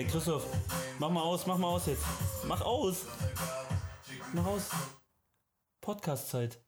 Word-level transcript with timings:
Ey, 0.00 0.06
Christoph, 0.06 0.46
mach 0.98 1.10
mal 1.10 1.20
aus, 1.20 1.46
mach 1.46 1.58
mal 1.58 1.66
aus 1.66 1.84
jetzt. 1.84 2.02
Mach 2.48 2.62
aus. 2.62 3.04
Mach 4.32 4.46
aus. 4.46 4.70
Podcast-Zeit. 5.82 6.58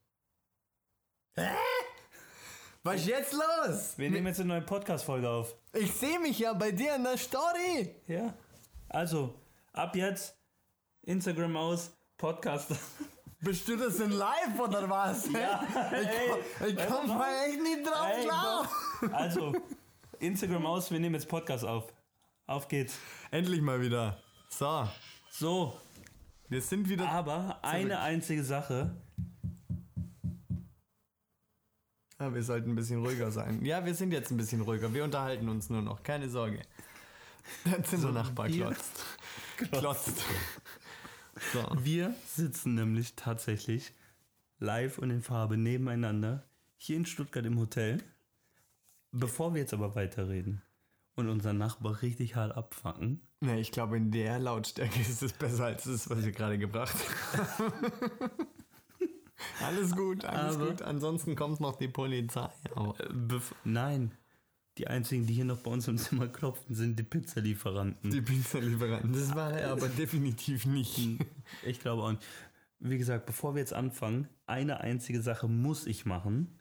Was 2.83 2.97
ist 2.97 3.07
jetzt 3.07 3.33
los? 3.33 3.97
Wir 3.97 4.11
nehmen 4.11 4.27
jetzt 4.27 4.39
eine 4.39 4.49
neue 4.49 4.61
Podcast-Folge 4.61 5.27
auf. 5.27 5.55
Ich 5.73 5.91
sehe 5.93 6.19
mich 6.19 6.37
ja 6.37 6.53
bei 6.53 6.71
dir 6.71 6.93
in 6.93 7.05
der 7.05 7.17
Story. 7.17 7.95
Ja. 8.05 8.35
Also, 8.89 9.33
ab 9.71 9.95
jetzt 9.95 10.37
Instagram 11.01 11.57
aus, 11.57 11.91
Podcast. 12.19 12.69
Bist 13.39 13.67
du 13.67 13.77
das 13.77 13.99
in 13.99 14.11
live 14.11 14.59
oder 14.59 14.87
was? 14.87 15.27
Ja, 15.33 15.63
ich 15.91 16.07
ey, 16.07 16.29
komm, 16.29 16.67
ich 16.67 16.87
komm 16.87 17.07
mal 17.07 17.47
echt 17.47 17.63
nicht 17.63 17.83
drauf 17.83 18.11
Ey, 18.15 18.25
klar. 18.25 18.69
Also, 19.11 19.53
Instagram 20.19 20.67
aus, 20.67 20.91
wir 20.91 20.99
nehmen 20.99 21.15
jetzt 21.15 21.27
Podcast 21.27 21.65
auf. 21.65 21.91
Auf 22.45 22.67
geht's. 22.67 22.97
Endlich 23.31 23.61
mal 23.61 23.81
wieder. 23.81 24.19
So, 24.49 24.87
So, 25.31 25.79
wir 26.49 26.61
sind 26.61 26.89
wieder. 26.89 27.09
aber 27.09 27.59
eine 27.63 27.99
einzige 27.99 28.43
Sache. 28.43 28.95
Ah, 32.17 32.33
wir 32.33 32.43
sollten 32.43 32.71
ein 32.71 32.75
bisschen 32.75 33.03
ruhiger 33.03 33.31
sein. 33.31 33.63
Ja, 33.65 33.85
wir 33.85 33.95
sind 33.95 34.11
jetzt 34.11 34.31
ein 34.31 34.37
bisschen 34.37 34.61
ruhiger. 34.61 34.93
Wir 34.93 35.03
unterhalten 35.03 35.49
uns 35.49 35.69
nur 35.69 35.81
noch. 35.81 36.03
Keine 36.03 36.29
Sorge. 36.29 36.61
Der 37.65 37.83
Zimmernachbar 37.83 38.47
wir- 38.49 38.65
klotzt. 38.67 39.05
Klotzt. 39.57 40.23
So. 41.51 41.67
Wir 41.79 42.13
sitzen 42.27 42.75
nämlich 42.75 43.15
tatsächlich 43.15 43.91
live 44.59 44.99
und 44.99 45.09
in 45.09 45.23
Farbe 45.23 45.57
nebeneinander 45.57 46.47
hier 46.77 46.95
in 46.95 47.07
Stuttgart 47.07 47.43
im 47.45 47.57
Hotel. 47.59 48.03
Bevor 49.11 49.53
wir 49.55 49.61
jetzt 49.61 49.73
aber 49.73 49.95
weiterreden 49.95 50.61
und 51.15 51.29
unseren 51.29 51.57
Nachbar 51.57 52.01
richtig 52.01 52.35
hart 52.35 52.55
abfangen, 52.55 53.21
Ne, 53.41 53.59
ich 53.59 53.71
glaube, 53.73 53.97
in 53.97 54.09
der 54.09 54.39
Lautstärke 54.39 55.01
ist 55.01 55.21
es 55.21 55.33
besser 55.33 55.65
als 55.65 55.83
das, 55.83 56.09
was 56.09 56.23
wir 56.23 56.31
gerade 56.31 56.57
gebracht 56.57 56.95
haben. 57.33 57.73
alles 59.61 59.95
gut, 59.95 60.23
alles 60.23 60.55
Aber- 60.55 60.67
gut. 60.67 60.81
Ansonsten 60.81 61.35
kommt 61.35 61.59
noch 61.59 61.75
die 61.75 61.89
Polizei. 61.89 62.49
Aber 62.73 62.97
äh, 63.01 63.09
nein, 63.65 64.11
die 64.77 64.87
einzigen, 64.87 65.25
die 65.25 65.33
hier 65.33 65.43
noch 65.45 65.59
bei 65.59 65.71
uns 65.71 65.89
im 65.89 65.97
Zimmer 65.97 66.27
klopfen, 66.29 66.73
sind 66.73 66.97
die 66.97 67.03
Pizzalieferanten. 67.03 68.11
die 68.11 68.21
Pizzalieferanten, 68.21 69.11
das 69.11 69.35
war 69.35 69.51
er 69.51 69.71
aber 69.71 69.89
definitiv 69.97 70.65
nicht. 70.65 71.19
Ich 71.63 71.79
glaube 71.81 72.03
auch 72.03 72.11
nicht. 72.11 72.23
Wie 72.79 72.97
gesagt, 72.97 73.25
bevor 73.25 73.55
wir 73.55 73.59
jetzt 73.59 73.73
anfangen, 73.73 74.27
eine 74.45 74.79
einzige 74.81 75.21
Sache 75.21 75.47
muss 75.49 75.85
ich 75.85 76.05
machen. 76.05 76.59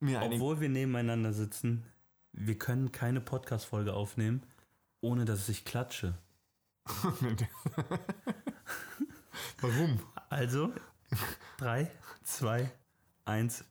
Mir 0.00 0.20
Obwohl 0.22 0.60
wir 0.60 0.68
nebeneinander 0.68 1.32
sitzen, 1.32 1.84
wir 2.38 2.56
können 2.56 2.92
keine 2.92 3.20
Podcast-Folge 3.20 3.94
aufnehmen, 3.94 4.42
ohne 5.00 5.24
dass 5.24 5.48
ich 5.48 5.64
klatsche. 5.64 6.14
Warum? 9.60 9.98
Also, 10.30 10.72
3, 11.58 11.90
2, 12.22 12.70
1. 13.24 13.64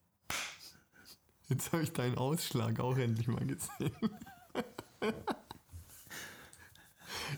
Jetzt 1.48 1.72
habe 1.72 1.84
ich 1.84 1.94
deinen 1.94 2.18
Ausschlag 2.18 2.80
auch 2.80 2.98
endlich 2.98 3.28
mal 3.28 3.46
gesehen. 3.46 3.96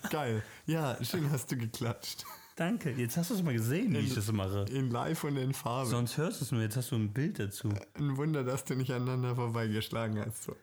Geil. 0.10 0.44
Ja, 0.66 0.98
schön 1.04 1.30
hast 1.32 1.52
du 1.52 1.58
geklatscht. 1.58 2.26
Danke, 2.56 2.92
jetzt 2.92 3.16
hast 3.18 3.30
du 3.30 3.36
es 3.36 3.44
mal 3.44 3.54
gesehen, 3.54 3.94
wie 3.94 4.00
ich 4.00 4.16
das 4.16 4.32
mache. 4.32 4.66
In 4.70 4.90
live 4.90 5.24
und 5.24 5.38
in 5.38 5.54
Farbe. 5.54 5.90
Sonst 5.90 6.18
hörst 6.18 6.42
du 6.42 6.46
es 6.46 6.52
nur, 6.52 6.62
jetzt 6.62 6.76
hast 6.76 6.92
du 6.92 6.96
ein 6.96 7.14
Bild 7.14 7.40
dazu. 7.40 7.70
Ein 7.94 8.18
Wunder, 8.18 8.44
dass 8.44 8.66
du 8.66 8.76
nicht 8.76 8.92
aneinander 8.92 9.36
vorbeigeschlagen 9.36 10.20
hast. 10.26 10.44
So. 10.44 10.58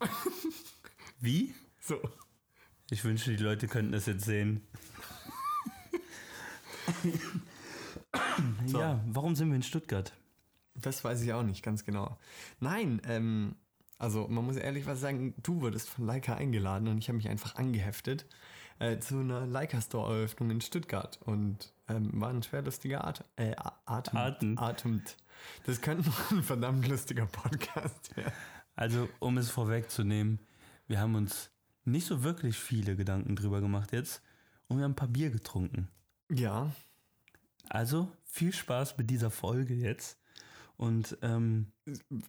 Wie? 1.20 1.54
so. 1.80 2.00
Ich 2.90 3.04
wünschte, 3.04 3.36
die 3.36 3.42
Leute 3.42 3.68
könnten 3.68 3.92
das 3.92 4.06
jetzt 4.06 4.24
sehen. 4.24 4.66
Ja, 8.66 9.00
warum 9.06 9.34
sind 9.36 9.48
wir 9.48 9.56
in 9.56 9.62
Stuttgart? 9.62 10.12
Das 10.74 11.04
weiß 11.04 11.22
ich 11.22 11.32
auch 11.32 11.42
nicht 11.42 11.62
ganz 11.62 11.84
genau. 11.84 12.18
Nein, 12.60 13.02
ähm, 13.04 13.56
also 13.98 14.28
man 14.28 14.44
muss 14.44 14.56
ehrlich 14.56 14.86
was 14.86 15.00
sagen, 15.00 15.34
du 15.42 15.60
wurdest 15.60 15.88
von 15.88 16.06
Leica 16.06 16.34
eingeladen 16.34 16.88
und 16.88 16.98
ich 16.98 17.08
habe 17.08 17.16
mich 17.16 17.28
einfach 17.28 17.56
angeheftet 17.56 18.26
äh, 18.78 18.98
zu 18.98 19.18
einer 19.18 19.46
Leica 19.46 19.80
Store 19.80 20.14
Eröffnung 20.14 20.50
in 20.50 20.60
Stuttgart 20.60 21.18
und 21.24 21.72
ähm, 21.88 22.20
war 22.20 22.30
ein 22.30 22.42
schwer 22.42 22.62
lustiger 22.62 23.04
At 23.06 23.24
äh, 23.36 23.54
Atem 23.86 24.16
Atem. 24.18 24.58
Atemt. 24.58 25.16
Das 25.64 25.80
könnte 25.80 26.08
noch 26.08 26.30
ein 26.30 26.42
verdammt 26.42 26.86
lustiger 26.86 27.26
Podcast 27.26 28.16
werden. 28.16 28.32
Also, 28.78 29.08
um 29.18 29.36
es 29.38 29.50
vorwegzunehmen, 29.50 30.38
wir 30.86 31.00
haben 31.00 31.16
uns 31.16 31.50
nicht 31.84 32.06
so 32.06 32.22
wirklich 32.22 32.56
viele 32.56 32.94
Gedanken 32.94 33.34
drüber 33.34 33.60
gemacht 33.60 33.90
jetzt 33.90 34.22
und 34.68 34.76
wir 34.76 34.84
haben 34.84 34.92
ein 34.92 34.96
paar 34.96 35.08
Bier 35.08 35.30
getrunken. 35.30 35.88
Ja, 36.30 36.70
Also, 37.70 38.08
viel 38.22 38.52
Spaß 38.52 38.96
mit 38.96 39.10
dieser 39.10 39.32
Folge 39.32 39.74
jetzt. 39.74 40.16
Und 40.76 41.18
ähm, 41.22 41.72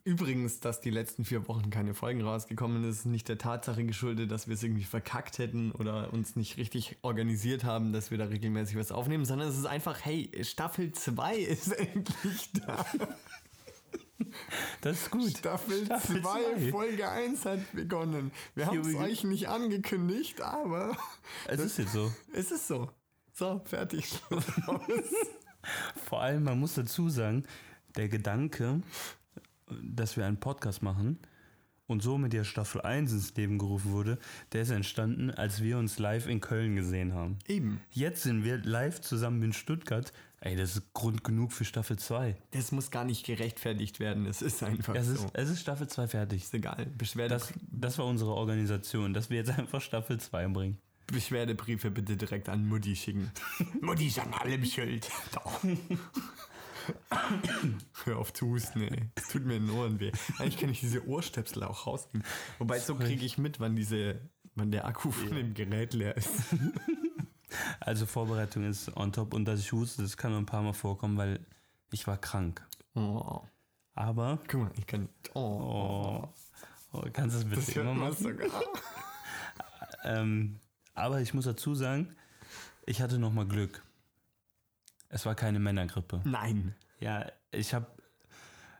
Übrigens, 0.02 0.58
dass 0.58 0.80
die 0.80 0.90
letzten 0.90 1.24
vier 1.24 1.46
Wochen 1.46 1.70
keine 1.70 1.94
Folgen 1.94 2.22
rausgekommen 2.22 2.82
ist, 2.82 2.98
ist 2.98 3.06
nicht 3.06 3.28
der 3.28 3.38
Tatsache 3.38 3.84
geschuldet, 3.84 4.32
dass 4.32 4.48
wir 4.48 4.54
es 4.54 4.62
irgendwie 4.64 4.82
verkackt 4.82 5.38
hätten 5.38 5.70
oder 5.70 6.12
uns 6.12 6.34
nicht 6.34 6.56
richtig 6.56 6.98
organisiert 7.02 7.62
haben, 7.62 7.92
dass 7.92 8.10
wir 8.10 8.18
da 8.18 8.24
regelmäßig 8.24 8.76
was 8.76 8.90
aufnehmen, 8.90 9.24
sondern 9.24 9.48
es 9.48 9.56
ist 9.56 9.66
einfach, 9.66 10.04
hey, 10.04 10.32
Staffel 10.42 10.90
2 10.90 11.36
ist 11.36 11.68
endlich 11.94 12.50
da. 12.54 12.84
das 14.80 15.02
ist 15.02 15.10
gut. 15.10 15.30
Staffel 15.38 15.84
Staffel 15.84 16.22
2, 16.22 16.22
zwei. 16.22 16.70
Folge 16.70 17.08
1 17.08 17.44
hat 17.44 17.72
begonnen. 17.72 18.30
Wir 18.54 18.66
haben 18.66 18.80
es 18.80 18.94
euch 18.94 19.24
nicht 19.24 19.48
angekündigt, 19.48 20.40
aber 20.40 20.96
Es 21.46 21.60
ist 21.60 21.78
jetzt 21.78 21.92
so. 21.92 22.12
es 22.32 22.50
ist 22.50 22.66
so. 22.66 22.90
So, 23.32 23.60
fertig. 23.64 24.06
Vor 26.08 26.20
allem, 26.20 26.44
man 26.44 26.58
muss 26.58 26.74
dazu 26.74 27.08
sagen, 27.08 27.44
der 27.96 28.08
Gedanke, 28.08 28.82
dass 29.82 30.16
wir 30.16 30.26
einen 30.26 30.40
Podcast 30.40 30.82
machen 30.82 31.18
und 31.86 32.02
somit 32.02 32.34
ja 32.34 32.44
Staffel 32.44 32.80
1 32.82 33.12
ins 33.12 33.34
Leben 33.36 33.58
gerufen 33.58 33.92
wurde, 33.92 34.18
der 34.52 34.62
ist 34.62 34.70
entstanden, 34.70 35.30
als 35.30 35.62
wir 35.62 35.78
uns 35.78 35.98
live 35.98 36.26
in 36.26 36.40
Köln 36.40 36.76
gesehen 36.76 37.14
haben. 37.14 37.38
Eben. 37.46 37.80
Jetzt 37.90 38.22
sind 38.22 38.44
wir 38.44 38.58
live 38.58 39.00
zusammen 39.00 39.42
in 39.42 39.52
Stuttgart. 39.52 40.12
Ey, 40.42 40.56
das 40.56 40.74
ist 40.76 40.94
Grund 40.94 41.22
genug 41.22 41.52
für 41.52 41.66
Staffel 41.66 41.98
2. 41.98 42.34
Das 42.52 42.72
muss 42.72 42.90
gar 42.90 43.04
nicht 43.04 43.26
gerechtfertigt 43.26 44.00
werden. 44.00 44.24
Es 44.24 44.40
ist 44.40 44.62
einfach 44.62 44.94
Es 44.94 45.06
so. 45.08 45.12
ist, 45.12 45.26
es 45.34 45.50
ist 45.50 45.60
Staffel 45.60 45.86
2 45.86 46.08
fertig. 46.08 46.42
ist 46.44 46.54
egal. 46.54 46.86
Beschwerde, 46.96 47.34
Das, 47.34 47.52
das 47.70 47.98
war 47.98 48.06
unsere 48.06 48.32
Organisation, 48.32 49.12
dass 49.12 49.28
wir 49.28 49.36
jetzt 49.36 49.50
einfach 49.50 49.82
Staffel 49.82 50.18
2 50.18 50.48
bringen. 50.48 50.78
Beschwerdebriefe 51.08 51.90
bitte 51.90 52.16
direkt 52.16 52.48
an 52.48 52.66
Mutti 52.66 52.96
schicken. 52.96 53.30
Mutti 53.82 54.06
ist 54.06 54.18
an 54.18 54.32
allem 54.32 54.64
schuld. 54.64 55.10
Hör 58.04 58.16
auf 58.18 58.32
zu 58.32 58.46
husten, 58.48 58.80
ey. 58.82 59.10
Es 59.16 59.28
tut 59.28 59.44
mir 59.44 59.56
in 59.56 59.66
den 59.66 59.76
Ohren 59.76 60.00
weh. 60.00 60.12
Eigentlich 60.38 60.56
kann 60.56 60.70
ich 60.70 60.80
diese 60.80 61.06
Ohrstöpsel 61.06 61.64
auch 61.64 61.86
rausnehmen. 61.86 62.26
Wobei, 62.58 62.78
so 62.78 62.94
kriege 62.94 63.24
ich 63.26 63.36
mit, 63.38 63.60
wann, 63.60 63.76
diese, 63.76 64.20
wann 64.54 64.70
der 64.70 64.86
Akku 64.86 65.10
von 65.10 65.34
dem 65.34 65.52
Gerät 65.52 65.92
leer 65.92 66.16
ist. 66.16 66.30
Also 67.80 68.06
Vorbereitung 68.06 68.64
ist 68.64 68.96
on 68.96 69.12
top 69.12 69.34
und 69.34 69.44
dass 69.44 69.60
ich 69.60 69.72
huste, 69.72 70.02
das 70.02 70.16
kann 70.16 70.30
nur 70.30 70.40
ein 70.40 70.46
paar 70.46 70.62
Mal 70.62 70.72
vorkommen, 70.72 71.16
weil 71.16 71.40
ich 71.92 72.06
war 72.06 72.16
krank. 72.16 72.66
Oh. 72.94 73.42
Aber, 73.94 74.38
Guck 74.48 74.60
mal, 74.60 74.70
ich 74.78 74.86
kann. 74.86 75.08
Oh. 75.34 75.40
oh, 75.40 76.28
oh 76.92 77.04
kannst 77.12 77.36
du 77.36 77.40
das 77.40 77.44
bitte 77.44 77.66
das 77.66 77.76
immer 77.76 77.94
machen? 77.94 78.38
Ähm, 80.02 80.58
aber 80.94 81.20
ich 81.20 81.34
muss 81.34 81.44
dazu 81.44 81.74
sagen, 81.74 82.16
ich 82.86 83.02
hatte 83.02 83.18
nochmal 83.18 83.46
Glück. 83.46 83.82
Es 85.10 85.26
war 85.26 85.34
keine 85.34 85.58
Männergrippe. 85.58 86.22
Nein. 86.24 86.74
Ja, 87.00 87.26
ich 87.50 87.74
habe 87.74 87.86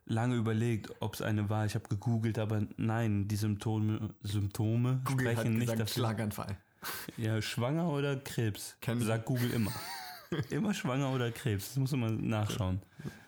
lange 0.06 0.36
überlegt, 0.36 0.90
ob 1.00 1.14
es 1.14 1.22
eine 1.22 1.48
war. 1.48 1.66
Ich 1.66 1.74
habe 1.74 1.88
gegoogelt, 1.88 2.38
aber 2.38 2.62
nein, 2.76 3.28
die 3.28 3.36
Symptome, 3.36 4.14
Symptome 4.22 5.00
Google 5.04 5.28
hat 5.28 5.38
sprechen 5.38 5.52
nicht 5.54 5.62
gesagt, 5.62 5.80
dafür. 5.80 5.94
Schlaganfall. 5.94 6.56
Ja, 7.16 7.40
schwanger 7.42 7.88
oder 7.88 8.16
Krebs? 8.16 8.76
Kann- 8.80 9.00
Sagt 9.02 9.26
Google 9.26 9.50
immer. 9.52 9.72
immer 10.50 10.72
schwanger 10.74 11.10
oder 11.12 11.30
Krebs. 11.30 11.68
Das 11.68 11.76
musst 11.76 11.92
du 11.92 11.96
mal 11.96 12.12
nachschauen. 12.12 12.80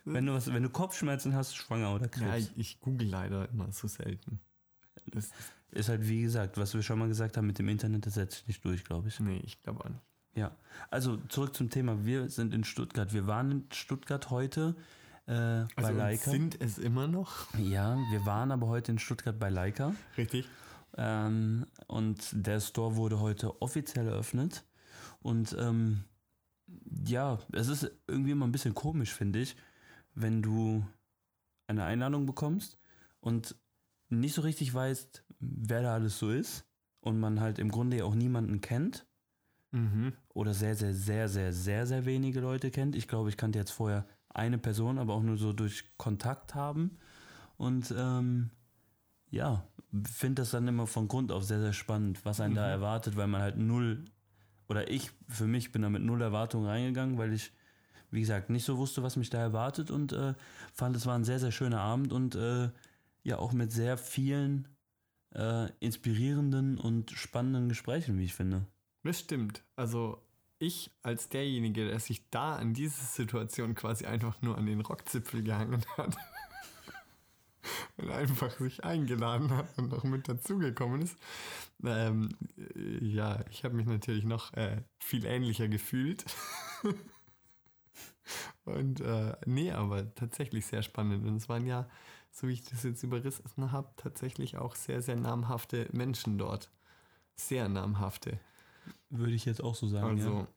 Wenn 0.04 0.26
du, 0.26 0.32
was, 0.34 0.52
wenn 0.52 0.62
du 0.62 0.68
Kopfschmerzen 0.70 1.34
hast, 1.34 1.54
schwanger 1.56 1.94
oder 1.94 2.04
Ja, 2.04 2.08
Krebs. 2.10 2.50
ich, 2.56 2.58
ich 2.58 2.80
google 2.80 3.08
leider 3.08 3.48
immer 3.50 3.70
so 3.72 3.86
selten. 3.88 4.40
Das, 5.06 5.30
Ist 5.70 5.88
halt 5.88 6.06
wie 6.08 6.22
gesagt, 6.22 6.56
was 6.58 6.74
wir 6.74 6.82
schon 6.82 6.98
mal 6.98 7.08
gesagt 7.08 7.36
haben 7.36 7.46
mit 7.46 7.58
dem 7.58 7.68
Internet, 7.68 8.06
das 8.06 8.14
setzt 8.14 8.38
sich 8.38 8.46
nicht 8.48 8.64
durch, 8.64 8.84
glaube 8.84 9.08
ich. 9.08 9.18
nee, 9.20 9.40
ich 9.44 9.62
glaube 9.62 9.84
auch 9.84 9.88
nicht. 9.88 10.02
Ja, 10.34 10.50
also 10.90 11.18
zurück 11.28 11.54
zum 11.54 11.68
Thema. 11.70 12.04
Wir 12.06 12.28
sind 12.30 12.54
in 12.54 12.64
Stuttgart. 12.64 13.12
Wir 13.12 13.26
waren 13.26 13.50
in 13.50 13.64
Stuttgart 13.72 14.30
heute 14.30 14.74
äh, 15.26 15.32
bei 15.32 15.68
Also 15.76 15.92
Leica. 15.92 16.30
sind 16.30 16.60
es 16.60 16.78
immer 16.78 17.06
noch. 17.06 17.52
Ja, 17.58 17.96
wir 18.10 18.24
waren 18.24 18.50
aber 18.50 18.66
heute 18.68 18.92
in 18.92 18.98
Stuttgart 18.98 19.38
bei 19.38 19.50
Leica. 19.50 19.94
Richtig. 20.16 20.46
Ähm, 20.96 21.66
und 21.86 22.18
der 22.32 22.60
Store 22.60 22.96
wurde 22.96 23.20
heute 23.20 23.60
offiziell 23.62 24.06
eröffnet. 24.08 24.64
Und 25.20 25.56
ähm, 25.58 26.04
ja, 27.06 27.38
es 27.52 27.68
ist 27.68 27.90
irgendwie 28.06 28.32
immer 28.32 28.46
ein 28.46 28.52
bisschen 28.52 28.74
komisch, 28.74 29.12
finde 29.12 29.40
ich, 29.40 29.56
wenn 30.14 30.42
du 30.42 30.84
eine 31.66 31.84
Einladung 31.84 32.26
bekommst 32.26 32.78
und 33.20 33.56
nicht 34.08 34.34
so 34.34 34.42
richtig 34.42 34.72
weißt, 34.72 35.24
wer 35.40 35.82
da 35.82 35.94
alles 35.94 36.18
so 36.18 36.30
ist 36.30 36.64
und 37.00 37.18
man 37.18 37.40
halt 37.40 37.58
im 37.58 37.70
Grunde 37.70 37.98
ja 37.98 38.04
auch 38.04 38.14
niemanden 38.14 38.60
kennt 38.60 39.06
Mhm. 39.72 40.12
oder 40.28 40.52
sehr, 40.52 40.74
sehr, 40.74 40.92
sehr, 40.92 41.28
sehr, 41.28 41.52
sehr, 41.52 41.86
sehr 41.86 42.04
wenige 42.04 42.40
Leute 42.40 42.70
kennt. 42.70 42.94
Ich 42.94 43.08
glaube, 43.08 43.30
ich 43.30 43.38
kannte 43.38 43.58
jetzt 43.58 43.70
vorher 43.70 44.06
eine 44.28 44.58
Person, 44.58 44.98
aber 44.98 45.14
auch 45.14 45.22
nur 45.22 45.38
so 45.38 45.52
durch 45.52 45.84
Kontakt 45.96 46.54
haben. 46.54 46.98
Und 47.56 47.92
ähm, 47.96 48.50
ja, 49.32 49.66
finde 50.04 50.42
das 50.42 50.50
dann 50.50 50.68
immer 50.68 50.86
von 50.86 51.08
Grund 51.08 51.32
auf 51.32 51.42
sehr, 51.42 51.60
sehr 51.60 51.72
spannend, 51.72 52.24
was 52.24 52.40
einen 52.40 52.54
da 52.54 52.68
erwartet, 52.68 53.16
weil 53.16 53.26
man 53.26 53.40
halt 53.40 53.56
null, 53.56 54.04
oder 54.68 54.90
ich 54.90 55.10
für 55.28 55.46
mich 55.46 55.72
bin 55.72 55.82
da 55.82 55.90
mit 55.90 56.02
null 56.02 56.20
Erwartungen 56.20 56.66
reingegangen, 56.66 57.18
weil 57.18 57.32
ich, 57.32 57.50
wie 58.10 58.20
gesagt, 58.20 58.50
nicht 58.50 58.64
so 58.64 58.76
wusste, 58.76 59.02
was 59.02 59.16
mich 59.16 59.30
da 59.30 59.38
erwartet 59.38 59.90
und 59.90 60.12
äh, 60.12 60.34
fand, 60.74 60.94
es 60.96 61.06
war 61.06 61.14
ein 61.14 61.24
sehr, 61.24 61.38
sehr 61.38 61.50
schöner 61.50 61.80
Abend 61.80 62.12
und 62.12 62.34
äh, 62.34 62.70
ja, 63.22 63.38
auch 63.38 63.52
mit 63.52 63.72
sehr 63.72 63.96
vielen 63.96 64.68
äh, 65.34 65.68
inspirierenden 65.80 66.76
und 66.78 67.10
spannenden 67.10 67.70
Gesprächen, 67.70 68.18
wie 68.18 68.24
ich 68.24 68.34
finde. 68.34 68.66
Das 69.02 69.20
stimmt. 69.20 69.64
Also 69.76 70.22
ich 70.58 70.90
als 71.02 71.30
derjenige, 71.30 71.86
der 71.86 71.98
sich 72.00 72.28
da 72.28 72.56
an 72.56 72.74
diese 72.74 73.02
Situation 73.02 73.74
quasi 73.74 74.04
einfach 74.04 74.42
nur 74.42 74.58
an 74.58 74.66
den 74.66 74.82
Rockzipfel 74.82 75.42
gehangen 75.42 75.82
hat 75.96 76.16
und 77.96 78.10
einfach 78.10 78.58
sich 78.58 78.84
eingeladen 78.84 79.50
hat 79.50 79.66
und 79.78 79.90
noch 79.90 80.04
mit 80.04 80.28
dazugekommen 80.28 81.02
ist. 81.02 81.16
Ähm, 81.84 82.30
äh, 82.56 83.04
ja, 83.04 83.44
ich 83.50 83.64
habe 83.64 83.74
mich 83.74 83.86
natürlich 83.86 84.24
noch 84.24 84.52
äh, 84.54 84.82
viel 84.98 85.24
ähnlicher 85.24 85.68
gefühlt. 85.68 86.24
und 88.64 89.00
äh, 89.00 89.36
nee, 89.46 89.72
aber 89.72 90.14
tatsächlich 90.14 90.66
sehr 90.66 90.82
spannend. 90.82 91.26
Und 91.26 91.36
es 91.36 91.48
waren 91.48 91.66
ja, 91.66 91.88
so 92.30 92.48
wie 92.48 92.52
ich 92.52 92.64
das 92.64 92.82
jetzt 92.82 93.02
überrissen 93.02 93.72
habe, 93.72 93.90
tatsächlich 93.96 94.56
auch 94.56 94.74
sehr, 94.74 95.02
sehr 95.02 95.16
namhafte 95.16 95.88
Menschen 95.92 96.38
dort. 96.38 96.70
Sehr 97.34 97.68
namhafte. 97.68 98.38
Würde 99.10 99.34
ich 99.34 99.44
jetzt 99.44 99.62
auch 99.62 99.74
so 99.74 99.86
sagen. 99.86 100.18
Also, 100.18 100.38
ja. 100.38 100.48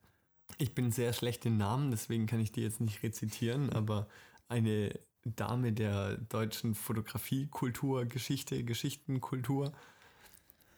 ich 0.57 0.73
bin 0.73 0.91
sehr 0.91 1.13
schlecht 1.13 1.45
in 1.45 1.57
Namen, 1.57 1.91
deswegen 1.91 2.25
kann 2.25 2.39
ich 2.39 2.51
die 2.51 2.61
jetzt 2.61 2.81
nicht 2.81 3.03
rezitieren, 3.03 3.71
aber 3.71 4.07
eine 4.47 4.97
Dame 5.25 5.73
der 5.73 6.17
deutschen 6.17 6.75
Fotografie-Kultur, 6.75 8.05
Geschichte, 8.05 8.63
Geschichtenkultur, 8.63 9.73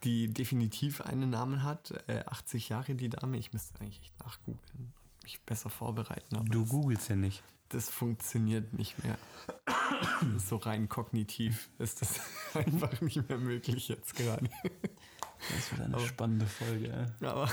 die 0.04 0.30
definitiv 0.34 1.02
einen 1.02 1.30
Namen 1.30 1.64
hat. 1.64 1.92
Äh, 2.08 2.24
80 2.26 2.70
Jahre 2.70 2.96
die 2.96 3.10
Dame, 3.10 3.38
ich 3.38 3.52
müsste 3.54 3.80
eigentlich 3.80 4.02
echt 4.02 4.20
nachgoogeln, 4.24 4.94
mich 5.24 5.42
besser 5.42 5.70
vorbereiten. 5.70 6.46
Du 6.50 6.66
googelst 6.66 7.10
ja 7.10 7.16
nicht. 7.16 7.44
das 7.70 7.90
funktioniert 7.90 8.74
nicht 8.74 9.04
mehr. 9.04 9.18
so 10.38 10.56
rein 10.58 10.88
kognitiv 10.88 11.70
ist 11.80 12.02
das 12.02 12.20
einfach 12.54 13.02
nicht 13.02 13.28
mehr 13.28 13.38
möglich 13.38 13.90
jetzt 13.90 14.16
gerade. 14.16 14.50
Das 15.50 15.72
wird 15.72 15.82
eine 15.82 15.96
Aber- 15.96 16.06
spannende 16.08 16.46
Folge. 16.46 17.14
Ja. 17.20 17.32
Aber 17.32 17.50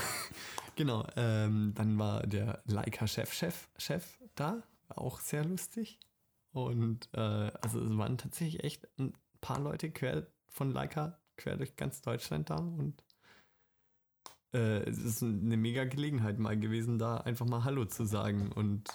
genau, 0.75 1.05
ähm, 1.17 1.73
dann 1.75 1.97
war 1.99 2.25
der 2.25 2.61
Leica-Chef-Chef 2.65 3.67
Chef 3.77 4.05
da, 4.35 4.63
war 4.87 4.97
auch 4.99 5.19
sehr 5.19 5.43
lustig. 5.43 5.99
Und 6.63 7.09
äh, 7.13 7.19
also 7.61 7.81
es 7.81 7.97
waren 7.97 8.17
tatsächlich 8.17 8.63
echt 8.63 8.87
ein 8.97 9.13
paar 9.41 9.59
Leute 9.59 9.91
quer 9.91 10.27
von 10.49 10.71
Leica, 10.71 11.19
quer 11.37 11.57
durch 11.57 11.75
ganz 11.75 12.01
Deutschland 12.01 12.49
da 12.49 12.55
und 12.55 13.03
äh, 14.53 14.89
es 14.89 14.99
ist 14.99 15.21
eine 15.21 15.57
mega 15.57 15.83
Gelegenheit 15.83 16.39
mal 16.39 16.57
gewesen, 16.57 16.97
da 16.97 17.17
einfach 17.17 17.45
mal 17.45 17.65
Hallo 17.65 17.85
zu 17.85 18.05
sagen 18.05 18.51
und 18.53 18.89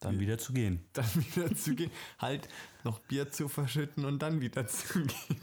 Dann 0.00 0.20
wieder 0.20 0.36
zu 0.36 0.52
gehen. 0.52 0.84
dann 0.92 1.06
wieder 1.14 1.54
zu 1.54 1.74
gehen, 1.74 1.90
halt 2.18 2.48
noch 2.84 2.98
Bier 3.00 3.30
zu 3.30 3.48
verschütten 3.48 4.04
und 4.04 4.20
dann 4.20 4.40
wieder 4.40 4.66
zu 4.66 5.00
gehen. 5.00 5.40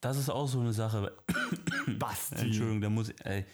Das 0.00 0.16
ist 0.16 0.30
auch 0.30 0.46
so 0.46 0.60
eine 0.60 0.72
Sache. 0.72 1.12
Basti. 1.98 2.36
Entschuldigung, 2.36 2.80
da 2.80 2.88
muss 2.88 3.08
ich. 3.08 3.24
Ey. 3.24 3.44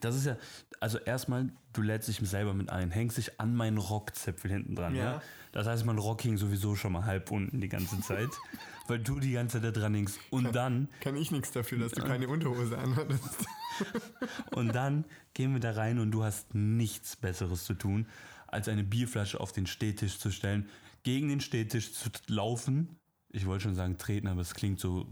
Das 0.00 0.16
ist 0.16 0.26
ja, 0.26 0.36
also 0.80 0.98
erstmal, 0.98 1.50
du 1.72 1.82
lädst 1.82 2.08
dich 2.08 2.18
selber 2.28 2.54
mit 2.54 2.70
ein, 2.70 2.90
hängst 2.90 3.18
dich 3.18 3.40
an 3.40 3.54
meinen 3.54 3.78
Rockzipfel 3.78 4.50
hinten 4.50 4.74
dran, 4.74 4.94
ja. 4.94 5.04
Ja. 5.04 5.22
Das 5.52 5.66
heißt, 5.66 5.84
mein 5.84 5.98
Rock 5.98 6.22
hing 6.22 6.38
sowieso 6.38 6.76
schon 6.76 6.92
mal 6.92 7.04
halb 7.04 7.30
unten 7.30 7.60
die 7.60 7.68
ganze 7.68 8.00
Zeit, 8.00 8.30
weil 8.88 8.98
du 8.98 9.20
die 9.20 9.32
ganze 9.32 9.60
Zeit 9.60 9.64
da 9.64 9.80
dran 9.80 9.94
hängst. 9.94 10.18
Und 10.30 10.54
dann, 10.54 10.88
Kann 11.00 11.16
ich 11.16 11.30
nichts 11.30 11.52
dafür, 11.52 11.78
dass 11.78 11.92
du 11.92 12.02
keine 12.02 12.26
Unterhose 12.28 12.78
anhattest. 12.78 13.46
und 14.52 14.74
dann 14.74 15.04
gehen 15.34 15.52
wir 15.52 15.60
da 15.60 15.72
rein 15.72 15.98
und 15.98 16.10
du 16.10 16.24
hast 16.24 16.54
nichts 16.54 17.16
Besseres 17.16 17.64
zu 17.64 17.74
tun, 17.74 18.06
als 18.46 18.68
eine 18.68 18.82
Bierflasche 18.82 19.40
auf 19.40 19.52
den 19.52 19.66
Stehtisch 19.66 20.18
zu 20.18 20.30
stellen, 20.30 20.68
gegen 21.02 21.28
den 21.28 21.40
Stehtisch 21.40 21.92
zu 21.92 22.10
laufen. 22.28 22.96
Ich 23.30 23.46
wollte 23.46 23.64
schon 23.64 23.74
sagen 23.74 23.98
treten, 23.98 24.28
aber 24.28 24.40
es 24.40 24.54
klingt 24.54 24.80
so 24.80 25.06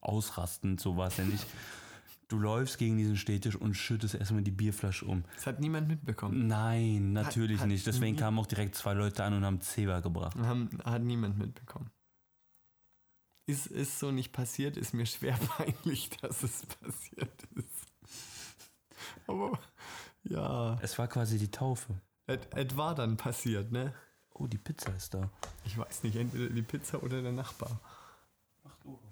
ausrastend, 0.00 0.80
so 0.80 0.96
war 0.96 1.08
es 1.08 1.16
ja 1.16 1.24
nicht. 1.24 1.46
Du 2.28 2.38
läufst 2.38 2.78
gegen 2.78 2.96
diesen 2.96 3.16
Stehtisch 3.16 3.54
und 3.56 3.74
schüttest 3.74 4.14
erstmal 4.14 4.42
die 4.42 4.50
Bierflasche 4.50 5.04
um. 5.04 5.24
Das 5.34 5.46
hat 5.46 5.60
niemand 5.60 5.88
mitbekommen. 5.88 6.46
Nein, 6.46 7.12
natürlich 7.12 7.60
hat 7.60 7.68
nicht. 7.68 7.86
Deswegen 7.86 8.14
nie- 8.16 8.20
kamen 8.20 8.38
auch 8.38 8.46
direkt 8.46 8.74
zwei 8.74 8.94
Leute 8.94 9.24
an 9.24 9.34
und 9.34 9.44
haben 9.44 9.60
Zebra 9.60 10.00
gebracht. 10.00 10.36
Haben, 10.38 10.70
hat 10.84 11.02
niemand 11.02 11.36
mitbekommen. 11.38 11.90
Ist, 13.46 13.66
ist 13.66 13.98
so 13.98 14.10
nicht 14.10 14.32
passiert, 14.32 14.78
ist 14.78 14.94
mir 14.94 15.04
schwer 15.04 15.36
peinlich, 15.58 16.08
dass 16.10 16.42
es 16.42 16.64
passiert 16.64 17.42
ist. 17.56 17.86
Aber 19.26 19.58
ja, 20.22 20.78
Es 20.80 20.98
war 20.98 21.08
quasi 21.08 21.38
die 21.38 21.50
Taufe. 21.50 22.00
es 22.26 22.76
war 22.76 22.94
dann 22.94 23.18
passiert, 23.18 23.70
ne? 23.70 23.92
Oh, 24.30 24.46
die 24.46 24.58
Pizza 24.58 24.92
ist 24.96 25.12
da. 25.14 25.30
Ich 25.66 25.76
weiß 25.76 26.02
nicht, 26.04 26.16
entweder 26.16 26.48
die 26.48 26.62
Pizza 26.62 27.02
oder 27.02 27.20
der 27.22 27.32
Nachbar. 27.32 27.78
Mach 28.64 28.74
du 28.82 28.94
auf. 28.94 29.02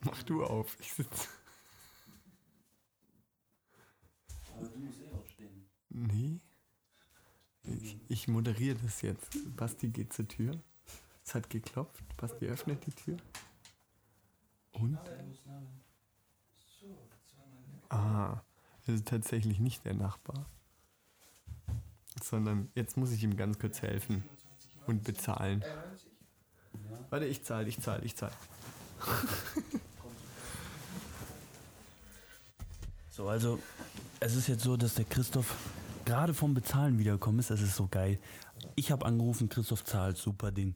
Mach 0.00 0.22
du 0.22 0.44
auf, 0.44 0.76
ich 0.80 0.92
sitze. 0.92 1.28
Nee. 5.90 6.40
Ich, 7.62 7.96
ich 8.08 8.28
moderiere 8.28 8.76
das 8.82 9.02
jetzt. 9.02 9.56
Basti 9.56 9.88
geht 9.88 10.12
zur 10.12 10.28
Tür. 10.28 10.60
Es 11.24 11.34
hat 11.34 11.48
geklopft. 11.48 12.04
Basti 12.16 12.46
öffnet 12.46 12.84
die 12.86 12.92
Tür. 12.92 13.16
Und? 14.72 14.98
Ah, 17.88 18.42
das 18.86 18.96
ist 18.96 19.08
tatsächlich 19.08 19.60
nicht 19.60 19.84
der 19.84 19.94
Nachbar. 19.94 20.46
Sondern 22.22 22.70
jetzt 22.74 22.96
muss 22.96 23.12
ich 23.12 23.22
ihm 23.22 23.36
ganz 23.36 23.58
kurz 23.58 23.82
helfen 23.82 24.24
und 24.86 25.04
bezahlen. 25.04 25.64
Warte, 27.10 27.26
ich 27.26 27.44
zahle, 27.44 27.68
ich 27.68 27.80
zahle, 27.80 28.04
ich 28.04 28.16
zahle. 28.16 28.34
So, 33.10 33.28
also, 33.28 33.60
es 34.24 34.34
ist 34.36 34.48
jetzt 34.48 34.62
so, 34.64 34.76
dass 34.76 34.94
der 34.94 35.04
Christoph 35.04 35.54
gerade 36.04 36.32
vom 36.34 36.54
Bezahlen 36.54 36.98
wiedergekommen 36.98 37.40
ist. 37.40 37.50
Das 37.50 37.60
ist 37.60 37.76
so 37.76 37.86
geil. 37.90 38.18
Ich 38.74 38.90
habe 38.90 39.04
angerufen, 39.04 39.48
Christoph 39.48 39.84
zahlt, 39.84 40.16
super 40.16 40.50
Ding. 40.50 40.74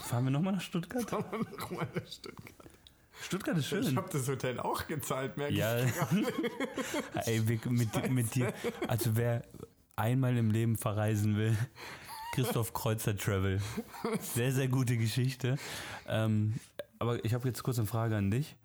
Fahren 0.00 0.24
wir 0.24 0.30
nochmal 0.30 0.52
nach 0.54 0.60
Stuttgart? 0.60 1.10
Nochmal 1.10 1.88
nach 1.94 2.06
Stuttgart. 2.06 2.70
Stuttgart 3.20 3.56
ist 3.58 3.72
Ich 3.72 3.84
schön. 3.86 3.96
habe 3.96 4.08
das 4.12 4.28
Hotel 4.28 4.60
auch 4.60 4.86
gezahlt, 4.86 5.36
merke 5.36 5.54
Ja, 5.54 5.78
ich. 5.78 5.92
ey, 7.26 7.48
wir, 7.48 7.58
mit, 7.70 8.10
mit 8.10 8.34
dir. 8.34 8.52
Also, 8.86 9.16
wer 9.16 9.42
einmal 9.96 10.36
im 10.36 10.50
Leben 10.50 10.76
verreisen 10.76 11.36
will, 11.36 11.56
Christoph 12.34 12.72
Kreuzer 12.72 13.16
Travel. 13.16 13.60
Sehr, 14.20 14.52
sehr 14.52 14.68
gute 14.68 14.96
Geschichte. 14.96 15.56
Ähm, 16.08 16.54
aber 16.98 17.24
ich 17.24 17.34
habe 17.34 17.48
jetzt 17.48 17.62
kurz 17.62 17.78
eine 17.78 17.86
Frage 17.86 18.16
an 18.16 18.30
dich. 18.30 18.56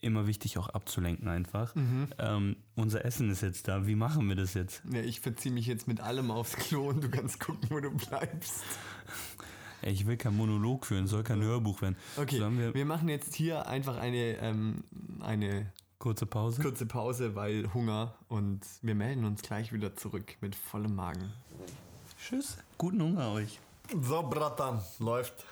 Immer 0.00 0.26
wichtig, 0.26 0.58
auch 0.58 0.68
abzulenken 0.68 1.28
einfach. 1.28 1.74
Ähm, 2.18 2.56
unser 2.74 3.04
Essen 3.04 3.30
ist 3.30 3.40
jetzt 3.42 3.66
da. 3.68 3.86
Wie 3.86 3.94
machen 3.94 4.28
wir 4.28 4.36
das 4.36 4.54
jetzt? 4.54 4.82
Ja, 4.92 5.00
ich 5.00 5.20
verziehe 5.20 5.52
mich 5.52 5.66
jetzt 5.66 5.88
mit 5.88 6.00
allem 6.00 6.30
aufs 6.30 6.56
Klo 6.56 6.88
und 6.88 7.02
du 7.02 7.10
kannst 7.10 7.40
gucken, 7.40 7.68
wo 7.70 7.80
du 7.80 7.90
bleibst. 7.90 8.62
Ey, 9.82 9.92
ich 9.92 10.06
will 10.06 10.16
kein 10.16 10.36
Monolog 10.36 10.86
führen, 10.86 11.06
soll 11.06 11.22
kein 11.22 11.42
Hörbuch 11.42 11.82
werden. 11.82 11.96
Okay, 12.16 12.40
wir 12.40 12.74
wir 12.74 12.84
machen 12.84 13.08
jetzt 13.08 13.34
hier 13.34 13.66
einfach 13.66 13.96
eine, 13.96 14.38
ähm, 14.38 14.84
eine 15.20 15.72
kurze 15.98 16.26
Pause? 16.26 16.62
kurze 16.62 16.86
Pause, 16.86 17.34
weil 17.34 17.72
Hunger 17.74 18.14
und 18.28 18.60
wir 18.82 18.94
melden 18.94 19.24
uns 19.24 19.42
gleich 19.42 19.72
wieder 19.72 19.96
zurück 19.96 20.36
mit 20.40 20.54
vollem 20.54 20.94
Magen. 20.94 21.32
Tschüss. 22.18 22.58
Guten 22.78 23.02
Hunger 23.02 23.32
euch. 23.32 23.60
So, 24.02 24.22
Bratan, 24.22 24.80
läuft. 24.98 25.44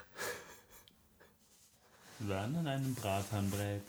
Wer 2.20 2.40
an 2.42 2.66
einem 2.66 2.94
Brathahn 2.94 3.50
brät, 3.50 3.82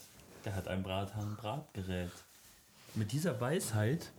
der 0.46 0.56
hat 0.56 0.68
ein 0.68 0.84
Brathahn-Bratgerät. 0.84 2.12
Mit 2.94 3.12
dieser 3.12 3.42
Weisheit 3.42 4.12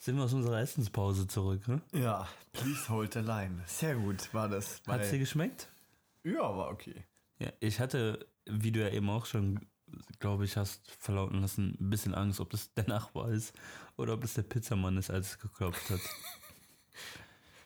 sind 0.00 0.16
wir 0.16 0.24
aus 0.24 0.32
unserer 0.32 0.60
Essenspause 0.60 1.26
zurück. 1.26 1.68
Ne? 1.68 1.82
Ja, 1.92 2.26
please 2.52 2.88
hold 2.88 3.12
the 3.12 3.20
line. 3.20 3.62
Sehr 3.66 3.94
gut 3.94 4.32
war 4.32 4.48
das. 4.48 4.80
Hat 4.86 5.02
es 5.02 5.10
dir 5.10 5.18
geschmeckt? 5.18 5.68
ja, 6.24 6.40
war 6.40 6.70
okay. 6.70 7.04
Ja, 7.38 7.52
ich 7.60 7.80
hatte, 7.80 8.26
wie 8.46 8.72
du 8.72 8.80
ja 8.80 8.88
eben 8.88 9.08
auch 9.08 9.26
schon, 9.26 9.60
glaube 10.18 10.44
ich, 10.44 10.56
hast 10.56 10.90
verlauten 10.90 11.40
lassen, 11.40 11.76
ein 11.80 11.90
bisschen 11.90 12.14
Angst, 12.14 12.40
ob 12.40 12.50
das 12.50 12.72
der 12.74 12.86
Nachbar 12.86 13.30
ist 13.30 13.54
oder 13.96 14.14
ob 14.14 14.24
es 14.24 14.34
der 14.34 14.42
Pizzamann 14.42 14.96
ist, 14.96 15.10
als 15.10 15.30
es 15.32 15.38
geklopft 15.38 15.90
hat. 15.90 16.00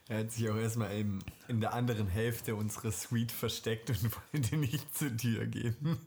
Er 0.06 0.18
hat 0.18 0.32
sich 0.32 0.50
auch 0.50 0.56
erstmal 0.56 0.92
in, 0.92 1.24
in 1.48 1.62
der 1.62 1.72
anderen 1.72 2.08
Hälfte 2.08 2.54
unserer 2.56 2.92
Suite 2.92 3.32
versteckt 3.32 3.88
und 3.88 4.10
wollte 4.32 4.56
nicht 4.58 4.94
zu 4.94 5.10
dir 5.10 5.46
gehen. 5.46 5.98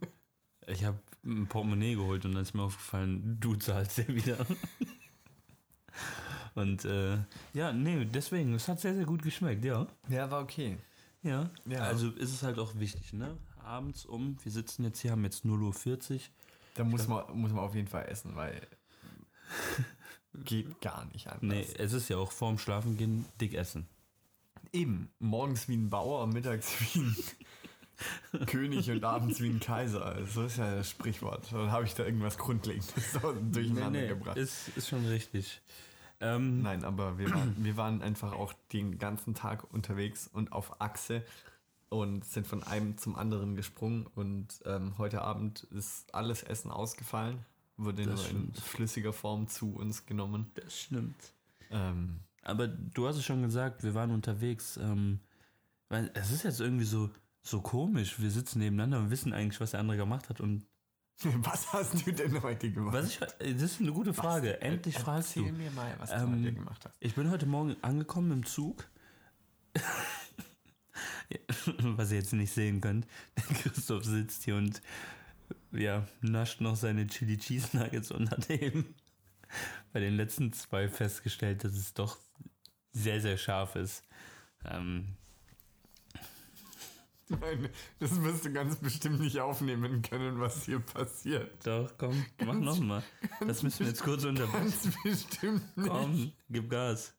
Ich 0.68 0.84
habe 0.84 1.00
ein 1.26 1.48
Portemonnaie 1.48 1.96
geholt 1.96 2.26
und 2.26 2.34
dann 2.34 2.44
ist 2.44 2.54
mir 2.54 2.64
aufgefallen, 2.64 3.38
du 3.40 3.56
zahlst 3.56 3.98
ja 3.98 4.08
wieder. 4.10 4.46
und 6.56 6.84
äh, 6.86 7.18
ja, 7.54 7.72
nee, 7.72 8.06
deswegen, 8.06 8.54
es 8.54 8.68
hat 8.68 8.80
sehr, 8.80 8.94
sehr 8.94 9.06
gut 9.06 9.24
geschmeckt, 9.24 9.64
ja. 9.64 9.88
Ja, 10.10 10.30
war 10.30 10.44
okay. 10.44 10.78
Ja. 11.24 11.50
Ja. 11.66 11.80
Also 11.80 12.10
ist 12.12 12.34
es 12.34 12.44
halt 12.44 12.60
auch 12.60 12.76
wichtig, 12.76 13.14
ne? 13.14 13.38
Abends 13.64 14.06
um, 14.06 14.38
wir 14.44 14.52
sitzen 14.52 14.84
jetzt 14.84 15.00
hier, 15.00 15.12
haben 15.12 15.24
jetzt 15.24 15.46
0.40 15.46 16.14
Uhr. 16.14 16.20
Da 16.76 16.84
muss 16.84 17.08
man, 17.08 17.24
muss 17.38 17.52
man 17.52 17.64
auf 17.64 17.74
jeden 17.74 17.88
Fall 17.88 18.08
essen, 18.08 18.36
weil 18.36 18.62
geht 20.34 20.80
gar 20.82 21.06
nicht 21.06 21.28
anders. 21.28 21.42
Nee, 21.42 21.68
es 21.78 21.94
ist 21.94 22.10
ja 22.10 22.18
auch 22.18 22.32
vorm 22.32 22.58
Schlafengehen 22.58 23.26
dick 23.42 23.54
essen. 23.54 23.88
Eben, 24.74 25.10
morgens 25.20 25.68
wie 25.70 25.78
ein 25.78 25.90
Bauer, 25.90 26.28
mittags 26.28 26.72
wie 26.94 27.00
ein 27.00 27.16
König 28.48 28.90
und 28.92 29.04
abends 29.04 29.42
wie 29.42 29.50
ein 29.50 29.60
Kaiser. 29.60 30.26
So 30.26 30.44
ist 30.44 30.58
ja 30.58 30.76
das 30.76 30.90
Sprichwort. 30.90 31.52
Oder 31.54 31.72
habe 31.72 31.86
ich 31.86 31.96
da 31.96 32.06
irgendwas 32.06 32.38
Grundlegendes 32.38 32.94
durcheinander 33.52 34.08
gebracht? 34.08 34.38
ist, 34.38 34.70
ist 34.76 34.90
schon 34.90 35.06
richtig. 35.08 35.62
Ähm, 36.20 36.62
Nein, 36.64 36.84
aber 36.84 37.18
wir 37.18 37.32
waren, 37.32 37.56
wir 37.58 37.78
waren 37.78 38.02
einfach 38.02 38.34
auch 38.34 38.54
den 38.74 38.98
ganzen 38.98 39.36
Tag 39.36 39.72
unterwegs 39.74 40.28
und 40.32 40.52
auf 40.52 40.82
Achse 40.82 41.24
und 41.90 42.26
sind 42.26 42.48
von 42.48 42.64
einem 42.64 42.98
zum 42.98 43.16
anderen 43.16 43.56
gesprungen. 43.56 44.08
Und 44.16 44.48
ähm, 44.66 44.98
heute 44.98 45.22
Abend 45.22 45.64
ist 45.64 46.14
alles 46.14 46.44
Essen 46.44 46.72
ausgefallen, 46.72 47.46
wurde 47.78 48.04
nur 48.04 48.30
in 48.30 48.54
flüssiger 48.54 49.14
Form 49.14 49.48
zu 49.48 49.76
uns 49.76 50.06
genommen. 50.06 50.52
das 50.56 50.80
stimmt. 50.80 51.16
Ähm, 51.70 52.20
Aber 52.42 52.68
du 52.68 53.08
hast 53.08 53.18
es 53.18 53.26
schon 53.26 53.44
gesagt, 53.44 53.84
wir 53.84 53.94
waren 53.94 54.12
unterwegs. 54.12 54.78
Ähm, 54.78 55.20
weil 55.90 56.12
es 56.16 56.32
ist 56.32 56.44
jetzt 56.44 56.60
irgendwie 56.60 56.86
so, 56.86 57.10
so 57.48 57.62
komisch. 57.62 58.20
Wir 58.20 58.30
sitzen 58.32 58.60
nebeneinander 58.60 59.00
und 59.00 59.10
wissen 59.10 59.34
eigentlich, 59.34 59.60
was 59.60 59.72
der 59.72 59.80
andere 59.80 59.98
gemacht 59.98 60.30
hat. 60.30 60.42
Und 60.42 60.66
was 61.24 61.72
hast 61.74 62.06
du 62.06 62.12
denn 62.12 62.42
heute 62.44 62.72
gemacht? 62.72 62.94
was 62.94 63.10
ich, 63.10 63.18
das 63.20 63.62
ist 63.64 63.82
eine 63.82 63.92
gute 63.92 64.14
Frage. 64.14 64.58
Was? 64.60 64.68
Endlich 64.68 64.98
fragst 65.00 65.36
Erzähl 65.38 65.52
du. 65.52 65.58
mir 65.58 65.72
mal, 65.72 65.96
was 66.00 66.12
Ähm, 66.12 66.32
du 66.32 66.40
heute 66.48 66.54
gemacht 66.54 66.86
hast. 66.86 66.96
Ich 67.00 67.16
bin 67.16 67.32
heute 67.32 67.46
Morgen 67.46 67.76
angekommen 67.82 68.32
im 68.32 68.46
Zug. 68.46 68.88
Was 71.82 72.12
ihr 72.12 72.18
jetzt 72.18 72.34
nicht 72.34 72.52
sehen 72.54 72.82
könnt. 72.82 73.06
Christoph 73.36 74.04
sitzt 74.06 74.44
hier 74.44 74.56
und 74.56 74.82
ja, 75.72 76.08
nascht 76.22 76.62
noch 76.62 76.76
seine 76.76 77.06
Chili 77.08 77.38
Cheese 77.38 77.78
Nuggets 77.78 78.12
und 78.12 78.32
hat 78.32 78.50
eben 78.50 78.96
bei 79.94 80.00
den 80.00 80.16
letzten 80.16 80.54
zwei 80.54 80.88
festgestellt, 80.88 81.64
dass 81.64 81.74
es 81.74 81.94
doch 81.94 82.18
sehr, 82.94 83.22
sehr 83.22 83.38
scharf 83.38 83.76
ist. 83.76 84.04
Ähm, 84.66 85.16
Nein, 87.42 87.70
das 88.00 88.22
wirst 88.22 88.46
du 88.46 88.54
ganz 88.54 88.78
bestimmt 88.78 89.20
nicht 89.20 89.40
aufnehmen 89.40 90.02
können, 90.02 90.40
was 90.40 90.64
hier 90.64 90.80
passiert. 90.80 91.66
doch, 91.66 91.92
komm, 91.98 92.26
mach 92.46 92.54
nochmal. 92.54 93.04
Das 93.42 93.64
müssen 93.64 93.80
wir 93.80 93.88
jetzt 93.88 94.04
kurz 94.04 94.24
unterbrechen. 94.24 94.72
Ganz 94.72 94.98
bestimmt 95.04 95.78
nicht. 95.78 95.90
Komm, 95.90 96.32
gib 96.50 96.70
Gas. 96.70 97.14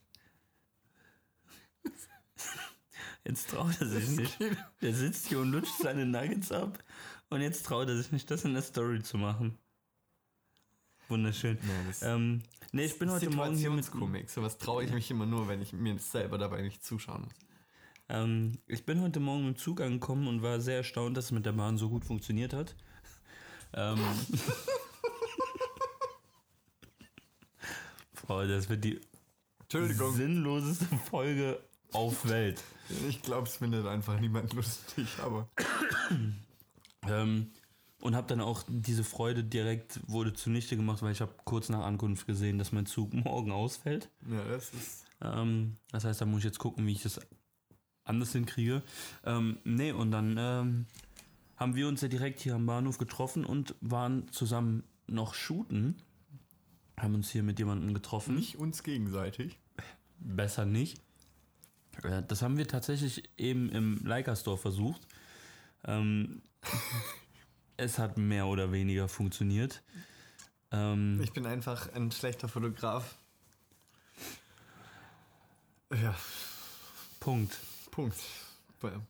Jetzt 3.24 3.50
traut 3.50 3.78
er 3.80 3.86
sich 3.86 4.08
nicht. 4.16 4.38
Der 4.80 4.94
sitzt 4.94 5.26
hier 5.26 5.40
und 5.40 5.50
lutscht 5.50 5.78
seine 5.82 6.06
Nuggets 6.06 6.50
ab. 6.50 6.82
Und 7.28 7.42
jetzt 7.42 7.66
traut 7.66 7.88
er 7.88 7.96
sich 7.96 8.10
nicht, 8.10 8.30
das 8.30 8.44
in 8.44 8.54
der 8.54 8.62
Story 8.62 9.02
zu 9.02 9.18
machen. 9.18 9.58
Wunderschön. 11.08 11.56
Ja, 11.56 11.88
das 11.88 12.02
Ähm, 12.02 12.42
nee, 12.72 12.86
ich 12.86 12.98
bin 12.98 13.10
heute 13.10 13.28
Morgen 13.28 13.56
hier 13.56 13.70
mit, 13.70 13.84
Situationskomik. 13.84 14.30
Sowas 14.30 14.56
traue 14.56 14.84
ich 14.84 14.92
mich 14.92 15.10
immer 15.10 15.26
nur, 15.26 15.48
wenn 15.48 15.60
ich 15.60 15.74
mir 15.74 15.98
selber 15.98 16.38
dabei 16.38 16.62
nicht 16.62 16.82
zuschauen 16.82 17.22
muss. 17.22 17.47
Ähm, 18.08 18.58
ich 18.66 18.84
bin 18.84 19.00
heute 19.02 19.20
Morgen 19.20 19.48
im 19.48 19.56
Zug 19.56 19.80
angekommen 19.80 20.28
und 20.28 20.42
war 20.42 20.60
sehr 20.60 20.78
erstaunt, 20.78 21.16
dass 21.16 21.26
es 21.26 21.32
mit 21.32 21.46
der 21.46 21.52
Bahn 21.52 21.78
so 21.78 21.88
gut 21.88 22.04
funktioniert 22.04 22.52
hat. 22.52 22.74
Ähm, 23.74 23.98
Boah, 28.26 28.46
das 28.46 28.68
wird 28.68 28.84
die 28.84 29.00
sinnloseste 29.70 30.84
Folge 31.10 31.60
auf 31.92 32.28
Welt. 32.28 32.62
Ich 33.08 33.22
glaube, 33.22 33.46
es 33.46 33.56
findet 33.56 33.86
einfach 33.86 34.18
niemand 34.20 34.52
lustig, 34.54 35.08
aber. 35.22 35.48
Ähm, 37.06 37.52
und 38.00 38.14
habe 38.14 38.26
dann 38.26 38.40
auch 38.40 38.64
diese 38.68 39.02
Freude 39.02 39.42
direkt 39.42 40.00
wurde 40.08 40.34
zunichte 40.34 40.76
gemacht, 40.76 41.00
weil 41.00 41.12
ich 41.12 41.20
habe 41.20 41.32
kurz 41.44 41.68
nach 41.68 41.84
Ankunft 41.84 42.26
gesehen, 42.26 42.58
dass 42.58 42.72
mein 42.72 42.86
Zug 42.86 43.14
morgen 43.14 43.50
ausfällt. 43.50 44.10
Ja, 44.30 44.44
das 44.44 44.70
ist. 44.74 45.04
Ähm, 45.22 45.76
das 45.90 46.04
heißt, 46.04 46.20
da 46.20 46.26
muss 46.26 46.40
ich 46.40 46.44
jetzt 46.44 46.58
gucken, 46.58 46.86
wie 46.86 46.92
ich 46.92 47.02
das 47.02 47.20
anders 48.08 48.32
hinkriege. 48.32 48.82
Ähm, 49.24 49.58
nee, 49.64 49.92
und 49.92 50.10
dann 50.10 50.36
ähm, 50.38 50.86
haben 51.56 51.74
wir 51.74 51.88
uns 51.88 52.00
ja 52.00 52.08
direkt 52.08 52.40
hier 52.40 52.54
am 52.54 52.66
Bahnhof 52.66 52.98
getroffen 52.98 53.44
und 53.44 53.74
waren 53.80 54.30
zusammen 54.32 54.84
noch 55.06 55.34
shooten. 55.34 55.96
Haben 56.98 57.14
uns 57.14 57.30
hier 57.30 57.42
mit 57.42 57.58
jemandem 57.58 57.94
getroffen. 57.94 58.34
Nicht 58.36 58.56
uns 58.56 58.82
gegenseitig. 58.82 59.58
Besser 60.18 60.64
nicht. 60.66 61.00
Äh, 62.02 62.22
Das 62.26 62.42
haben 62.42 62.56
wir 62.56 62.66
tatsächlich 62.66 63.28
eben 63.36 63.70
im 63.70 64.04
Leica 64.04 64.34
Store 64.36 64.58
versucht. 64.58 65.06
Ähm, 65.84 66.42
es 67.76 67.98
hat 67.98 68.18
mehr 68.18 68.46
oder 68.46 68.72
weniger 68.72 69.08
funktioniert. 69.08 69.82
Ähm, 70.70 71.20
Ich 71.22 71.32
bin 71.32 71.46
einfach 71.46 71.92
ein 71.92 72.10
schlechter 72.10 72.48
Fotograf. 72.48 73.16
Ja, 75.90 76.14
Punkt. 77.20 77.58
Punkt. 77.98 78.16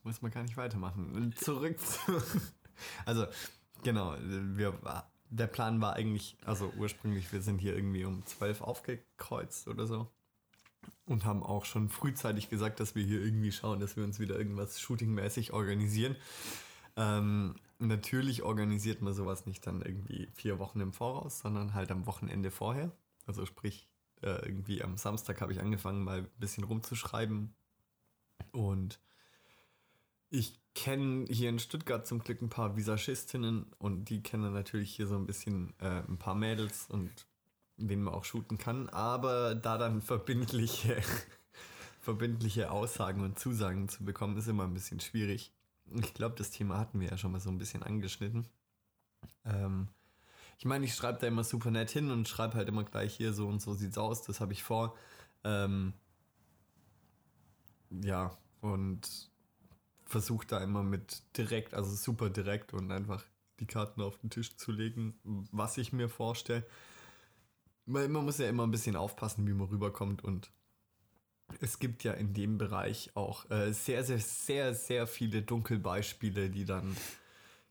Muss 0.02 0.22
man 0.22 0.30
gar 0.30 0.42
nicht 0.42 0.56
weitermachen. 0.56 1.34
Zurück 1.36 1.78
zu. 1.78 2.12
Also, 3.04 3.26
genau, 3.82 4.14
wir, 4.20 4.72
der 5.30 5.48
Plan 5.48 5.80
war 5.80 5.94
eigentlich, 5.94 6.38
also 6.46 6.72
ursprünglich, 6.78 7.32
wir 7.32 7.42
sind 7.42 7.58
hier 7.58 7.74
irgendwie 7.74 8.04
um 8.04 8.24
12 8.24 8.62
aufgekreuzt 8.62 9.66
oder 9.66 9.86
so. 9.88 10.06
Und 11.06 11.24
haben 11.24 11.42
auch 11.42 11.64
schon 11.64 11.88
frühzeitig 11.88 12.48
gesagt, 12.48 12.78
dass 12.78 12.94
wir 12.94 13.04
hier 13.04 13.20
irgendwie 13.20 13.50
schauen, 13.50 13.80
dass 13.80 13.96
wir 13.96 14.04
uns 14.04 14.20
wieder 14.20 14.38
irgendwas 14.38 14.80
shootingmäßig 14.80 15.52
organisieren. 15.52 16.16
Ähm, 16.96 17.56
natürlich 17.78 18.44
organisiert 18.44 19.02
man 19.02 19.12
sowas 19.12 19.44
nicht 19.44 19.66
dann 19.66 19.82
irgendwie 19.82 20.28
vier 20.34 20.60
Wochen 20.60 20.80
im 20.80 20.92
Voraus, 20.92 21.40
sondern 21.40 21.74
halt 21.74 21.90
am 21.90 22.06
Wochenende 22.06 22.52
vorher. 22.52 22.92
Also 23.26 23.44
sprich, 23.44 23.88
äh, 24.22 24.46
irgendwie 24.46 24.84
am 24.84 24.96
Samstag 24.96 25.40
habe 25.40 25.52
ich 25.52 25.60
angefangen, 25.60 26.04
mal 26.04 26.20
ein 26.20 26.30
bisschen 26.38 26.62
rumzuschreiben. 26.62 27.54
Und 28.52 28.98
ich 30.30 30.58
kenne 30.74 31.26
hier 31.28 31.48
in 31.48 31.58
Stuttgart 31.58 32.06
zum 32.06 32.20
Glück 32.20 32.42
ein 32.42 32.50
paar 32.50 32.76
Visagistinnen 32.76 33.66
und 33.78 34.10
die 34.10 34.22
kennen 34.22 34.52
natürlich 34.52 34.94
hier 34.94 35.06
so 35.06 35.16
ein 35.16 35.26
bisschen 35.26 35.74
äh, 35.80 36.02
ein 36.08 36.18
paar 36.18 36.34
Mädels 36.34 36.86
und 36.88 37.10
wen 37.76 38.02
man 38.02 38.14
auch 38.14 38.24
shooten 38.24 38.58
kann. 38.58 38.88
Aber 38.90 39.54
da 39.54 39.78
dann 39.78 40.02
verbindliche, 40.02 41.00
verbindliche 42.00 42.70
Aussagen 42.70 43.22
und 43.22 43.38
Zusagen 43.38 43.88
zu 43.88 44.04
bekommen, 44.04 44.36
ist 44.36 44.48
immer 44.48 44.64
ein 44.64 44.74
bisschen 44.74 45.00
schwierig. 45.00 45.52
Ich 45.94 46.14
glaube, 46.14 46.36
das 46.36 46.50
Thema 46.50 46.78
hatten 46.78 47.00
wir 47.00 47.08
ja 47.08 47.16
schon 47.18 47.32
mal 47.32 47.40
so 47.40 47.50
ein 47.50 47.58
bisschen 47.58 47.82
angeschnitten. 47.82 48.46
Ähm, 49.44 49.88
ich 50.58 50.64
meine, 50.64 50.84
ich 50.84 50.94
schreibe 50.94 51.18
da 51.20 51.26
immer 51.26 51.44
super 51.44 51.70
nett 51.70 51.90
hin 51.90 52.10
und 52.10 52.28
schreibe 52.28 52.54
halt 52.54 52.68
immer 52.68 52.84
gleich 52.84 53.14
hier 53.14 53.32
so 53.32 53.46
und 53.46 53.62
so 53.62 53.74
sieht's 53.74 53.96
aus, 53.96 54.22
das 54.22 54.40
habe 54.40 54.52
ich 54.52 54.62
vor. 54.62 54.96
Ähm, 55.44 55.94
ja, 57.90 58.36
und 58.60 59.30
versuche 60.04 60.46
da 60.46 60.58
immer 60.58 60.82
mit 60.82 61.22
direkt, 61.36 61.74
also 61.74 61.94
super 61.94 62.30
direkt 62.30 62.72
und 62.74 62.90
einfach 62.90 63.24
die 63.60 63.66
Karten 63.66 64.00
auf 64.00 64.18
den 64.18 64.30
Tisch 64.30 64.56
zu 64.56 64.72
legen, 64.72 65.18
was 65.52 65.78
ich 65.78 65.92
mir 65.92 66.08
vorstelle. 66.08 66.64
Weil 67.86 68.08
man 68.08 68.24
muss 68.24 68.38
ja 68.38 68.48
immer 68.48 68.66
ein 68.66 68.70
bisschen 68.70 68.96
aufpassen, 68.96 69.46
wie 69.46 69.52
man 69.52 69.68
rüberkommt 69.68 70.24
und 70.24 70.50
es 71.60 71.78
gibt 71.78 72.04
ja 72.04 72.12
in 72.12 72.34
dem 72.34 72.58
Bereich 72.58 73.10
auch 73.14 73.50
äh, 73.50 73.72
sehr, 73.72 74.04
sehr, 74.04 74.18
sehr, 74.18 74.74
sehr 74.74 75.06
viele 75.06 75.42
Dunkelbeispiele, 75.42 76.50
die 76.50 76.64
dann, 76.64 76.96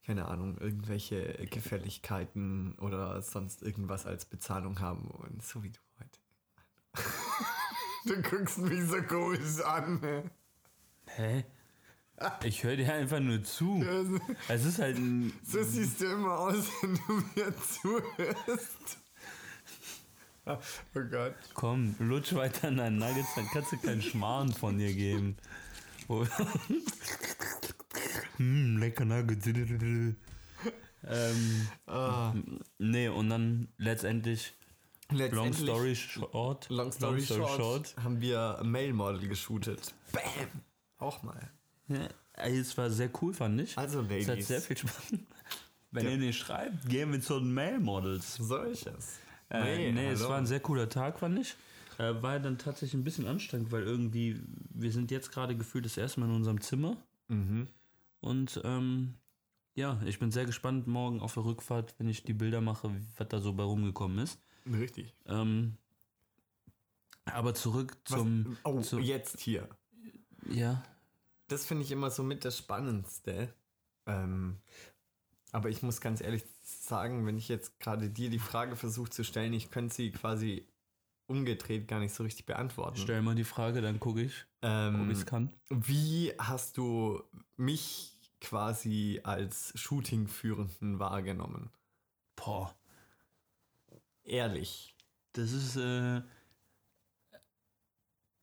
keine 0.04 0.28
Ahnung, 0.28 0.58
irgendwelche 0.58 1.34
Gefälligkeiten 1.52 2.74
oder 2.80 3.22
sonst 3.22 3.62
irgendwas 3.62 4.06
als 4.06 4.26
Bezahlung 4.26 4.80
haben. 4.80 5.10
Und 5.12 5.44
so 5.44 5.64
wie 5.64 5.70
du. 5.70 5.80
Du 8.10 8.22
guckst 8.22 8.58
mich 8.60 8.84
so 8.86 9.02
komisch 9.04 9.62
an. 9.64 10.30
Hä? 11.08 11.44
Ich 12.44 12.64
höre 12.64 12.78
dir 12.78 12.92
einfach 12.94 13.20
nur 13.20 13.44
zu. 13.44 13.84
Es 14.48 14.66
ist 14.66 14.80
halt 14.80 14.98
ein. 14.98 15.34
So 15.44 15.62
siehst 15.64 16.02
du 16.02 16.06
immer 16.06 16.40
aus, 16.40 16.68
wenn 16.82 16.96
du 16.96 17.14
mir 17.36 17.54
zuhörst. 17.58 18.98
Oh 20.46 20.58
Gott. 21.12 21.36
Komm, 21.54 21.96
lutsch 22.00 22.34
weiter 22.34 22.70
an 22.70 22.78
deinen 22.78 22.98
Nuggets, 22.98 23.36
dann 23.36 23.48
kannst 23.52 23.74
du 23.74 23.78
keinen 23.78 24.02
Schmarrn 24.02 24.54
von 24.54 24.78
dir 24.78 24.94
geben. 24.94 25.36
Oh. 26.08 26.26
hm, 28.38 28.78
lecker 28.78 29.04
Nuggets. 29.04 29.46
ähm, 29.46 30.16
Ah, 31.86 32.34
nee, 32.78 33.10
und 33.10 33.30
dann 33.30 33.68
letztendlich, 33.78 34.54
long 35.12 35.54
story 35.54 35.96
short, 35.96 36.70
Long 36.70 36.92
story, 36.92 37.22
short, 37.22 37.96
haben 38.04 38.20
wir 38.22 38.60
ein 38.60 38.70
Male-Model 38.70 39.28
geshootet. 39.28 39.94
Bam! 40.12 40.24
Auch 40.98 41.24
mal. 41.24 41.50
Ja, 41.88 42.08
es 42.34 42.78
war 42.78 42.90
sehr 42.90 43.10
cool, 43.22 43.34
fand 43.34 43.62
ich. 43.62 43.78
Also, 43.78 44.02
es 44.02 44.06
hat 44.06 44.28
Ladies, 44.28 44.48
sehr 44.48 44.62
viel 44.62 44.78
Spaß. 44.78 45.14
Wenn 45.92 46.06
Ja. 46.06 46.12
ihr 46.12 46.18
nicht 46.18 46.38
schreibt, 46.38 46.90
gehen 46.90 47.12
wir 47.12 47.22
zu 47.22 47.40
den 47.40 47.54
Mail-Models. 47.54 48.36
So 48.36 48.58
ist 48.58 48.88
es. 48.88 49.20
Äh, 49.50 49.92
nee, 49.94 50.10
es 50.10 50.22
war 50.28 50.38
ein 50.38 50.46
sehr 50.46 50.60
cooler 50.60 50.90
Tag, 50.90 51.20
fand 51.20 51.40
ich. 51.40 51.56
Äh, 51.98 52.22
war 52.22 52.40
dann 52.40 52.58
tatsächlich 52.58 52.94
ein 52.94 53.04
bisschen 53.06 53.26
anstrengend, 53.26 53.72
weil 53.72 53.84
irgendwie, 53.84 54.42
wir 54.70 54.92
sind 54.92 55.10
jetzt 55.10 55.32
gerade 55.32 55.56
gefühlt 55.56 55.86
das 55.86 55.98
erste 55.98 56.20
Mal 56.20 56.28
in 56.28 56.36
unserem 56.36 56.60
Zimmer. 56.62 56.98
Mhm. 57.30 57.68
Und 58.20 58.60
ähm, 58.66 59.16
ja, 59.76 60.00
ich 60.06 60.20
bin 60.20 60.32
sehr 60.32 60.46
gespannt 60.46 60.88
morgen 60.88 61.22
auf 61.22 61.36
der 61.36 61.46
Rückfahrt, 61.46 61.96
wenn 61.98 62.10
ich 62.10 62.24
die 62.24 62.34
Bilder 62.34 62.62
mache, 62.62 62.92
was 63.16 63.28
da 63.30 63.40
so 63.40 63.54
bei 63.54 63.64
rumgekommen 63.64 64.20
ist. 64.20 64.40
Richtig. 64.72 65.14
Ähm, 65.26 65.78
aber 67.26 67.54
zurück 67.54 67.98
Was, 68.10 68.20
zum. 68.20 68.58
oh, 68.64 68.82
zu- 68.82 69.00
jetzt 69.00 69.40
hier. 69.40 69.68
Ja. 70.50 70.84
Das 71.48 71.66
finde 71.66 71.84
ich 71.84 71.92
immer 71.92 72.10
so 72.12 72.24
mit 72.24 72.46
das 72.46 72.58
Spannendste. 72.58 73.54
Ähm, 74.06 74.58
aber 75.52 75.70
ich 75.70 75.82
muss 75.82 76.02
ganz 76.02 76.22
ehrlich 76.22 76.44
sagen, 76.64 77.26
wenn 77.26 77.38
ich 77.38 77.48
jetzt 77.50 77.80
gerade 77.80 78.10
dir 78.10 78.30
die 78.30 78.40
Frage 78.40 78.76
versuche 78.76 79.10
zu 79.10 79.24
stellen, 79.24 79.54
ich 79.54 79.70
könnte 79.72 79.94
sie 79.96 80.12
quasi 80.12 80.68
umgedreht 81.28 81.88
gar 81.88 82.00
nicht 82.00 82.14
so 82.14 82.24
richtig 82.24 82.46
beantworten. 82.46 82.98
Stell 82.98 83.22
mal 83.22 83.36
die 83.36 83.44
Frage, 83.44 83.82
dann 83.82 84.00
gucke 84.00 84.22
ich, 84.22 84.46
ob 84.62 84.70
Ähm, 84.70 85.12
ich 85.12 85.20
es 85.20 85.26
kann. 85.26 85.52
wie 85.70 86.32
hast 86.38 86.78
du 86.78 87.22
mich 87.58 88.14
quasi 88.40 89.20
als 89.24 89.74
Shooting-Führenden 89.76 91.00
wahrgenommen? 91.00 91.70
Boah, 92.38 92.74
Ehrlich. 94.28 94.94
das 95.34 95.54
ist 95.54 95.78
äh, 95.78 96.22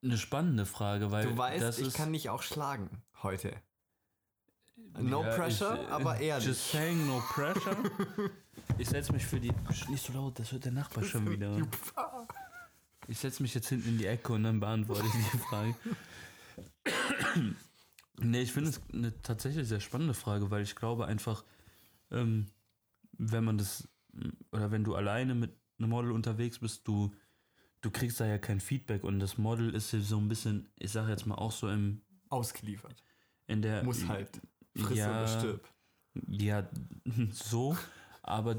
eine 0.03 0.19
spannende 0.19 0.65
Frage, 0.65 1.11
weil 1.11 1.27
Du 1.27 1.37
weißt, 1.37 1.79
ich 1.79 1.93
kann 1.93 2.13
dich 2.13 2.31
auch 2.31 2.43
schlagen 2.43 3.03
heute. 3.23 3.55
No 4.99 5.23
Ja, 5.23 5.37
pressure, 5.37 5.75
ich, 5.75 5.89
äh, 5.89 5.93
aber 5.93 6.21
ehrlich. 6.21 6.47
Just 6.47 6.71
saying, 6.71 7.07
no 7.07 7.21
pressure. 7.21 7.77
ich 8.79 8.89
setze 8.89 9.13
mich 9.13 9.27
für 9.27 9.39
die. 9.39 9.53
Nicht 9.89 10.07
so 10.07 10.13
laut, 10.15 10.39
das 10.39 10.53
hört 10.53 10.65
der 10.65 10.73
Nachbar 10.73 11.05
schon 11.05 11.31
wieder. 11.31 11.57
Ich 13.07 13.19
setze 13.19 13.43
mich 13.43 13.55
jetzt 13.55 13.69
hinten 13.69 13.91
in 13.91 13.99
die 13.99 14.07
Ecke 14.07 14.33
und 14.33 14.45
dann 14.45 14.61
beantworte 14.61 15.05
ich 15.07 15.31
die 15.33 15.39
Frage. 15.39 15.75
nee, 18.19 18.41
ich 18.41 18.53
finde 18.53 18.71
es 18.71 18.81
eine 18.93 19.21
tatsächlich 19.21 19.69
sehr 19.69 19.81
spannende 19.81 20.15
Frage, 20.15 20.51
weil 20.51 20.63
ich 20.63 20.75
glaube 20.75 21.07
einfach, 21.07 21.45
ähm, 22.11 22.47
wenn 23.19 23.45
man 23.45 23.59
das, 23.59 23.87
oder 24.53 24.71
wenn 24.71 24.85
du 24.85 24.95
alleine 24.95 25.35
mit 25.35 25.55
einem 25.79 25.91
Model 25.91 26.13
unterwegs 26.13 26.59
bist, 26.59 26.87
du, 26.87 27.15
du 27.81 27.91
kriegst 27.91 28.21
da 28.21 28.27
ja 28.27 28.39
kein 28.39 28.61
Feedback 28.61 29.05
und 29.05 29.21
das 29.21 29.39
Model 29.39 29.75
ist 29.75 29.91
so 29.91 30.19
ein 30.19 30.29
bisschen, 30.29 30.69
ich 30.79 30.93
sage 30.93 31.11
jetzt 31.11 31.27
mal 31.27 31.37
auch 31.37 31.53
so 31.53 31.69
im, 31.69 32.01
Ausgeliefert. 32.29 33.03
in 33.47 33.63
der. 33.63 33.85
Muss 33.85 34.07
halt. 34.09 34.41
Friss 34.77 34.99
ja, 34.99 35.11
oder 35.11 35.29
stirb. 35.29 35.69
Ja, 36.29 36.69
so, 37.31 37.77
aber 38.23 38.57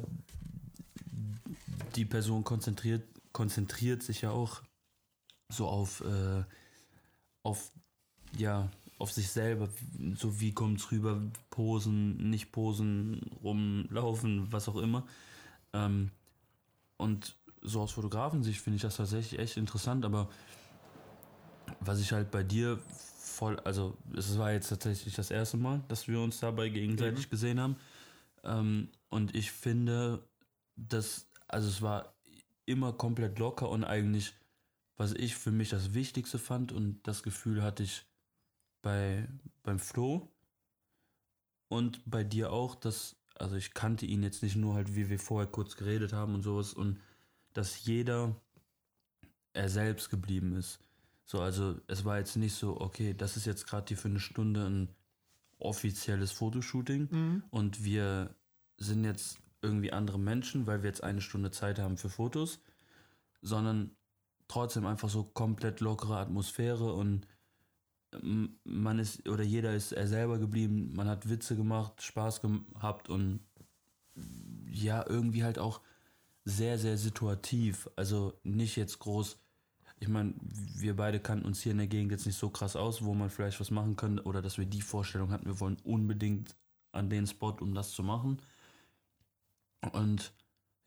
die 1.96 2.06
Person 2.06 2.44
konzentriert, 2.44 3.04
konzentriert 3.32 4.04
sich 4.04 4.22
ja 4.22 4.32
auch 4.32 4.62
so 5.50 5.68
auf, 5.68 6.02
äh, 6.02 6.44
auf, 7.44 7.72
ja, 8.38 8.70
auf 8.98 9.12
sich 9.12 9.30
selber, 9.30 9.70
so 10.16 10.40
wie 10.40 10.54
kommt's 10.54 10.92
rüber, 10.92 11.22
posen, 11.50 12.30
nicht 12.30 12.52
posen, 12.52 13.22
rumlaufen, 13.44 14.52
was 14.52 14.70
auch 14.70 14.78
immer. 14.78 15.06
Ähm, 15.74 16.12
und 16.98 17.36
so 17.62 17.82
aus 17.82 17.92
Fotografensicht 17.92 18.62
finde 18.62 18.76
ich 18.78 18.82
das 18.84 18.98
tatsächlich 18.98 19.40
echt 19.40 19.58
interessant, 19.58 20.06
aber 20.06 20.30
was 21.80 22.00
ich 22.00 22.12
halt 22.12 22.32
bei 22.32 22.44
dir 22.44 22.80
voll, 23.36 23.60
also 23.62 23.98
es 24.16 24.38
war 24.38 24.52
jetzt 24.52 24.70
tatsächlich 24.70 25.16
das 25.16 25.32
erste 25.32 25.58
Mal, 25.58 25.84
dass 25.88 26.08
wir 26.08 26.20
uns 26.20 26.40
dabei 26.40 26.70
gegenseitig 26.70 27.30
gesehen 27.30 27.60
haben. 27.60 27.76
Ähm, 28.44 28.90
und 29.10 29.36
ich 29.36 29.52
finde, 29.52 30.24
dass, 30.76 31.28
also 31.48 31.68
es 31.68 31.82
war 31.82 32.14
immer 32.66 32.94
komplett 32.94 33.38
locker 33.40 33.70
und 33.70 33.84
eigentlich, 33.84 34.34
was 34.98 35.14
ich 35.14 35.36
für 35.36 35.52
mich 35.52 35.70
das 35.70 35.94
Wichtigste 35.94 36.40
fand 36.40 36.72
und 36.72 37.02
das 37.04 37.24
Gefühl 37.24 37.62
hatte 37.62 37.84
ich 37.84 38.06
bei, 38.82 39.28
beim 39.64 39.80
Flo 39.80 40.32
und 41.68 42.02
bei 42.06 42.24
dir 42.24 42.52
auch, 42.52 42.76
dass, 42.76 43.16
also 43.36 43.56
ich 43.56 43.74
kannte 43.74 44.06
ihn 44.06 44.24
jetzt 44.24 44.44
nicht 44.44 44.56
nur 44.56 44.76
halt, 44.76 44.96
wie 44.96 45.10
wir 45.10 45.20
vorher 45.20 45.50
kurz 45.50 45.76
geredet 45.76 46.14
haben 46.14 46.36
und 46.36 46.42
sowas 46.42 46.74
und 46.74 47.00
dass 47.54 47.86
jeder 47.86 48.36
er 49.54 49.70
selbst 49.70 50.10
geblieben 50.10 50.56
ist. 50.56 50.80
So, 51.26 51.42
also 51.42 51.80
es 51.88 52.06
war 52.06 52.18
jetzt 52.18 52.36
nicht 52.36 52.54
so, 52.54 52.80
okay, 52.80 53.14
das 53.14 53.38
ist 53.38 53.46
jetzt 53.46 53.68
gerade 53.68 53.88
hier 53.88 53.98
für 53.98 54.10
eine 54.10 54.20
Stunde 54.20 54.66
ein 54.66 54.90
offizielles 55.58 56.32
Fotoshooting 56.32 57.42
und 57.50 57.84
wir 57.84 58.36
sind 58.78 59.06
jetzt 59.06 59.40
irgendwie 59.62 59.92
andere 59.92 60.20
Menschen, 60.20 60.68
weil 60.68 60.84
wir 60.84 60.90
jetzt 60.90 61.04
eine 61.04 61.22
Stunde 61.22 61.50
Zeit 61.52 61.80
haben 61.80 61.98
für 61.98 62.10
Fotos, 62.10 62.60
sondern 63.42 63.96
trotzdem 64.48 64.86
einfach 64.86 65.10
so 65.10 65.24
komplett 65.24 65.80
lockere 65.80 66.18
Atmosphäre 66.18 66.94
und 66.94 67.28
man 68.64 69.00
ist 69.00 69.28
oder 69.28 69.44
jeder 69.44 69.74
ist 69.74 69.92
er 69.92 70.08
selber 70.08 70.38
geblieben, 70.38 70.92
man 70.96 71.08
hat 71.08 71.30
Witze 71.30 71.56
gemacht, 71.56 72.02
Spaß 72.02 72.42
gehabt 72.42 73.10
und 73.10 73.40
ja, 74.70 75.06
irgendwie 75.08 75.44
halt 75.44 75.60
auch 75.60 75.82
sehr, 76.44 76.78
sehr 76.78 76.98
situativ. 76.98 77.90
Also 77.96 78.34
nicht 78.44 78.76
jetzt 78.76 79.00
groß. 79.00 79.38
Ich 80.00 80.08
meine, 80.08 80.34
wir 80.42 80.96
beide 80.96 81.20
kannten 81.20 81.46
uns 81.46 81.62
hier 81.62 81.72
in 81.72 81.80
der 81.80 81.88
Gegend 81.88 82.12
jetzt 82.12 82.26
nicht 82.26 82.38
so 82.38 82.50
krass 82.50 82.76
aus, 82.76 83.04
wo 83.04 83.14
man 83.14 83.30
vielleicht 83.30 83.60
was 83.60 83.72
machen 83.72 83.96
könnte 83.96 84.24
oder 84.24 84.42
dass 84.42 84.58
wir 84.58 84.66
die 84.66 84.82
Vorstellung 84.82 85.32
hatten, 85.32 85.46
wir 85.46 85.60
wollen 85.60 85.78
unbedingt 85.84 86.56
an 86.92 87.10
den 87.10 87.28
Spot, 87.28 87.56
um 87.60 87.74
das 87.74 87.92
zu 87.92 88.04
machen. 88.04 88.42
Und 89.92 90.34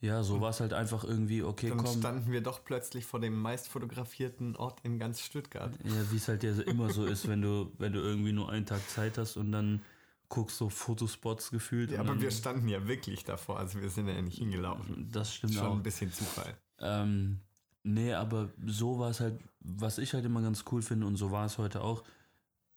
ja, 0.00 0.22
so 0.22 0.40
war 0.40 0.50
es 0.50 0.60
halt 0.60 0.72
einfach 0.72 1.02
irgendwie, 1.02 1.42
okay, 1.42 1.70
Dann 1.70 1.78
komm. 1.78 1.98
standen 1.98 2.30
wir 2.30 2.40
doch 2.40 2.64
plötzlich 2.64 3.04
vor 3.04 3.18
dem 3.18 3.40
meist 3.40 3.68
fotografierten 3.68 4.54
Ort 4.54 4.80
in 4.84 4.98
ganz 4.98 5.20
Stuttgart. 5.20 5.72
Ja, 5.84 6.12
wie 6.12 6.16
es 6.16 6.28
halt 6.28 6.44
ja 6.44 6.52
immer 6.62 6.90
so 6.90 7.04
ist, 7.04 7.26
wenn 7.26 7.42
du, 7.42 7.72
wenn 7.78 7.92
du 7.92 7.98
irgendwie 8.00 8.32
nur 8.32 8.48
einen 8.50 8.64
Tag 8.64 8.80
Zeit 8.88 9.18
hast 9.18 9.36
und 9.36 9.50
dann 9.50 9.82
guckst 10.28 10.58
so 10.58 10.68
Fotospots 10.68 11.50
gefühlt. 11.50 11.90
Ja, 11.90 12.00
aber 12.00 12.10
dann, 12.10 12.20
wir 12.20 12.30
standen 12.30 12.68
ja 12.68 12.86
wirklich 12.86 13.24
davor, 13.24 13.58
also 13.58 13.80
wir 13.80 13.90
sind 13.90 14.06
ja 14.08 14.20
nicht 14.22 14.38
hingelaufen. 14.38 15.08
Das 15.10 15.34
stimmt 15.34 15.54
Schon 15.54 15.66
auch. 15.66 15.74
ein 15.74 15.82
bisschen 15.82 16.12
Zufall. 16.12 16.56
Ähm, 16.78 17.40
nee, 17.82 18.12
aber 18.12 18.50
so 18.66 19.00
war 19.00 19.10
es 19.10 19.18
halt, 19.18 19.40
was 19.60 19.98
ich 19.98 20.14
halt 20.14 20.24
immer 20.24 20.42
ganz 20.42 20.64
cool 20.70 20.82
finde 20.82 21.06
und 21.06 21.16
so 21.16 21.32
war 21.32 21.44
es 21.46 21.58
heute 21.58 21.82
auch. 21.82 22.04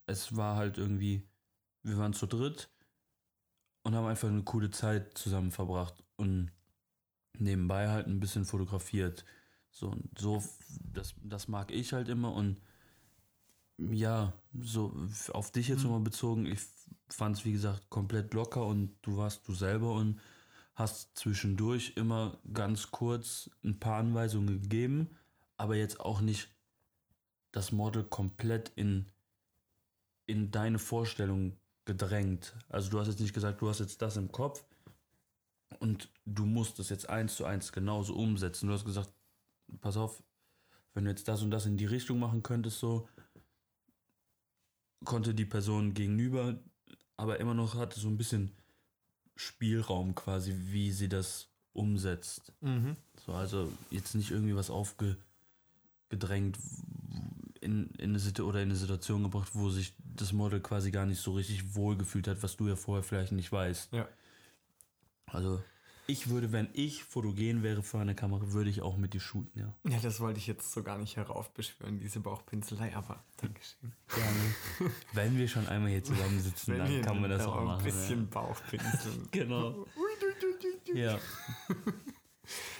Es 0.08 0.36
war 0.36 0.56
halt 0.56 0.80
irgendwie, 0.80 1.22
wir 1.84 1.98
waren 1.98 2.14
zu 2.14 2.26
dritt 2.26 2.70
und 3.84 3.94
haben 3.94 4.08
einfach 4.08 4.28
eine 4.30 4.44
coole 4.44 4.72
Zeit 4.72 5.18
zusammen 5.18 5.52
verbracht 5.52 6.04
und 6.16 6.52
nebenbei 7.42 7.90
halt 7.90 8.08
ein 8.08 8.20
bisschen 8.20 8.46
fotografiert. 8.46 9.26
So, 9.72 9.90
und 9.90 10.18
so, 10.18 10.44
das, 10.94 11.16
das 11.24 11.48
mag 11.48 11.72
ich 11.72 11.94
halt 11.94 12.10
immer 12.10 12.34
und 12.34 12.62
ja, 13.78 14.34
so 14.60 14.94
auf 15.34 15.52
dich 15.52 15.68
jetzt 15.68 15.84
nochmal 15.84 16.02
bezogen, 16.02 16.46
ich 16.46 16.60
fand 17.10 17.38
es 17.38 17.46
wie 17.46 17.52
gesagt 17.52 17.90
komplett 17.90 18.34
locker 18.34 18.66
und 18.66 18.96
du 19.02 19.18
warst 19.18 19.48
du 19.48 19.54
selber 19.54 19.94
und 19.94 20.20
hast 20.76 21.18
zwischendurch 21.18 21.94
immer 21.96 22.40
ganz 22.54 22.92
kurz 22.92 23.50
ein 23.64 23.80
paar 23.80 23.98
Anweisungen 23.98 24.62
gegeben, 24.62 25.10
aber 25.58 25.76
jetzt 25.76 26.00
auch 26.00 26.22
nicht 26.22 26.50
das 27.52 27.72
Model 27.72 28.04
komplett 28.04 28.72
in, 28.76 29.08
in 30.26 30.52
deine 30.52 30.80
Vorstellung 30.80 31.58
gedrängt. 31.86 32.56
Also 32.70 32.90
du 32.90 33.00
hast 33.00 33.08
jetzt 33.08 33.20
nicht 33.20 33.34
gesagt, 33.34 33.62
du 33.62 33.70
hast 33.70 33.80
jetzt 33.80 34.02
das 34.02 34.16
im 34.16 34.32
Kopf 34.32 34.64
und 35.80 36.10
du 36.26 36.46
musst 36.46 36.80
es 36.80 36.90
jetzt 36.90 37.10
eins 37.10 37.36
zu 37.36 37.46
eins 37.46 37.72
genauso 37.72 38.16
umsetzen. 38.16 38.68
Du 38.68 38.74
hast 38.74 38.86
gesagt, 38.86 39.12
pass 39.80 39.98
auf, 39.98 40.24
wenn 40.94 41.06
du 41.06 41.12
jetzt 41.12 41.28
das 41.28 41.42
und 41.42 41.52
das 41.52 41.66
in 41.66 41.78
die 41.78 41.86
Richtung 41.86 42.20
machen 42.20 42.44
könntest, 42.44 42.80
so 42.80 43.08
konnte 45.06 45.34
die 45.34 45.46
Person 45.46 45.94
gegenüber, 45.94 46.60
aber 47.18 47.40
immer 47.40 47.54
noch 47.54 47.76
hatte 47.76 48.00
so 48.00 48.08
ein 48.08 48.18
bisschen 48.18 48.52
Spielraum 49.36 50.16
quasi, 50.16 50.54
wie 50.72 50.92
sie 50.92 51.10
das 51.10 51.50
umsetzt. 51.74 52.54
Mhm. 52.62 52.96
So, 53.26 53.34
also 53.34 53.72
jetzt 53.90 54.14
nicht 54.16 54.32
irgendwie 54.32 54.56
was 54.56 54.70
aufgedrängt 54.70 56.58
in, 57.62 57.88
in 57.98 58.10
eine 58.10 58.20
Situ 58.20 58.44
oder 58.44 58.62
in 58.62 58.70
eine 58.70 58.78
Situation 58.78 59.24
gebracht, 59.24 59.52
wo 59.54 59.70
sich 59.70 59.94
das 60.00 60.34
Model 60.34 60.60
quasi 60.60 60.92
gar 60.92 61.06
nicht 61.06 61.22
so 61.22 61.34
richtig 61.34 61.76
wohlgefühlt 61.76 62.28
hat, 62.28 62.44
was 62.44 62.58
du 62.58 62.68
ja 62.68 62.76
vorher 62.76 63.04
vielleicht 63.04 63.32
nicht 63.32 63.52
weißt. 63.52 63.94
Ja. 63.94 64.08
Also 65.28 65.62
ich 66.08 66.30
würde, 66.30 66.52
wenn 66.52 66.68
ich 66.74 67.04
fotogen 67.04 67.64
wäre 67.64 67.84
für 67.84 68.00
eine 68.00 68.16
Kamera, 68.16 68.52
würde 68.52 68.70
ich 68.70 68.82
auch 68.82 68.98
mit 68.98 69.14
dir 69.14 69.22
shooten, 69.22 69.58
ja. 69.60 69.74
Ja, 69.90 70.00
das 70.02 70.20
wollte 70.20 70.40
ich 70.40 70.48
jetzt 70.48 70.72
so 70.74 70.84
gar 70.84 70.98
nicht 70.98 71.16
heraufbeschwören, 71.16 72.00
diese 72.00 72.20
Bauchpinselei, 72.20 72.94
aber 72.96 73.24
Dankeschön. 73.38 73.94
Gerne. 74.10 74.92
wenn 75.14 75.38
wir 75.38 75.48
schon 75.48 75.68
einmal 75.68 75.90
hier 75.92 76.04
zusammensitzen, 76.04 76.78
dann 76.78 76.90
wir 76.90 77.02
kann 77.02 77.22
man 77.22 77.30
das 77.30 77.44
da 77.44 77.50
auch 77.50 77.64
machen. 77.64 77.80
ein 77.80 77.84
bisschen 77.86 78.30
Bauchpinseln. 78.30 79.30
Ja. 79.34 79.44
Genau. 79.44 79.86
Ja. 80.94 81.18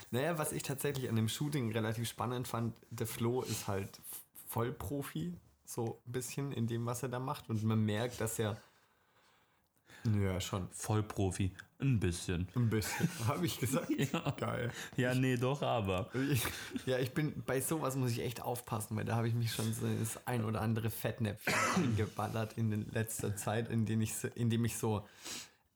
Naja, 0.10 0.38
was 0.38 0.52
ich 0.52 0.64
tatsächlich 0.64 1.08
an 1.08 1.16
dem 1.16 1.30
Shooting 1.30 1.72
relativ 1.72 2.10
spannend 2.10 2.48
fand, 2.48 2.76
der 2.90 3.08
Flo 3.08 3.42
ist 3.42 3.68
halt 3.68 4.02
Vollprofi, 4.50 5.34
so 5.64 6.02
ein 6.06 6.12
bisschen 6.12 6.52
in 6.52 6.68
dem, 6.68 6.86
was 6.86 7.04
er 7.04 7.10
da 7.10 7.20
macht. 7.20 7.50
Und 7.50 7.64
man 7.64 7.86
merkt, 7.86 8.20
dass 8.20 8.38
er 8.40 8.62
Ja, 10.22 10.40
schon. 10.42 10.68
Vollprofi. 10.72 11.52
Ein 11.80 12.00
bisschen. 12.00 12.48
Ein 12.56 12.70
bisschen. 12.70 13.10
Habe 13.28 13.46
ich 13.46 13.60
gesagt? 13.60 13.90
Ja. 13.90 14.32
Geil. 14.40 14.72
Ja, 14.98 15.14
nee, 15.16 15.36
doch, 15.38 15.62
aber. 15.64 16.10
Ich, 16.32 16.44
ja, 16.86 17.00
ich 17.00 17.12
bin, 17.14 17.44
bei 17.46 17.60
sowas 17.62 17.96
muss 17.96 18.12
ich 18.12 18.22
echt 18.22 18.42
aufpassen, 18.42 18.96
weil 18.98 19.06
da 19.06 19.16
habe 19.16 19.28
ich 19.28 19.34
mich 19.34 19.52
schon 19.54 19.74
so 19.74 19.88
das 20.00 20.20
ein 20.28 20.44
oder 20.46 20.62
andere 20.62 20.90
Fettnäpfchen 20.90 21.54
eingeballert 21.84 22.54
in 22.58 22.90
letzter 22.92 23.36
Zeit, 23.36 23.70
in, 23.70 23.86
denen 23.86 24.02
ich, 24.04 24.14
so- 24.16 24.28
in 24.36 24.50
dem 24.50 24.64
ich 24.66 24.78
so 24.78 25.06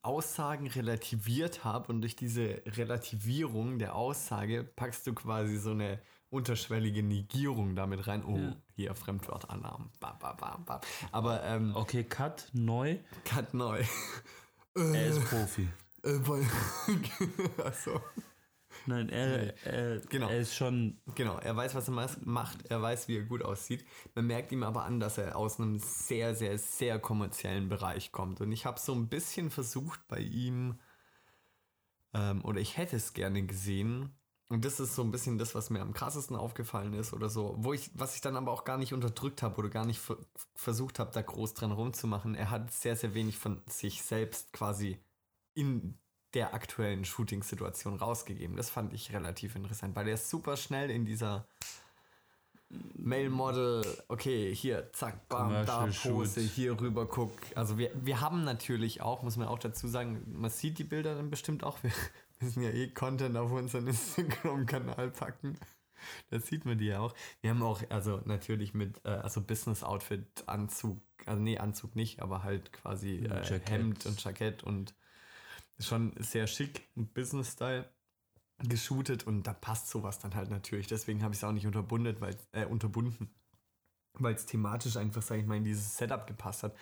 Aussagen 0.03 0.67
relativiert 0.67 1.63
habe 1.63 1.91
und 1.91 2.01
durch 2.01 2.15
diese 2.15 2.61
Relativierung 2.67 3.79
der 3.79 3.95
Aussage 3.95 4.63
packst 4.63 5.07
du 5.07 5.13
quasi 5.13 5.57
so 5.57 5.71
eine 5.71 5.99
unterschwellige 6.29 7.03
Negierung 7.03 7.75
damit 7.75 8.07
rein. 8.07 8.23
Oh, 8.25 8.55
hier 8.75 8.95
Fremdwortannahmen. 8.95 9.89
Bam, 9.99 10.19
bam, 10.19 10.37
bam, 10.37 10.65
bam. 10.65 10.81
Aber 11.11 11.43
ähm, 11.43 11.75
Okay, 11.75 12.03
Cut, 12.03 12.49
neu. 12.53 12.97
Cut 13.23 13.53
neu. 13.53 13.83
Er 14.77 15.07
ist 15.07 15.23
Profi. 15.29 15.69
Äh, 16.03 16.19
weil, 16.27 16.45
Achso. 17.65 18.01
Nein, 18.87 19.07
er, 19.07 19.55
er, 19.65 19.99
Genau. 20.01 20.27
er 20.27 20.39
ist 20.39 20.53
schon. 20.53 20.99
Genau, 21.15 21.37
er 21.37 21.55
weiß, 21.55 21.75
was 21.75 21.87
er 21.87 21.93
macht, 22.25 22.65
er 22.65 22.81
weiß, 22.81 23.07
wie 23.07 23.17
er 23.17 23.23
gut 23.23 23.41
aussieht. 23.41 23.85
Man 24.15 24.27
merkt 24.27 24.51
ihm 24.51 24.63
aber 24.63 24.83
an, 24.83 24.99
dass 24.99 25.17
er 25.17 25.37
aus 25.37 25.59
einem 25.59 25.79
sehr, 25.79 26.35
sehr, 26.35 26.57
sehr 26.57 26.99
kommerziellen 26.99 27.69
Bereich 27.69 28.11
kommt. 28.11 28.41
Und 28.41 28.51
ich 28.51 28.65
habe 28.65 28.79
so 28.79 28.93
ein 28.93 29.07
bisschen 29.07 29.49
versucht 29.49 30.05
bei 30.09 30.19
ihm, 30.19 30.77
ähm, 32.13 32.43
oder 32.43 32.59
ich 32.59 32.75
hätte 32.77 32.97
es 32.97 33.13
gerne 33.13 33.43
gesehen. 33.45 34.09
Und 34.47 34.63
das 34.63 34.79
ist 34.79 34.93
so 34.93 35.01
ein 35.01 35.11
bisschen 35.11 35.39
das, 35.39 35.55
was 35.55 35.71
mir 35.71 35.81
am 35.81 35.93
krassesten 35.93 36.35
aufgefallen 36.35 36.93
ist 36.93 37.13
oder 37.13 37.29
so, 37.29 37.55
wo 37.57 37.73
ich, 37.73 37.89
was 37.95 38.15
ich 38.15 38.21
dann 38.21 38.35
aber 38.35 38.51
auch 38.51 38.63
gar 38.63 38.77
nicht 38.77 38.93
unterdrückt 38.93 39.41
habe 39.41 39.57
oder 39.57 39.69
gar 39.69 39.85
nicht 39.85 39.99
ver 39.99 40.17
versucht 40.53 40.99
habe, 40.99 41.11
da 41.11 41.21
groß 41.21 41.55
dran 41.55 41.71
rumzumachen. 41.71 42.35
Er 42.35 42.51
hat 42.51 42.71
sehr, 42.71 42.95
sehr 42.95 43.15
wenig 43.15 43.37
von 43.37 43.61
sich 43.67 44.03
selbst 44.03 44.53
quasi 44.53 44.99
in 45.55 45.97
der 46.35 46.53
aktuellen 46.53 47.05
Shooting-Situation 47.05 47.95
rausgegeben. 47.95 48.55
Das 48.55 48.69
fand 48.69 48.93
ich 48.93 49.13
relativ 49.13 49.55
interessant, 49.55 49.95
weil 49.95 50.07
er 50.07 50.15
ist 50.15 50.29
super 50.29 50.57
schnell 50.57 50.91
in 50.91 51.05
dieser 51.05 51.47
Male-Model, 52.69 53.85
okay, 54.07 54.53
hier, 54.53 54.91
zack, 54.93 55.27
bam, 55.29 55.65
da 55.65 55.87
Pose, 56.03 56.41
hier 56.41 56.79
rüber 56.79 57.05
guck. 57.05 57.31
Also 57.55 57.77
wir, 57.77 57.91
wir 57.95 58.21
haben 58.21 58.43
natürlich 58.43 59.01
auch, 59.01 59.23
muss 59.23 59.37
man 59.37 59.47
auch 59.47 59.59
dazu 59.59 59.87
sagen, 59.87 60.23
man 60.27 60.49
sieht 60.49 60.77
die 60.77 60.83
Bilder 60.83 61.15
dann 61.15 61.29
bestimmt 61.29 61.63
auch. 61.63 61.81
Wir 61.83 61.91
müssen 62.39 62.63
ja 62.63 62.69
eh 62.69 62.89
Content 62.89 63.37
auf 63.37 63.51
unseren 63.51 63.87
Instagram-Kanal 63.87 65.11
packen. 65.11 65.57
Da 66.29 66.39
sieht 66.39 66.65
man 66.65 66.77
die 66.77 66.85
ja 66.85 66.99
auch. 66.99 67.15
Wir 67.41 67.51
haben 67.51 67.63
auch, 67.63 67.81
also 67.89 68.21
natürlich 68.25 68.73
mit, 68.73 69.03
äh, 69.05 69.09
also 69.09 69.41
Business-Outfit, 69.41 70.43
Anzug, 70.47 71.01
also 71.25 71.41
nee, 71.41 71.57
Anzug 71.57 71.95
nicht, 71.95 72.21
aber 72.21 72.43
halt 72.43 72.73
quasi 72.73 73.17
äh, 73.17 73.43
Jackett. 73.43 73.69
Hemd 73.69 74.05
und 74.05 74.23
Jackett 74.23 74.63
und 74.63 74.93
schon 75.79 76.13
sehr 76.19 76.47
schick, 76.47 76.89
Business-Style 76.95 77.89
geshootet 78.59 79.27
und 79.27 79.43
da 79.43 79.53
passt 79.53 79.89
sowas 79.89 80.19
dann 80.19 80.35
halt 80.35 80.49
natürlich. 80.49 80.87
Deswegen 80.87 81.23
habe 81.23 81.33
ich 81.33 81.39
es 81.39 81.43
auch 81.43 81.51
nicht 81.51 81.65
unterbunden, 81.65 82.15
weil 82.19 82.37
äh, 82.53 82.65
unterbunden, 82.65 83.29
weil 84.13 84.35
es 84.35 84.45
thematisch 84.45 84.95
einfach, 84.95 85.21
sage 85.21 85.41
ich 85.41 85.47
mal, 85.47 85.57
in 85.57 85.65
dieses 85.65 85.97
Setup 85.97 86.25
gepasst 86.25 86.63
hat. 86.63 86.75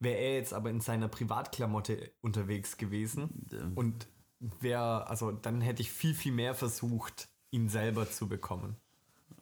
Wäre 0.00 0.18
er 0.18 0.34
jetzt 0.34 0.52
aber 0.52 0.70
in 0.70 0.80
seiner 0.80 1.08
Privatklamotte 1.08 2.12
unterwegs 2.20 2.76
gewesen 2.76 3.46
und 3.74 4.06
wäre, 4.40 5.06
also 5.08 5.32
dann 5.32 5.60
hätte 5.60 5.82
ich 5.82 5.90
viel, 5.90 6.14
viel 6.14 6.32
mehr 6.32 6.54
versucht, 6.54 7.28
ihn 7.50 7.68
selber 7.68 8.10
zu 8.10 8.28
bekommen. 8.28 8.76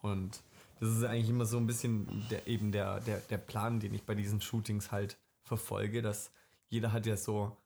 Und 0.00 0.42
das 0.80 0.90
ist 0.90 1.04
eigentlich 1.04 1.30
immer 1.30 1.44
so 1.46 1.56
ein 1.58 1.66
bisschen 1.66 2.26
der, 2.30 2.46
eben 2.46 2.72
der, 2.72 3.00
der, 3.00 3.18
der 3.18 3.38
Plan, 3.38 3.80
den 3.80 3.94
ich 3.94 4.04
bei 4.04 4.14
diesen 4.14 4.40
Shootings 4.40 4.90
halt 4.90 5.18
verfolge, 5.42 6.02
dass 6.02 6.30
jeder 6.68 6.92
hat 6.92 7.06
ja 7.06 7.16
so 7.16 7.56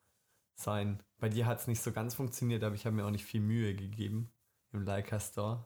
sein. 0.55 1.03
Bei 1.19 1.29
dir 1.29 1.47
hat 1.47 1.61
es 1.61 1.67
nicht 1.67 1.83
so 1.83 1.93
ganz 1.93 2.15
funktioniert, 2.15 2.63
aber 2.63 2.75
ich 2.75 2.85
habe 2.87 2.97
mir 2.97 3.07
auch 3.07 3.11
nicht 3.11 3.25
viel 3.25 3.41
Mühe 3.41 3.75
gegeben 3.75 4.31
im 4.73 4.83
Leica 4.83 5.19
Store. 5.21 5.65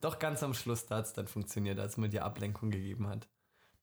Doch 0.00 0.18
ganz 0.18 0.42
am 0.42 0.54
Schluss, 0.54 0.86
da 0.86 0.96
hat 0.96 1.06
es 1.06 1.12
dann 1.12 1.26
funktioniert, 1.26 1.78
als 1.78 1.96
man 1.96 2.10
dir 2.10 2.24
Ablenkung 2.24 2.70
gegeben 2.70 3.08
hat. 3.08 3.28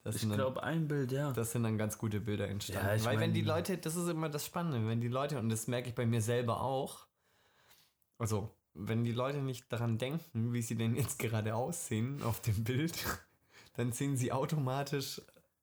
Das 0.04 0.22
Ich 0.22 0.30
glaube, 0.30 0.62
ein 0.64 0.88
Bild, 0.88 1.12
ja. 1.12 1.32
das 1.32 1.54
sind 1.54 1.64
dann 1.64 1.78
ganz 1.78 1.98
gute 1.98 2.20
Bilder 2.20 2.48
entstanden. 2.50 2.86
Ja, 2.86 3.06
Weil 3.06 3.14
wenn 3.14 3.30
mein- 3.30 3.34
die 3.34 3.42
Leute, 3.42 3.78
das 3.78 3.96
ist 3.96 4.10
immer 4.10 4.28
das 4.30 4.46
Spannende, 4.46 4.86
wenn 4.88 5.00
die 5.00 5.08
Leute, 5.08 5.40
und 5.40 5.50
das 5.50 5.68
merke 5.68 5.90
ich 5.90 5.96
bei 5.96 6.06
mir 6.06 6.22
selber 6.22 6.62
auch, 6.62 7.08
also 8.24 8.50
wenn 8.74 9.04
die 9.04 9.12
Leute 9.12 9.40
nicht 9.40 9.72
daran 9.72 9.98
denken, 9.98 10.54
wie 10.54 10.62
sie 10.62 10.76
denn 10.76 10.96
jetzt 10.96 11.20
gerade 11.20 11.56
aussehen 11.56 12.24
auf 12.24 12.40
dem 12.42 12.64
Bild, 12.64 12.94
dann 13.76 13.92
sehen 13.92 14.16
sie 14.18 14.32
automatisch 14.32 15.22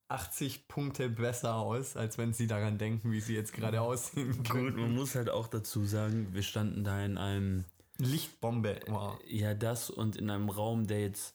80 0.08 0.68
Punkte 0.68 1.08
besser 1.08 1.54
aus, 1.54 1.96
als 1.96 2.18
wenn 2.18 2.32
sie 2.32 2.46
daran 2.46 2.78
denken, 2.78 3.10
wie 3.12 3.20
sie 3.20 3.34
jetzt 3.34 3.52
gerade 3.52 3.80
aussehen 3.80 4.42
Gut, 4.48 4.76
man 4.76 4.94
muss 4.94 5.14
halt 5.14 5.30
auch 5.30 5.48
dazu 5.48 5.84
sagen, 5.86 6.28
wir 6.32 6.42
standen 6.42 6.84
da 6.84 7.02
in 7.04 7.16
einem, 7.16 7.64
Lichtbombe. 7.98 8.80
Wow. 8.86 9.18
ja, 9.26 9.54
das 9.54 9.90
und 9.90 10.16
in 10.16 10.30
einem 10.30 10.48
Raum, 10.48 10.86
der 10.86 11.00
jetzt 11.00 11.34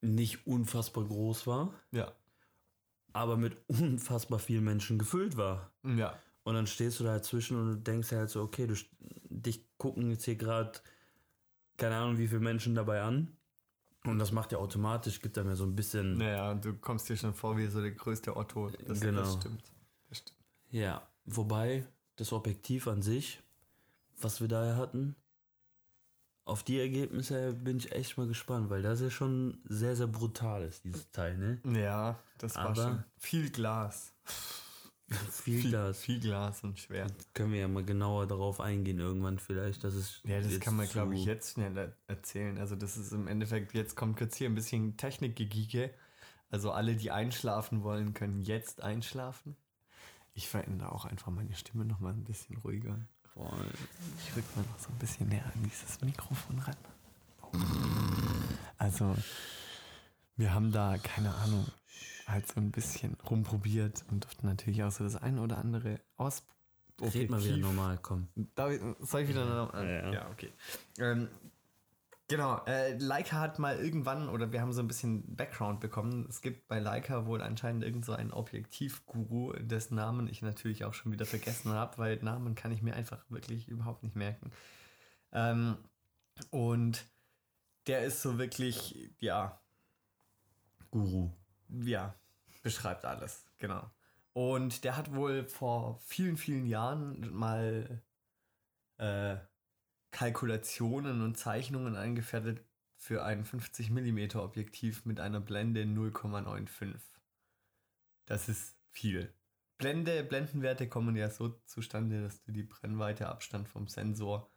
nicht 0.00 0.46
unfassbar 0.46 1.04
groß 1.04 1.46
war, 1.46 1.72
Ja. 1.90 2.12
aber 3.12 3.36
mit 3.36 3.56
unfassbar 3.68 4.38
vielen 4.38 4.64
Menschen 4.64 4.98
gefüllt 4.98 5.36
war. 5.36 5.70
Ja. 5.84 6.18
Und 6.46 6.54
dann 6.54 6.68
stehst 6.68 7.00
du 7.00 7.04
da 7.04 7.14
dazwischen 7.14 7.56
und 7.60 7.66
du 7.66 7.74
denkst 7.76 8.12
halt 8.12 8.30
so, 8.30 8.40
okay, 8.42 8.68
du, 8.68 8.74
dich 9.28 9.64
gucken 9.78 10.10
jetzt 10.12 10.24
hier 10.26 10.36
gerade, 10.36 10.78
keine 11.76 11.96
Ahnung, 11.96 12.18
wie 12.18 12.28
viele 12.28 12.38
Menschen 12.40 12.76
dabei 12.76 13.02
an. 13.02 13.36
Und 14.04 14.20
das 14.20 14.30
macht 14.30 14.52
ja 14.52 14.58
automatisch, 14.58 15.20
gibt 15.20 15.36
einem 15.38 15.48
ja 15.48 15.56
so 15.56 15.64
ein 15.64 15.74
bisschen, 15.74 16.18
Naja, 16.18 16.54
du 16.54 16.74
kommst 16.74 17.08
dir 17.08 17.16
schon 17.16 17.34
vor 17.34 17.56
wie 17.58 17.66
so 17.66 17.80
der 17.82 17.90
größte 17.90 18.36
Otto. 18.36 18.70
Das, 18.86 19.00
Genau. 19.00 19.22
das 19.22 19.32
stimmt. 19.34 19.64
Das 20.08 20.18
stimmt. 20.18 20.38
ja. 20.70 21.02
Wobei, 21.24 21.84
das 22.14 22.32
Objektiv 22.32 22.86
an 22.86 23.02
sich, 23.02 23.42
was 24.20 24.40
wir 24.40 24.46
da 24.46 24.76
hatten, 24.76 25.16
auf 26.44 26.62
die 26.62 26.78
Ergebnisse 26.78 27.52
bin 27.54 27.78
ich 27.78 27.90
echt 27.90 28.16
mal 28.18 28.28
gespannt, 28.28 28.70
weil 28.70 28.82
das 28.82 29.00
ja 29.00 29.10
schon 29.10 29.58
sehr, 29.64 29.96
sehr 29.96 30.06
brutal 30.06 30.62
ist, 30.62 30.84
dieses 30.84 31.10
Teil, 31.10 31.36
ne? 31.36 31.60
Ja, 31.76 32.20
das 32.38 32.54
war 32.54 32.66
Aber- 32.66 32.76
schon 32.84 33.04
viel 33.18 33.50
Glas. 33.50 34.12
Viel 35.30 35.60
Glas. 35.70 36.00
Viel 36.00 36.18
Glas 36.20 36.64
und 36.64 36.78
schwer. 36.80 37.06
Können 37.32 37.52
wir 37.52 37.60
ja 37.60 37.68
mal 37.68 37.84
genauer 37.84 38.26
darauf 38.26 38.60
eingehen 38.60 38.98
irgendwann 38.98 39.38
vielleicht, 39.38 39.84
dass 39.84 39.94
es 39.94 40.20
Ja, 40.24 40.40
das 40.40 40.58
kann 40.60 40.74
man, 40.76 40.88
glaube 40.88 41.14
ich, 41.14 41.24
jetzt 41.24 41.52
schnell 41.54 41.76
er- 41.76 41.92
erzählen. 42.08 42.58
Also 42.58 42.74
das 42.74 42.96
ist 42.96 43.12
im 43.12 43.28
Endeffekt, 43.28 43.72
jetzt 43.74 43.94
kommt 43.94 44.16
kurz 44.16 44.36
hier 44.36 44.48
ein 44.48 44.54
bisschen 44.56 44.96
Technikgegiege. 44.96 45.90
Also 46.50 46.72
alle, 46.72 46.96
die 46.96 47.10
einschlafen 47.12 47.82
wollen, 47.84 48.14
können 48.14 48.40
jetzt 48.40 48.82
einschlafen. 48.82 49.56
Ich 50.34 50.48
verändere 50.48 50.92
auch 50.92 51.04
einfach 51.04 51.30
meine 51.30 51.54
Stimme 51.54 51.84
noch 51.84 52.00
mal 52.00 52.12
ein 52.12 52.24
bisschen 52.24 52.56
ruhiger. 52.58 52.98
Boah, 53.34 53.52
Ich 54.18 54.36
rück 54.36 54.44
mal 54.56 54.62
noch 54.62 54.78
so 54.78 54.88
ein 54.88 54.98
bisschen 54.98 55.28
näher 55.28 55.44
an 55.44 55.62
dieses 55.62 56.00
Mikrofon 56.00 56.58
ran. 56.58 56.76
Also, 58.78 59.16
wir 60.36 60.52
haben 60.52 60.72
da, 60.72 60.98
keine 60.98 61.34
Ahnung, 61.34 61.66
halt 62.26 62.46
so 62.46 62.60
ein 62.60 62.70
bisschen 62.70 63.14
rumprobiert 63.28 64.04
und 64.10 64.24
durften 64.24 64.46
natürlich 64.46 64.82
auch 64.82 64.90
so 64.90 65.04
das 65.04 65.16
eine 65.16 65.40
oder 65.40 65.58
andere 65.58 66.00
aus. 66.16 66.42
Red 67.00 67.30
mal 67.30 67.44
wieder 67.44 67.58
normal, 67.58 67.98
komm. 68.00 68.28
Darf 68.54 68.72
ich, 68.72 68.80
soll 69.00 69.22
ich 69.22 69.28
wieder 69.28 69.44
noch? 69.44 69.74
Ja, 69.74 69.84
ja. 69.84 70.12
ja 70.12 70.30
okay. 70.30 70.50
Ähm, 70.98 71.28
genau, 72.26 72.64
äh, 72.64 72.96
Leica 72.96 73.38
hat 73.38 73.58
mal 73.58 73.78
irgendwann, 73.78 74.30
oder 74.30 74.50
wir 74.50 74.62
haben 74.62 74.72
so 74.72 74.80
ein 74.80 74.88
bisschen 74.88 75.36
Background 75.36 75.80
bekommen. 75.80 76.26
Es 76.28 76.40
gibt 76.40 76.68
bei 76.68 76.78
Leica 76.78 77.26
wohl 77.26 77.42
anscheinend 77.42 77.84
irgend 77.84 78.06
so 78.06 78.12
einen 78.12 78.32
Objektivguru, 78.32 79.52
dessen 79.60 79.96
Namen 79.96 80.26
ich 80.26 80.40
natürlich 80.40 80.84
auch 80.84 80.94
schon 80.94 81.12
wieder 81.12 81.26
vergessen 81.26 81.72
habe, 81.72 81.98
weil 81.98 82.16
Namen 82.22 82.54
kann 82.54 82.72
ich 82.72 82.80
mir 82.80 82.94
einfach 82.94 83.24
wirklich 83.28 83.68
überhaupt 83.68 84.02
nicht 84.02 84.16
merken. 84.16 84.50
Ähm, 85.32 85.76
und 86.50 87.04
der 87.86 88.04
ist 88.04 88.22
so 88.22 88.38
wirklich, 88.38 89.10
ja, 89.18 89.60
Guru. 90.90 91.30
Ja, 91.68 92.14
beschreibt 92.62 93.04
alles, 93.04 93.46
genau. 93.58 93.90
Und 94.32 94.84
der 94.84 94.96
hat 94.96 95.14
wohl 95.14 95.44
vor 95.44 95.98
vielen, 96.00 96.36
vielen 96.36 96.66
Jahren 96.66 97.32
mal 97.34 98.02
äh, 98.98 99.36
Kalkulationen 100.10 101.22
und 101.22 101.36
Zeichnungen 101.36 101.96
eingefertigt 101.96 102.62
für 102.96 103.24
ein 103.24 103.44
50 103.44 103.90
mm 103.90 104.36
Objektiv 104.36 105.04
mit 105.04 105.20
einer 105.20 105.40
Blende 105.40 105.82
0,95. 105.82 106.96
Das 108.26 108.48
ist 108.48 108.76
viel. 108.90 109.32
Blende, 109.78 110.24
Blendenwerte 110.24 110.88
kommen 110.88 111.16
ja 111.16 111.30
so 111.30 111.50
zustande, 111.66 112.22
dass 112.22 112.42
du 112.42 112.52
die 112.52 112.62
Brennweiteabstand 112.62 113.68
vom 113.68 113.88
Sensor 113.88 114.50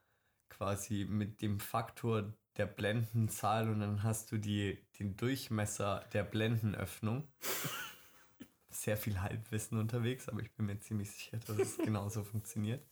quasi 0.50 1.06
mit 1.06 1.42
dem 1.42 1.60
Faktor 1.60 2.34
der 2.60 2.68
Blendenzahl 2.68 3.70
und 3.70 3.80
dann 3.80 4.04
hast 4.04 4.32
du 4.32 4.38
die, 4.38 4.78
den 5.00 5.18
Durchmesser 5.18 6.06
der 6.14 6.24
Blendenöffnung. 6.24 7.28
Sehr 8.70 8.98
viel 8.98 9.20
Halbwissen 9.22 9.80
unterwegs, 9.80 10.30
aber 10.30 10.42
ich 10.42 10.52
bin 10.52 10.68
mir 10.68 10.80
ziemlich 10.80 11.10
sicher, 11.10 11.38
dass 11.40 11.58
es 11.58 11.78
genauso 11.84 12.24
funktioniert. 12.24 12.86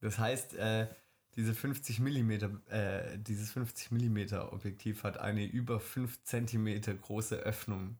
Das 0.00 0.18
heißt, 0.18 0.54
äh, 0.54 0.88
diese 1.36 1.54
50 1.54 2.00
mm, 2.00 2.30
äh, 2.68 3.18
dieses 3.18 3.52
50 3.52 3.92
mm 3.92 4.34
Objektiv 4.50 5.04
hat 5.04 5.16
eine 5.16 5.46
über 5.46 5.80
5 5.80 6.22
cm 6.24 7.00
große 7.00 7.36
Öffnung 7.36 7.98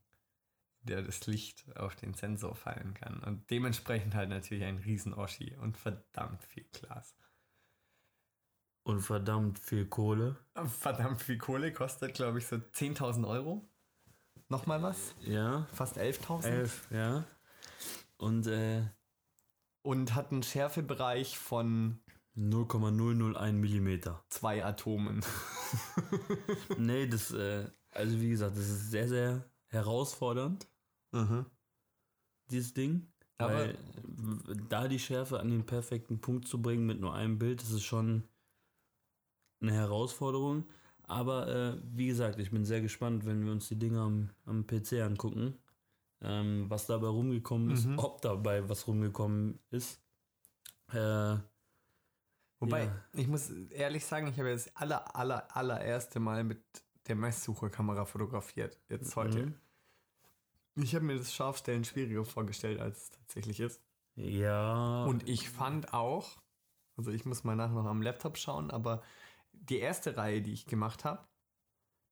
der 0.84 1.02
das 1.02 1.26
Licht 1.26 1.64
auf 1.76 1.94
den 1.96 2.14
Sensor 2.14 2.54
fallen 2.54 2.94
kann. 2.94 3.20
Und 3.20 3.50
dementsprechend 3.50 4.14
halt 4.14 4.28
natürlich 4.28 4.64
ein 4.64 4.78
riesen 4.78 5.14
Oschi 5.14 5.56
und 5.56 5.76
verdammt 5.76 6.44
viel 6.44 6.66
Glas. 6.72 7.14
Und 8.84 9.00
verdammt 9.00 9.58
viel 9.58 9.86
Kohle. 9.86 10.36
Verdammt 10.80 11.22
viel 11.22 11.38
Kohle 11.38 11.72
kostet, 11.72 12.14
glaube 12.14 12.38
ich, 12.38 12.46
so 12.46 12.56
10.000 12.56 13.26
Euro. 13.28 13.68
Nochmal 14.48 14.82
was? 14.82 15.14
Ja. 15.20 15.66
Fast 15.72 15.96
11.000. 15.98 16.44
Elf, 16.46 16.88
ja. 16.90 17.24
Und 18.18 18.46
äh, 18.48 18.82
Und 19.82 20.14
hat 20.14 20.30
einen 20.32 20.42
Schärfebereich 20.42 21.38
von 21.38 22.00
0,001 22.34 23.54
Millimeter. 23.54 24.24
zwei 24.28 24.64
Atomen. 24.64 25.24
Nee, 26.76 27.06
das, 27.06 27.30
äh, 27.32 27.66
also 27.92 28.20
wie 28.20 28.28
gesagt, 28.30 28.56
das 28.56 28.68
ist 28.68 28.90
sehr, 28.90 29.08
sehr 29.08 29.50
herausfordernd, 29.68 30.66
dieses 32.50 32.74
Ding. 32.74 33.10
Aber- 33.38 33.54
weil 33.54 33.78
da 34.68 34.86
die 34.88 34.98
Schärfe 34.98 35.40
an 35.40 35.50
den 35.50 35.64
perfekten 35.64 36.20
Punkt 36.20 36.46
zu 36.46 36.60
bringen 36.60 36.84
mit 36.86 37.00
nur 37.00 37.14
einem 37.14 37.38
Bild, 37.38 37.62
das 37.62 37.70
ist 37.70 37.84
schon 37.84 38.28
eine 39.62 39.72
Herausforderung. 39.72 40.64
Aber 41.04 41.48
äh, 41.48 41.78
wie 41.84 42.06
gesagt, 42.06 42.38
ich 42.38 42.50
bin 42.50 42.64
sehr 42.64 42.80
gespannt, 42.80 43.26
wenn 43.26 43.44
wir 43.44 43.52
uns 43.52 43.68
die 43.68 43.78
Dinge 43.78 44.00
am, 44.00 44.30
am 44.46 44.66
PC 44.66 44.94
angucken, 45.02 45.58
ähm, 46.20 46.66
was 46.68 46.86
dabei 46.86 47.08
rumgekommen 47.08 47.70
ist, 47.70 47.86
ob 47.96 48.20
dabei 48.22 48.68
was 48.68 48.86
rumgekommen 48.86 49.58
ist. 49.70 50.00
Äh, 50.92 51.36
Wobei, 52.60 52.84
Ja. 52.84 53.04
ich 53.14 53.26
muss 53.26 53.50
ehrlich 53.70 54.04
sagen, 54.06 54.28
ich 54.28 54.38
habe 54.38 54.50
jetzt 54.50 54.70
aller, 54.76 55.16
aller, 55.16 55.54
allererste 55.56 56.20
Mal 56.20 56.44
mit 56.44 56.62
der 57.08 57.16
Messsucherkamera 57.16 58.04
fotografiert. 58.04 58.78
Jetzt 58.88 59.16
heute. 59.16 59.46
Mhm. 59.46 59.54
Ich 60.76 60.94
habe 60.94 61.04
mir 61.04 61.16
das 61.18 61.34
Scharfstellen 61.34 61.84
schwieriger 61.84 62.24
vorgestellt, 62.24 62.80
als 62.80 63.02
es 63.02 63.10
tatsächlich 63.10 63.58
ist. 63.60 63.82
ja. 64.14 65.04
Und 65.04 65.28
ich 65.28 65.50
fand 65.50 65.92
auch, 65.92 66.40
also 66.96 67.10
ich 67.10 67.24
muss 67.26 67.42
mal 67.42 67.56
nachher 67.56 67.74
noch 67.74 67.86
am 67.86 68.00
Laptop 68.00 68.38
schauen, 68.38 68.70
aber 68.70 69.02
die 69.68 69.78
erste 69.78 70.16
Reihe, 70.16 70.42
die 70.42 70.52
ich 70.52 70.66
gemacht 70.66 71.04
habe, 71.04 71.26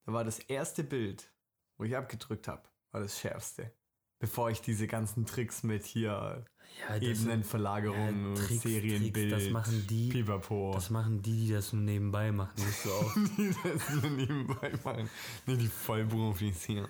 da 0.07 0.13
war 0.13 0.25
das 0.25 0.39
erste 0.39 0.85
Bild, 0.85 1.33
wo 1.79 1.85
ich 1.85 1.97
abgedrückt 1.97 2.49
habe, 2.49 2.63
war 2.93 3.01
das 3.01 3.19
schärfste. 3.19 3.73
Bevor 4.19 4.51
ich 4.51 4.61
diese 4.61 4.87
ganzen 4.87 5.25
Tricks 5.25 5.63
mit 5.63 5.85
hier 5.85 6.45
ja, 6.89 6.97
Ebenenverlagerung, 6.97 8.37
ja, 8.37 8.43
Tricks, 8.43 8.63
Serienbild, 8.63 9.31
Tricks, 9.31 9.45
das 9.45 9.53
machen 9.53 9.87
die- 9.89 10.11
Pipapo. 10.11 10.73
Das 10.75 10.91
machen 10.91 11.23
die, 11.23 11.47
die 11.47 11.53
das 11.53 11.73
nur 11.73 11.83
nebenbei 11.83 12.31
machen, 12.31 12.55
nicht 12.57 12.79
so 12.83 12.91
oft. 12.91 13.17
die 13.39 13.55
das 13.63 13.91
nur 14.03 14.11
nebenbei 14.11 14.73
machen. 14.85 15.09
Nee, 15.47 15.57
die 15.57 15.69
Vollprofis 15.69 16.65
hier. 16.65 16.89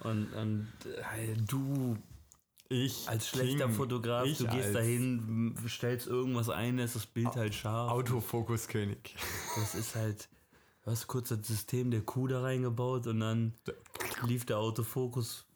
Und, 0.00 0.32
und 0.32 0.68
äh, 0.86 1.34
du 1.36 1.96
Ich 2.72 3.08
als 3.08 3.26
schlechter 3.26 3.66
King, 3.66 3.74
Fotograf, 3.74 4.24
ich 4.24 4.38
du 4.38 4.46
gehst 4.46 4.76
dahin, 4.76 5.56
stellst 5.66 6.06
irgendwas 6.06 6.48
ein, 6.50 6.78
ist 6.78 6.94
das 6.94 7.04
Bild 7.04 7.34
halt 7.34 7.52
scharf. 7.52 7.90
Autofokuskönig. 7.90 9.16
Das 9.56 9.74
ist 9.74 9.96
halt, 9.96 10.28
du 10.84 10.92
hast 10.92 11.08
kurz 11.08 11.30
das 11.30 11.44
System 11.44 11.90
der 11.90 12.02
Kuh 12.02 12.28
da 12.28 12.42
reingebaut 12.42 13.08
und 13.08 13.18
dann 13.18 13.54
lief 14.24 14.46
der 14.46 14.58
Autofokus 14.58 15.48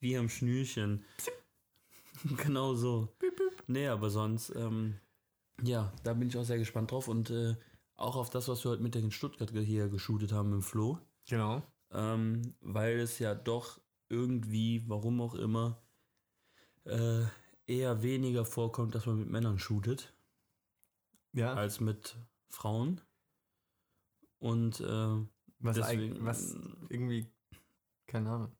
wie 0.00 0.16
am 0.16 0.30
Schnürchen. 0.30 1.04
genau 2.38 2.74
so. 2.76 3.08
Nee, 3.66 3.88
aber 3.88 4.08
sonst, 4.08 4.54
ähm, 4.56 4.98
ja, 5.62 5.92
da 6.02 6.14
bin 6.14 6.28
ich 6.28 6.38
auch 6.38 6.44
sehr 6.44 6.58
gespannt 6.58 6.92
drauf 6.92 7.08
und 7.08 7.28
äh, 7.28 7.56
auch 7.96 8.16
auf 8.16 8.30
das, 8.30 8.48
was 8.48 8.64
wir 8.64 8.70
heute 8.70 8.82
Mittag 8.82 9.02
in 9.02 9.10
Stuttgart 9.10 9.50
hier 9.50 9.90
geshootet 9.90 10.32
haben 10.32 10.54
im 10.54 10.62
Flo. 10.62 10.98
Genau. 11.28 11.62
ähm, 11.92 12.54
weil 12.62 13.00
es 13.00 13.18
ja 13.18 13.34
doch 13.34 13.82
irgendwie, 14.08 14.82
warum 14.88 15.20
auch 15.20 15.34
immer, 15.34 15.82
äh, 16.84 17.24
eher 17.66 18.02
weniger 18.02 18.44
vorkommt, 18.44 18.94
dass 18.94 19.06
man 19.06 19.18
mit 19.18 19.28
Männern 19.30 19.58
shootet, 19.58 20.12
Ja. 21.32 21.54
als 21.54 21.80
mit 21.80 22.16
Frauen. 22.48 23.00
Und 24.38 24.80
äh, 24.80 25.26
Was, 25.60 25.76
deswegen- 25.76 26.24
was 26.24 26.54
irgendwie, 26.88 27.26
keine 28.06 28.30
Ahnung. 28.30 28.56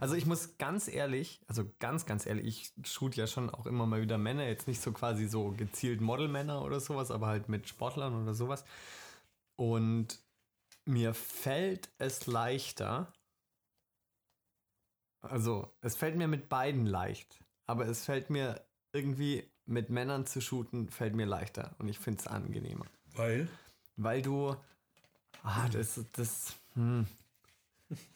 Also 0.00 0.14
ich 0.14 0.24
muss 0.24 0.56
ganz 0.56 0.88
ehrlich, 0.88 1.42
also 1.46 1.70
ganz, 1.78 2.06
ganz 2.06 2.24
ehrlich, 2.24 2.46
ich 2.46 2.88
shoot 2.88 3.14
ja 3.16 3.26
schon 3.26 3.50
auch 3.50 3.66
immer 3.66 3.86
mal 3.86 4.00
wieder 4.00 4.16
Männer, 4.16 4.46
jetzt 4.46 4.66
nicht 4.66 4.80
so 4.80 4.92
quasi 4.92 5.28
so 5.28 5.50
gezielt 5.50 6.00
Modelmänner 6.00 6.62
oder 6.62 6.80
sowas, 6.80 7.10
aber 7.10 7.26
halt 7.26 7.50
mit 7.50 7.68
Sportlern 7.68 8.20
oder 8.22 8.32
sowas. 8.34 8.64
Und 9.56 10.24
mir 10.86 11.12
fällt 11.12 11.90
es 11.98 12.26
leichter, 12.26 13.12
also 15.20 15.70
es 15.82 15.96
fällt 15.96 16.16
mir 16.16 16.28
mit 16.28 16.48
beiden 16.48 16.86
leicht, 16.86 17.41
aber 17.66 17.86
es 17.86 18.04
fällt 18.04 18.30
mir 18.30 18.60
irgendwie 18.92 19.44
mit 19.66 19.90
Männern 19.90 20.26
zu 20.26 20.40
shooten, 20.40 20.88
fällt 20.88 21.14
mir 21.14 21.26
leichter 21.26 21.74
und 21.78 21.88
ich 21.88 21.98
finde 21.98 22.20
es 22.20 22.26
angenehmer 22.26 22.86
weil? 23.14 23.48
weil 23.96 24.22
du. 24.22 24.56
Ah, 25.44 25.68
das, 25.70 26.00
das, 26.12 26.54
hm, 26.74 27.06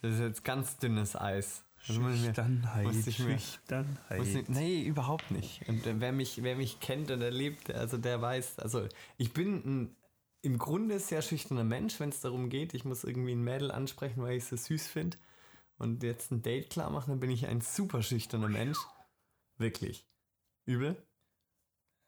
das 0.03 0.15
ist 0.15 0.21
jetzt 0.21 0.45
ganz 0.45 0.77
dünnes 0.79 1.17
Eis. 1.17 1.63
Mir- 1.89 2.17
Schüchternheit, 2.17 2.85
muss 2.85 3.07
ich 3.07 3.19
mir- 3.21 3.39
Schüchternheit. 3.39 4.19
muss 4.19 4.29
ich- 4.29 4.49
Nee, 4.49 4.83
überhaupt 4.83 5.31
nicht. 5.31 5.69
Und 5.69 5.83
wer 6.01 6.11
mich, 6.13 6.43
wer 6.43 6.57
mich 6.57 6.81
kennt 6.81 7.11
und 7.13 7.21
erlebt, 7.21 7.71
also 7.73 7.97
der 7.97 8.21
weiß, 8.21 8.59
also 8.59 8.89
ich 9.19 9.33
bin 9.33 9.55
ein, 9.65 9.97
im 10.43 10.59
Grunde 10.59 10.99
sehr 10.99 11.23
schüchterner 11.23 11.65
Mensch, 11.65 12.01
wenn 12.01 12.09
es 12.09 12.21
darum 12.21 12.49
geht, 12.49 12.75
ich 12.75 12.85
muss 12.85 13.05
irgendwie 13.05 13.33
ein 13.33 13.43
Mädel 13.45 13.71
ansprechen, 13.71 14.23
weil 14.23 14.37
ich 14.37 14.45
es 14.45 14.49
so 14.51 14.57
süß 14.57 14.87
finde 14.89 15.17
und 15.79 16.03
jetzt 16.03 16.33
ein 16.33 16.43
Date 16.43 16.71
klar 16.71 16.91
machen, 16.91 17.11
dann 17.11 17.21
bin 17.21 17.31
ich 17.31 17.47
ein 17.47 17.61
super 17.61 18.03
schüchterner 18.03 18.49
Mensch. 18.49 18.79
Wirklich. 19.59 20.07
Übel. 20.65 20.97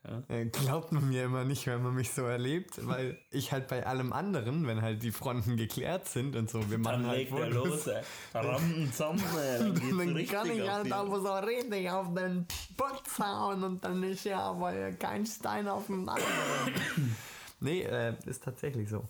Ja. 0.07 0.23
Äh, 0.29 0.47
Glaubt 0.47 0.93
man 0.93 1.09
mir 1.09 1.25
immer 1.25 1.45
nicht, 1.45 1.67
wenn 1.67 1.83
man 1.83 1.95
mich 1.95 2.13
so 2.13 2.23
erlebt, 2.23 2.87
weil 2.87 3.19
ich 3.31 3.53
halt 3.53 3.69
bei 3.69 3.85
allem 3.85 4.13
anderen, 4.13 4.67
wenn 4.67 4.81
halt 4.81 5.03
die 5.03 5.11
Fronten 5.11 5.57
geklärt 5.57 6.09
sind 6.09 6.37
und 6.37 6.49
so, 6.49 6.71
wir 6.71 6.79
machen 6.79 7.03
Dann 7.03 7.07
halt 7.09 7.19
legt 7.19 7.31
Fotos, 7.31 7.55
los, 7.55 7.87
ey. 7.89 8.03
Rampen 8.35 8.93
zusammen, 8.93 9.25
ey. 9.37 9.59
Dann 9.59 9.75
kann 10.27 10.51
ich 10.51 10.71
halt 10.71 10.93
aber 10.93 11.21
so 11.21 11.33
richtig 11.47 11.91
auf 11.91 12.15
den 12.15 12.47
Putz 12.77 13.19
hauen 13.19 13.65
und 13.65 13.85
dann 13.85 14.03
ist 14.05 14.25
ja 14.25 14.41
aber 14.41 14.93
kein 14.93 15.27
Stein 15.27 15.67
auf 15.67 15.87
dem 15.87 16.09
anderen. 16.09 17.15
nee, 17.61 17.83
äh, 17.83 18.15
ist 18.27 18.45
tatsächlich 18.45 18.89
so. 18.89 19.09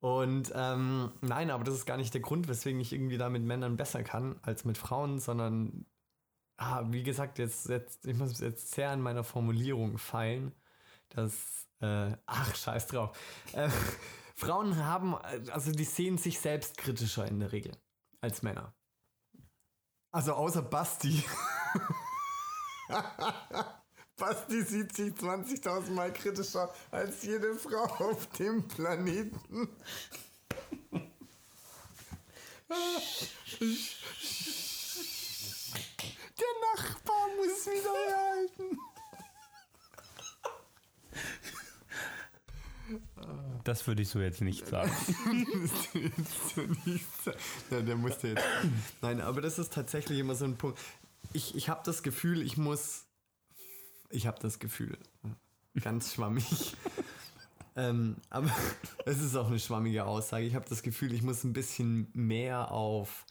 Und 0.00 0.50
ähm, 0.56 1.12
nein, 1.20 1.50
aber 1.50 1.62
das 1.62 1.74
ist 1.74 1.86
gar 1.86 1.96
nicht 1.96 2.12
der 2.12 2.22
Grund, 2.22 2.48
weswegen 2.48 2.80
ich 2.80 2.92
irgendwie 2.92 3.18
da 3.18 3.28
mit 3.28 3.44
Männern 3.44 3.76
besser 3.76 4.02
kann 4.02 4.36
als 4.42 4.64
mit 4.64 4.76
Frauen, 4.76 5.20
sondern 5.20 5.86
ah, 6.62 6.84
wie 6.88 7.02
gesagt, 7.02 7.38
jetzt, 7.38 7.68
jetzt, 7.68 8.06
ich 8.06 8.16
muss 8.16 8.38
jetzt 8.40 8.72
sehr 8.72 8.90
an 8.90 9.00
meiner 9.00 9.24
Formulierung 9.24 9.98
feilen, 9.98 10.52
dass, 11.10 11.32
äh, 11.80 12.16
ach, 12.26 12.54
scheiß 12.54 12.86
drauf. 12.88 13.18
Äh, 13.52 13.68
Frauen 14.36 14.76
haben, 14.76 15.14
äh, 15.14 15.50
also 15.50 15.72
die 15.72 15.84
sehen 15.84 16.18
sich 16.18 16.38
selbst 16.38 16.76
kritischer 16.78 17.26
in 17.26 17.40
der 17.40 17.52
Regel 17.52 17.72
als 18.20 18.42
Männer. 18.42 18.74
Also 20.12 20.34
außer 20.34 20.62
Basti. 20.62 21.24
Basti 24.16 24.62
sieht 24.62 24.94
sich 24.94 25.14
20.000 25.14 25.90
Mal 25.90 26.12
kritischer 26.12 26.72
als 26.90 27.22
jede 27.22 27.54
Frau 27.56 27.84
auf 27.84 28.26
dem 28.38 28.68
Planeten. 28.68 29.68
Der 36.42 36.84
Nachbar 36.84 37.28
muss 37.36 37.66
wieder 37.66 37.92
herhalten. 38.08 38.78
Das 43.64 43.86
würde 43.86 44.02
ich 44.02 44.08
so 44.08 44.18
jetzt 44.20 44.40
nicht 44.40 44.66
sagen. 44.66 44.90
ja, 47.70 47.80
der 47.80 47.96
musste 47.96 48.28
jetzt. 48.28 48.44
Nein, 49.00 49.20
aber 49.20 49.40
das 49.40 49.58
ist 49.58 49.72
tatsächlich 49.72 50.18
immer 50.18 50.34
so 50.34 50.44
ein 50.44 50.56
Punkt. 50.56 50.80
Ich, 51.32 51.54
ich 51.54 51.68
habe 51.68 51.82
das 51.84 52.02
Gefühl, 52.02 52.42
ich 52.42 52.56
muss. 52.56 53.06
Ich 54.10 54.26
habe 54.26 54.38
das 54.40 54.58
Gefühl. 54.58 54.98
Ganz 55.80 56.12
schwammig. 56.12 56.76
ähm, 57.76 58.16
aber 58.30 58.50
es 59.06 59.20
ist 59.20 59.36
auch 59.36 59.46
eine 59.46 59.60
schwammige 59.60 60.04
Aussage. 60.04 60.44
Ich 60.44 60.54
habe 60.56 60.68
das 60.68 60.82
Gefühl, 60.82 61.12
ich 61.12 61.22
muss 61.22 61.44
ein 61.44 61.52
bisschen 61.52 62.08
mehr 62.14 62.72
auf 62.72 63.26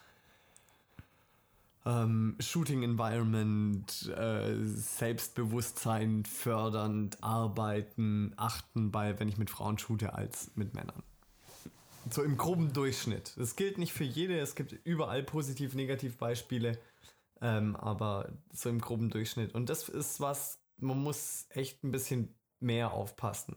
ähm, 1.86 2.36
Shooting 2.40 2.84
Environment, 2.84 4.14
äh, 4.16 4.56
Selbstbewusstsein 4.64 6.26
fördernd 6.26 7.24
arbeiten, 7.24 8.34
achten 8.38 8.92
bei, 8.92 9.20
wenn 9.20 9.28
ich 9.28 9.38
mit 9.38 9.50
Frauen 9.50 9.78
shoote, 9.78 10.14
als 10.14 10.52
mit 10.56 10.74
Männern. 10.74 11.04
So 12.10 12.24
im 12.24 12.38
groben 12.38 12.74
Durchschnitt. 12.74 13.34
Das 13.38 13.56
gilt 13.56 13.78
nicht 13.78 13.94
für 13.94 14.04
jede, 14.04 14.40
es 14.40 14.56
gibt 14.56 14.74
überall 14.84 15.24
positiv, 15.24 15.76
negativ 15.76 16.18
Beispiele, 16.18 16.80
ähm, 17.42 17.76
aber 17.76 18.32
so 18.54 18.70
im 18.70 18.80
groben 18.80 19.10
Durchschnitt. 19.10 19.54
Und 19.54 19.70
das 19.70 19.90
ist 19.90 20.20
was, 20.20 20.60
man 20.78 21.02
muss 21.02 21.46
echt 21.50 21.84
ein 21.84 21.92
bisschen 21.92 22.36
mehr 22.60 22.92
aufpassen. 22.94 23.56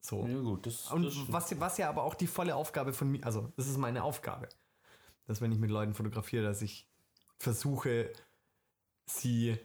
So. 0.00 0.26
Ja 0.26 0.40
gut, 0.40 0.66
das, 0.66 0.90
Und 0.92 1.04
das 1.04 1.14
was, 1.28 1.60
was 1.60 1.78
ja 1.78 1.88
aber 1.88 2.04
auch 2.04 2.14
die 2.14 2.26
volle 2.26 2.54
Aufgabe 2.54 2.92
von 2.92 3.10
mir, 3.10 3.24
also 3.24 3.52
das 3.56 3.66
ist 3.66 3.76
meine 3.76 4.04
Aufgabe, 4.04 4.48
dass 5.26 5.40
wenn 5.40 5.52
ich 5.52 5.58
mit 5.58 5.70
Leuten 5.70 5.94
fotografiere, 5.94 6.44
dass 6.44 6.62
ich 6.62 6.88
versuche 7.38 8.12
sie 9.06 9.58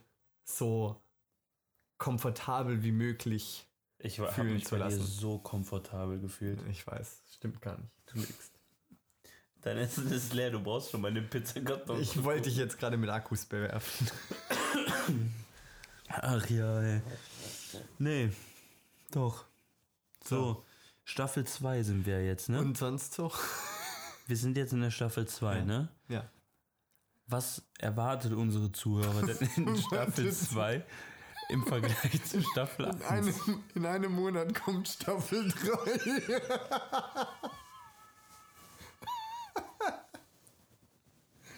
so 0.43 1.01
komfortabel 1.97 2.83
wie 2.83 2.91
möglich. 2.91 3.67
Ich 3.99 4.15
Fühlen 4.15 4.53
mich 4.53 4.65
zu 4.65 4.71
bei 4.71 4.77
dir 4.77 4.83
lassen. 4.85 5.03
so 5.03 5.37
komfortabel 5.37 6.19
gefühlt. 6.19 6.59
Ich 6.69 6.85
weiß, 6.87 7.21
stimmt 7.35 7.61
gar 7.61 7.77
nicht. 7.77 7.91
Du 8.07 8.17
lügst. 8.19 8.51
Dein 9.61 9.77
Essen 9.77 10.11
ist 10.11 10.33
leer, 10.33 10.49
du 10.49 10.59
brauchst 10.59 10.89
schon 10.89 11.01
meine 11.01 11.21
Pizzakarton. 11.21 12.01
Ich 12.01 12.23
wollte 12.23 12.49
dich 12.49 12.57
jetzt 12.57 12.79
gerade 12.79 12.97
mit 12.97 13.11
Akkus 13.11 13.45
bewerfen. 13.45 14.09
Ach 16.09 16.49
ja, 16.49 16.81
ey. 16.81 17.01
Nee, 17.99 18.31
doch. 19.11 19.45
So, 20.25 20.65
Staffel 21.03 21.45
2 21.45 21.83
sind 21.83 22.05
wir 22.07 22.25
jetzt, 22.25 22.49
ne? 22.49 22.59
Und 22.59 22.77
sonst 22.77 23.13
so? 23.13 23.31
wir 24.27 24.35
sind 24.37 24.57
jetzt 24.57 24.73
in 24.73 24.81
der 24.81 24.91
Staffel 24.91 25.27
2, 25.27 25.57
Ja. 25.57 25.63
ne? 25.65 25.89
Ja. 26.09 26.29
Was 27.31 27.63
erwartet 27.79 28.33
unsere 28.33 28.71
Zuhörer 28.73 29.25
denn 29.25 29.49
in 29.55 29.77
Staffel 29.81 30.31
2 30.33 30.85
im 31.49 31.65
Vergleich 31.65 32.23
zu 32.25 32.41
Staffel 32.43 32.87
1? 32.87 32.99
In 32.99 33.05
einem, 33.07 33.63
in 33.75 33.85
einem 33.85 34.11
Monat 34.13 34.53
kommt 34.53 34.89
Staffel 34.89 35.47
3. 35.49 36.41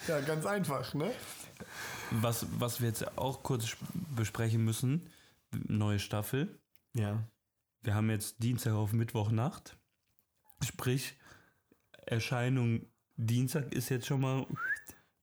ja, 0.07 0.19
ganz 0.21 0.45
einfach, 0.45 0.93
ne? 0.93 1.11
Was, 2.11 2.45
was 2.59 2.81
wir 2.81 2.89
jetzt 2.89 3.17
auch 3.17 3.41
kurz 3.43 3.65
sp- 3.73 3.81
besprechen 4.15 4.63
müssen, 4.63 5.09
neue 5.51 5.99
Staffel. 5.99 6.59
Ja. 6.93 7.23
Wir 7.81 7.95
haben 7.95 8.09
jetzt 8.09 8.43
Dienstag 8.43 8.73
auf 8.73 8.93
Mittwochnacht. 8.93 9.77
Sprich, 10.63 11.17
Erscheinung 12.05 12.85
Dienstag 13.15 13.73
ist 13.73 13.89
jetzt 13.89 14.05
schon 14.07 14.21
mal. 14.21 14.45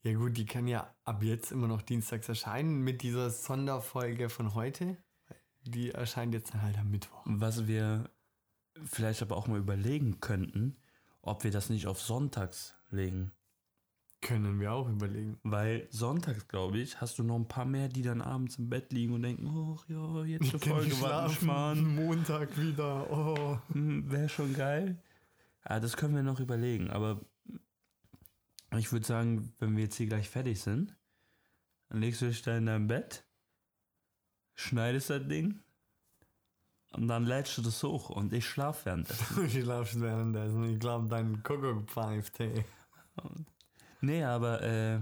Ja 0.03 0.15
gut, 0.15 0.37
die 0.37 0.47
kann 0.47 0.67
ja 0.67 0.95
ab 1.05 1.23
jetzt 1.23 1.53
immer 1.53 1.67
noch 1.67 1.83
dienstags 1.83 2.29
erscheinen 2.29 2.81
mit 2.81 3.03
dieser 3.03 3.31
Sonderfolge 3.31 4.31
von 4.31 4.55
heute. 4.55 4.97
Die 5.63 5.91
erscheint 5.91 6.33
jetzt 6.33 6.55
halt 6.55 6.79
am 6.79 6.91
Mittwoch. 6.91 7.23
Was 7.27 7.67
wir 7.67 8.09
vielleicht 8.85 9.21
aber 9.21 9.37
auch 9.37 9.47
mal 9.47 9.59
überlegen 9.59 10.21
könnten, 10.21 10.77
ob 11.21 11.45
wir 11.45 11.51
das 11.51 11.69
nicht 11.69 11.87
auf 11.87 12.01
Sonntags 12.01 12.75
legen. 12.91 13.33
Können 14.23 14.61
wir 14.61 14.73
auch 14.73 14.89
überlegen. 14.89 15.39
Weil 15.43 15.87
sonntags, 15.91 16.47
glaube 16.49 16.79
ich, 16.79 17.01
hast 17.01 17.19
du 17.19 17.23
noch 17.23 17.37
ein 17.37 17.49
paar 17.49 17.65
mehr, 17.65 17.89
die 17.89 18.03
dann 18.03 18.21
abends 18.21 18.59
im 18.59 18.69
Bett 18.69 18.93
liegen 18.93 19.15
und 19.15 19.23
denken, 19.23 19.47
oh 19.47 19.79
ja, 19.89 20.25
jetzt 20.25 20.51
eine 20.51 20.59
Folge 20.59 21.01
Wattenschmarrn. 21.01 21.95
Montag 21.95 22.59
wieder. 22.59 23.11
Oh. 23.11 23.59
Wäre 23.75 24.29
schon 24.29 24.55
geil. 24.55 25.03
Ja, 25.69 25.81
das 25.81 25.97
können 25.97 26.15
wir 26.15 26.23
noch 26.23 26.41
überlegen. 26.41 26.91
Aber 26.91 27.21
ich 28.79 28.93
würde 28.93 29.07
sagen, 29.07 29.53
wenn 29.59 29.77
wir 29.77 29.85
jetzt 29.85 29.97
hier 29.97 30.07
gleich 30.07 30.29
fertig 30.29 30.61
sind, 30.61 30.97
dann 31.89 32.01
legst 32.01 32.23
du 32.23 32.27
dich 32.27 32.43
da 32.43 32.57
in 32.57 32.67
dein 32.67 32.87
Bett, 32.87 33.25
schneidest 34.55 35.11
das 35.11 35.27
Ding 35.27 35.61
und 36.93 37.09
dann 37.09 37.25
lädst 37.25 37.57
du 37.57 37.63
das 37.63 37.83
hoch 37.83 38.11
und 38.11 38.33
ich 38.33 38.49
schlaf 38.49 38.85
währenddessen. 38.85 39.45
Ich 39.47 39.63
schlafst 39.63 40.01
währenddessen. 40.01 40.65
Ich 40.65 40.81
glaube, 40.81 41.09
dein 41.09 41.43
Kuckuck 41.43 41.89
pfeift, 41.89 42.39
hey. 42.39 42.65
Nee, 44.01 44.25
aber 44.25 44.63
äh, 44.63 45.01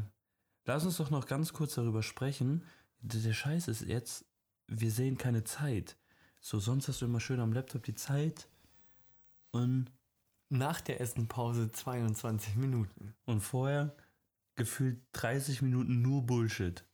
lass 0.64 0.84
uns 0.84 0.96
doch 0.96 1.10
noch 1.10 1.26
ganz 1.26 1.52
kurz 1.52 1.74
darüber 1.74 2.02
sprechen. 2.02 2.64
Der 3.00 3.32
Scheiß 3.32 3.68
ist 3.68 3.82
jetzt, 3.82 4.26
wir 4.66 4.90
sehen 4.90 5.16
keine 5.18 5.44
Zeit. 5.44 5.96
So, 6.40 6.58
sonst 6.58 6.88
hast 6.88 7.00
du 7.00 7.06
immer 7.06 7.20
schön 7.20 7.40
am 7.40 7.52
Laptop 7.52 7.84
die 7.84 7.94
Zeit 7.94 8.48
und, 9.50 9.90
Nach 10.50 10.80
der 10.80 11.00
Essenpause 11.00 11.70
22 11.70 12.56
Minuten. 12.56 13.14
und 13.26 13.40
vorher 13.40 13.94
gefühlt 14.56 14.98
30 15.12 15.62
Minuten 15.62 16.02
nur 16.02 16.26
Bullshit. 16.26 16.84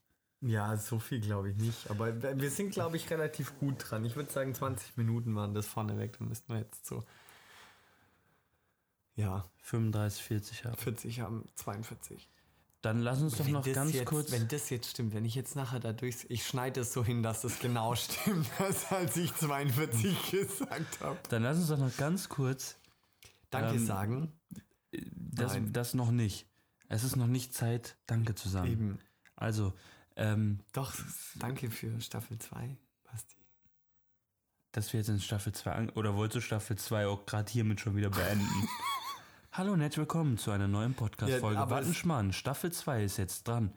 Ja, 0.41 0.77
so 0.77 0.99
viel 0.99 1.21
glaube 1.21 1.51
ich 1.51 1.57
nicht. 1.57 1.91
Aber 1.91 2.21
wir 2.39 2.51
sind, 2.51 2.71
glaube 2.73 2.97
ich, 2.97 3.09
relativ 3.11 3.59
gut 3.59 3.77
dran. 3.79 4.05
Ich 4.05 4.15
würde 4.17 4.31
sagen, 4.31 4.55
20 4.55 4.97
Minuten 4.99 5.35
waren 5.35 5.55
das 5.55 5.67
vorneweg. 5.67 6.19
Dann 6.19 6.29
müssten 6.29 6.53
wir 6.53 6.61
jetzt 6.61 6.85
so. 6.85 7.05
Ja, 9.17 9.45
35, 9.63 10.23
40 10.23 10.65
haben. 10.67 10.77
40 10.77 11.21
haben 11.21 11.49
42. 11.55 12.29
Dann 12.83 13.01
lass 13.01 13.23
uns 13.23 13.39
doch 13.39 13.47
Wenn 13.47 13.53
noch 13.53 13.65
ganz 13.73 13.95
jetzt, 13.95 14.05
kurz. 14.05 14.31
Wenn 14.33 14.47
das 14.49 14.69
jetzt 14.69 14.91
stimmt, 14.91 15.15
wenn 15.15 15.25
ich 15.25 15.35
jetzt 15.35 15.57
nachher 15.57 15.81
da 15.81 15.95
durch. 15.95 16.27
Ich 16.29 16.47
schneide 16.47 16.81
es 16.81 16.93
so 16.93 17.03
hin, 17.03 17.23
dass 17.23 17.41
das 17.41 17.59
genau 17.61 17.95
stimmt, 17.95 18.47
als 18.91 19.17
ich 19.17 19.35
42 19.35 20.31
gesagt 20.31 21.01
habe. 21.01 21.19
Dann 21.31 21.45
lass 21.45 21.57
uns 21.57 21.69
doch 21.69 21.79
noch 21.79 21.97
ganz 21.97 22.29
kurz. 22.29 22.77
Danke 23.55 23.77
Ähm, 23.77 23.87
sagen. 23.87 24.33
Das, 25.17 25.55
Nein. 25.55 25.73
das 25.73 25.95
noch 25.95 26.11
nicht. 26.11 26.47
Es 26.89 27.03
ist 27.05 27.17
noch 27.17 27.27
nicht 27.27 27.55
Zeit, 27.55 27.97
Danke 28.07 28.35
zu 28.35 28.49
sagen. 28.49 28.69
Eben. 28.71 28.99
Also, 29.37 29.73
ähm, 30.17 30.61
Doch, 30.73 30.93
danke 31.37 31.71
für 31.71 32.01
Staffel 32.01 32.39
2, 32.39 32.77
Basti. 33.05 33.37
dass 34.73 34.93
wir 34.93 35.01
jetzt 35.01 35.09
in 35.09 35.21
Staffel 35.21 35.53
2 35.53 35.73
an 35.73 35.91
oder 35.91 36.15
wolltest 36.15 36.37
du 36.37 36.41
Staffel 36.41 36.77
2 36.79 37.07
auch 37.07 37.27
gerade 37.27 37.51
hiermit 37.51 37.81
schon 37.81 37.97
wieder 37.97 38.11
beenden? 38.11 38.47
Hallo 39.53 39.73
und 39.73 39.81
herzlich 39.81 39.99
willkommen 39.99 40.37
zu 40.39 40.51
einer 40.53 40.69
neuen 40.69 40.95
Podcast-Folge. 40.95 41.57
Ja, 41.61 41.71
Wattenschmarrn, 41.71 42.33
Staffel 42.33 42.71
2 42.73 43.05
ist 43.05 43.17
jetzt 43.17 43.47
dran. 43.49 43.73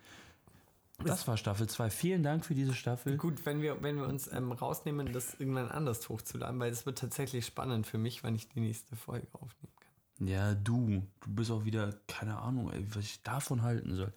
Das 1.03 1.27
war 1.27 1.37
Staffel 1.37 1.67
2. 1.67 1.89
Vielen 1.91 2.23
Dank 2.23 2.43
für 2.45 2.55
diese 2.55 2.73
Staffel. 2.73 3.17
Gut, 3.17 3.45
wenn 3.45 3.61
wir, 3.61 3.81
wenn 3.83 3.97
wir 3.97 4.07
uns 4.07 4.31
ähm, 4.33 4.51
rausnehmen, 4.51 5.13
das 5.13 5.35
irgendwann 5.35 5.69
anders 5.69 6.09
hochzuladen, 6.09 6.59
weil 6.59 6.71
es 6.71 6.85
wird 6.85 6.97
tatsächlich 6.97 7.45
spannend 7.45 7.85
für 7.85 7.97
mich, 7.99 8.23
wann 8.23 8.35
ich 8.35 8.49
die 8.49 8.59
nächste 8.61 8.95
Folge 8.95 9.27
aufnehmen 9.33 9.73
kann. 9.79 10.27
Ja, 10.27 10.55
du. 10.55 11.03
Du 11.21 11.29
bist 11.35 11.51
auch 11.51 11.65
wieder, 11.65 11.93
keine 12.07 12.37
Ahnung, 12.39 12.71
ey, 12.71 12.83
was 12.95 13.03
ich 13.03 13.21
davon 13.21 13.61
halten 13.61 13.95
soll. 13.95 14.11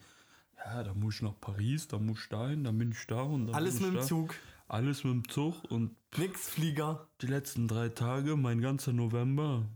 Ja, 0.56 0.82
da 0.82 0.94
muss 0.94 1.16
ich 1.16 1.22
nach 1.22 1.38
Paris, 1.40 1.86
da 1.88 1.98
muss 1.98 2.20
ich 2.22 2.28
dahin, 2.28 2.64
dann 2.64 2.78
bin 2.78 2.92
ich 2.92 3.06
da 3.06 3.22
und 3.22 3.46
dann 3.48 3.54
Alles 3.56 3.74
mit 3.80 3.90
dem 3.90 3.94
da. 3.96 4.02
Zug, 4.02 4.34
Alles 4.68 5.04
mit 5.04 5.12
dem 5.12 5.28
Zug 5.28 5.62
und 5.70 5.94
nix 6.16 6.48
Flieger. 6.48 7.08
die 7.20 7.26
letzten 7.26 7.68
drei 7.68 7.88
Tage, 7.90 8.36
mein 8.36 8.60
ganzer 8.60 8.92
November, 8.94 9.66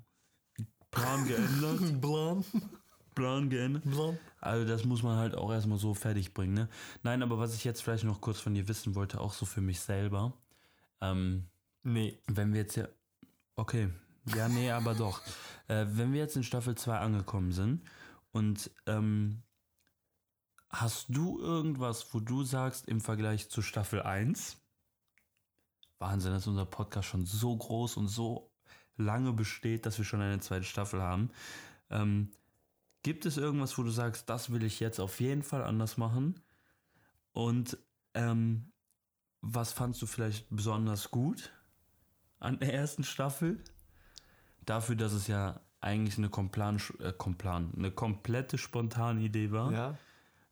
Plan 0.91 1.25
geändert, 1.29 2.01
Blam, 2.01 2.45
Plan 3.15 3.51
geändert. 3.51 3.85
blam. 3.85 4.17
Also 4.45 4.67
das 4.67 4.85
muss 4.85 5.03
man 5.03 5.17
halt 5.19 5.35
auch 5.35 5.51
erstmal 5.53 5.79
so 5.79 5.95
fertig 5.95 6.35
bringen, 6.35 6.55
ne? 6.55 6.69
Nein, 7.03 7.23
aber 7.23 7.39
was 7.39 7.55
ich 7.55 7.65
jetzt 7.65 7.83
vielleicht 7.83 8.05
noch 8.05 8.21
kurz 8.21 8.41
von 8.41 8.55
dir 8.55 8.69
wissen 8.69 8.95
wollte, 8.95 9.21
auch 9.21 9.33
so 9.33 9.47
für 9.47 9.61
mich 9.61 9.81
selber, 9.81 10.33
ähm, 11.01 11.47
Nee, 11.85 12.19
wenn 12.27 12.55
wir 12.55 12.63
jetzt 12.63 12.77
ja, 12.77 12.89
okay, 13.57 13.91
ja, 14.35 14.49
nee, 14.49 14.71
aber 14.71 14.95
doch, 14.95 15.21
äh, 15.69 15.85
wenn 15.91 16.13
wir 16.13 16.21
jetzt 16.21 16.35
in 16.35 16.43
Staffel 16.43 16.75
2 16.75 16.99
angekommen 16.99 17.53
sind 17.53 17.83
und 18.33 18.71
ähm, 18.87 19.43
hast 20.71 21.07
du 21.11 21.39
irgendwas, 21.39 22.13
wo 22.15 22.21
du 22.21 22.43
sagst 22.43 22.89
im 22.89 23.03
Vergleich 23.03 23.51
zu 23.51 23.61
Staffel 23.61 24.03
1, 24.03 24.57
Wahnsinn, 25.99 26.33
dass 26.33 26.47
unser 26.47 26.65
Podcast 26.65 27.07
schon 27.09 27.27
so 27.27 27.55
groß 27.55 27.99
und 27.99 28.09
so 28.09 28.51
lange 28.97 29.35
besteht, 29.35 29.85
dass 29.85 29.99
wir 29.99 30.07
schon 30.07 30.23
eine 30.23 30.41
zweite 30.41 30.65
Staffel 30.65 31.03
haben. 31.03 31.31
Ähm, 31.91 32.33
gibt 33.05 33.27
es 33.27 33.37
irgendwas, 33.37 33.79
wo 33.79 33.85
du 33.85 33.91
sagst, 33.91 34.29
das 34.29 34.51
will 34.51 34.65
ich 34.65 34.81
jetzt 34.81 34.99
auf 34.99 35.21
jeden 35.21 35.45
Fall 35.45 35.63
anders 35.63 35.97
machen? 35.97 36.41
Und 37.33 37.79
ähm, 38.15 38.73
was 39.41 39.73
fandst 39.73 40.03
du 40.03 40.07
vielleicht 40.07 40.47
besonders 40.51 41.13
gut 41.13 41.53
an 42.41 42.59
der 42.59 42.75
ersten 42.75 43.05
Staffel? 43.05 43.63
Dafür, 44.65 44.97
dass 44.97 45.13
es 45.13 45.29
ja 45.29 45.61
eigentlich 45.81 46.19
eine, 46.19 46.31
komplan, 46.31 46.81
äh, 46.99 47.13
komplan, 47.13 47.73
eine 47.77 47.91
komplette 47.91 48.59
spontane 48.59 49.21
Idee 49.21 49.53
war. 49.53 49.73
ja. 49.73 49.99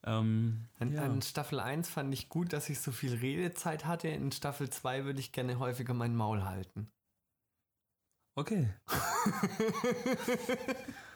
Ähm, 0.04 0.64
An, 0.80 0.92
ja. 0.92 1.04
an 1.04 1.22
Staffel 1.22 1.60
1 1.60 1.88
fand 1.88 2.12
ich 2.12 2.28
gut, 2.28 2.52
dass 2.52 2.68
ich 2.68 2.80
so 2.80 2.90
viel 2.90 3.14
Redezeit 3.14 3.84
hatte. 3.84 4.08
In 4.08 4.32
Staffel 4.32 4.68
2 4.68 5.04
würde 5.04 5.20
ich 5.20 5.30
gerne 5.30 5.60
häufiger 5.60 5.94
mein 5.94 6.16
Maul 6.16 6.42
halten. 6.42 6.90
Okay. 8.34 8.68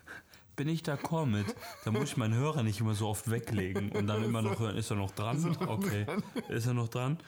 Bin 0.56 0.68
ich 0.68 0.82
d'accord 0.82 1.26
mit. 1.26 1.46
Da 1.84 1.90
muss 1.90 2.04
ich 2.04 2.16
meinen 2.16 2.34
Hörer 2.34 2.62
nicht 2.62 2.80
immer 2.80 2.94
so 2.94 3.08
oft 3.08 3.30
weglegen 3.30 3.92
und 3.92 4.06
dann 4.06 4.24
immer 4.24 4.40
noch 4.42 4.58
hören, 4.58 4.76
ist 4.76 4.90
er 4.90 4.96
noch 4.96 5.10
dran? 5.10 5.56
Okay. 5.66 6.06
Ist 6.48 6.66
er 6.66 6.74
noch 6.74 6.88
dran? 6.88 7.18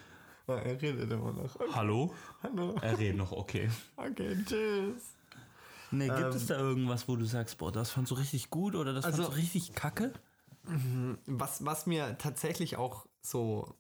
Ja, 0.47 0.57
er 0.57 0.81
redet 0.81 1.11
immer 1.11 1.33
noch. 1.33 1.55
Okay. 1.57 1.71
Hallo? 1.75 2.15
Hallo. 2.43 2.75
Er 2.81 2.99
redet 2.99 3.19
noch, 3.19 3.33
okay. 3.33 3.69
Okay, 3.97 4.35
tschüss. 4.47 5.03
Nee, 5.91 6.07
gibt 6.09 6.19
Ähm, 6.21 6.29
es 6.31 6.47
da 6.47 6.59
irgendwas, 6.59 7.07
wo 7.09 7.17
du 7.17 7.25
sagst, 7.27 7.59
boah, 7.59 7.71
das 7.71 7.91
fandst 7.91 8.11
du 8.11 8.15
richtig 8.15 8.49
gut 8.51 8.75
oder 8.75 8.93
das 8.95 9.05
Also- 9.05 9.23
fandst 9.25 9.33
du 9.37 9.41
richtig 9.41 9.75
kacke? 9.75 10.13
Was, 11.27 11.65
was 11.65 11.87
mir 11.87 12.17
tatsächlich 12.19 12.77
auch 12.77 13.07
so 13.23 13.75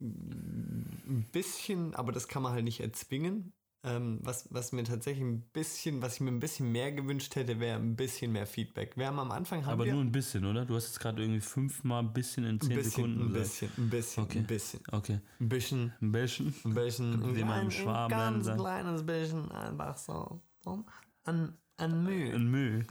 ein 0.00 1.26
bisschen, 1.32 1.94
aber 1.94 2.12
das 2.12 2.28
kann 2.28 2.42
man 2.42 2.52
halt 2.52 2.64
nicht 2.64 2.80
erzwingen, 2.80 3.52
ähm, 3.84 4.18
was, 4.22 4.48
was 4.52 4.72
mir 4.72 4.82
tatsächlich 4.84 5.22
ein 5.24 5.42
bisschen, 5.52 6.00
was 6.02 6.14
ich 6.14 6.20
mir 6.22 6.30
ein 6.32 6.40
bisschen 6.40 6.72
mehr 6.72 6.90
gewünscht 6.92 7.36
hätte, 7.36 7.60
wäre 7.60 7.78
ein 7.78 7.94
bisschen 7.96 8.32
mehr 8.32 8.46
Feedback. 8.46 8.96
Wir 8.96 9.06
haben 9.06 9.18
am 9.18 9.30
Anfang 9.30 9.64
haben 9.66 9.72
Aber 9.74 9.86
nur 9.86 10.00
ein 10.00 10.10
bisschen, 10.10 10.44
oder? 10.44 10.64
Du 10.64 10.74
hast 10.74 10.86
jetzt 10.86 11.00
gerade 11.00 11.22
irgendwie 11.22 11.40
fünfmal 11.40 12.02
ein 12.02 12.12
bisschen 12.12 12.44
in 12.44 12.56
ein 12.56 12.60
zehn 12.60 12.76
bisschen, 12.76 12.90
Sekunden 12.90 13.22
ein 13.26 13.32
bisschen, 13.32 13.70
ein 13.76 13.90
bisschen, 13.90 14.24
Okay. 14.24 14.38
ein 14.38 14.46
bisschen, 14.46 14.80
Okay. 14.90 15.20
ein 15.40 15.48
bisschen, 15.48 15.92
Ein 16.00 16.12
bisschen. 16.12 16.54
ein 16.64 16.74
bisschen, 16.74 17.12
ein, 17.22 17.34
klein, 17.34 18.04
ein 18.04 18.10
ganz 18.10 18.46
sagt. 18.46 18.58
kleines 18.60 19.06
bisschen, 19.06 19.52
einfach 19.52 19.96
so, 19.98 20.40
so 20.60 20.84
an, 21.24 21.56
an 21.76 22.02
Mühe, 22.04 22.34
Ein 22.34 22.46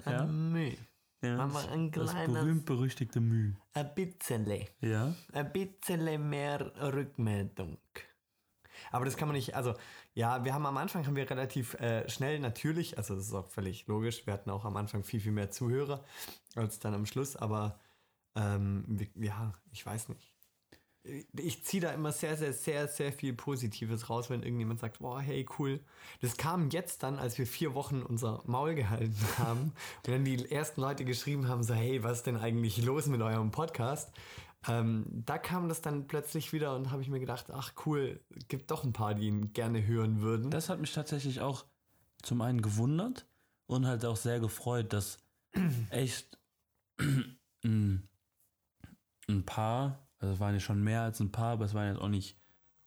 ja? 0.06 0.20
an 0.20 0.52
Mühe. 0.54 0.78
Ja, 1.24 1.38
wir 1.54 1.70
ein 1.72 1.90
das 1.92 2.12
kleines- 2.12 2.34
berühmt-berüchtigte 2.34 3.22
Mühe. 3.22 3.56
Ein 3.74 3.90
bisschen. 3.96 4.46
Ja? 4.82 5.16
Ein 5.32 5.52
bisschen 5.54 6.30
mehr 6.30 6.72
Rückmeldung. 6.94 7.78
Aber 8.92 9.06
das 9.06 9.18
kann 9.18 9.28
man 9.28 9.36
nicht, 9.36 9.56
also 9.56 9.74
ja, 10.14 10.44
wir 10.44 10.54
haben 10.54 10.66
am 10.66 10.78
Anfang 10.78 11.06
haben 11.06 11.16
wir 11.16 11.30
relativ 11.30 11.74
äh, 11.76 12.08
schnell 12.10 12.40
natürlich, 12.40 12.98
also 12.98 13.16
das 13.16 13.28
ist 13.28 13.34
auch 13.34 13.50
völlig 13.50 13.88
logisch, 13.88 14.26
wir 14.26 14.34
hatten 14.34 14.50
auch 14.50 14.66
am 14.66 14.78
Anfang 14.78 15.04
viel, 15.04 15.20
viel 15.20 15.32
mehr 15.32 15.52
Zuhörer 15.52 16.04
als 16.56 16.80
dann 16.80 16.94
am 16.94 17.06
Schluss, 17.06 17.36
aber 17.36 17.80
ähm, 18.36 18.98
ja, 19.16 19.54
ich 19.72 19.86
weiß 19.86 20.10
nicht. 20.10 20.34
Ich 21.36 21.66
ziehe 21.66 21.82
da 21.82 21.92
immer 21.92 22.14
sehr, 22.14 22.38
sehr, 22.38 22.54
sehr, 22.54 22.88
sehr 22.88 23.12
viel 23.12 23.34
Positives 23.34 24.10
raus, 24.10 24.30
wenn 24.30 24.42
irgendjemand 24.42 24.80
sagt, 24.80 25.00
boah, 25.00 25.20
hey, 25.20 25.46
cool. 25.60 25.82
Das 26.22 26.38
kam 26.38 26.70
jetzt 26.70 27.04
dann, 27.04 27.20
als 27.20 27.38
wir 27.38 27.46
vier 27.46 27.74
Wochen 27.74 28.02
unser 28.02 28.42
Maul 28.46 28.74
gehalten 28.74 29.14
haben 29.38 29.74
und 29.98 30.08
dann 30.08 30.24
die 30.24 30.50
ersten 30.50 30.80
Leute 30.80 31.04
geschrieben 31.04 31.50
haben, 31.50 31.62
so, 31.64 31.74
hey, 31.74 32.04
was 32.04 32.20
ist 32.20 32.28
denn 32.28 32.38
eigentlich 32.38 32.82
los 32.84 33.08
mit 33.08 33.22
eurem 33.22 33.52
Podcast? 33.52 34.14
Ähm, 34.68 35.06
da 35.26 35.38
kam 35.38 35.68
das 35.70 35.82
dann 35.82 36.08
plötzlich 36.08 36.54
wieder 36.54 36.76
und 36.76 36.92
habe 36.92 37.02
ich 37.02 37.10
mir 37.10 37.20
gedacht, 37.20 37.48
ach 37.52 37.74
cool, 37.86 38.20
gibt 38.48 38.72
doch 38.72 38.84
ein 38.84 38.94
paar, 38.94 39.14
die 39.14 39.28
ihn 39.28 39.54
gerne 39.54 39.86
hören 39.86 40.22
würden. 40.22 40.50
Das 40.52 40.70
hat 40.70 40.80
mich 40.80 40.94
tatsächlich 40.94 41.42
auch 41.42 41.66
zum 42.22 42.42
einen 42.42 42.62
gewundert 42.62 43.26
und 43.68 43.86
halt 43.86 44.06
auch 44.06 44.16
sehr 44.18 44.40
gefreut, 44.40 44.94
dass 44.94 45.18
echt 45.90 46.38
ein, 47.64 48.08
ein 49.28 49.44
paar, 49.46 50.08
also 50.20 50.34
es 50.36 50.40
waren 50.40 50.54
ja 50.54 50.60
schon 50.60 50.84
mehr 50.84 51.02
als 51.02 51.20
ein 51.20 51.32
paar, 51.32 51.54
aber 51.54 51.66
es 51.66 51.74
waren 51.74 51.94
jetzt 51.94 52.02
auch 52.02 52.10
nicht 52.10 52.38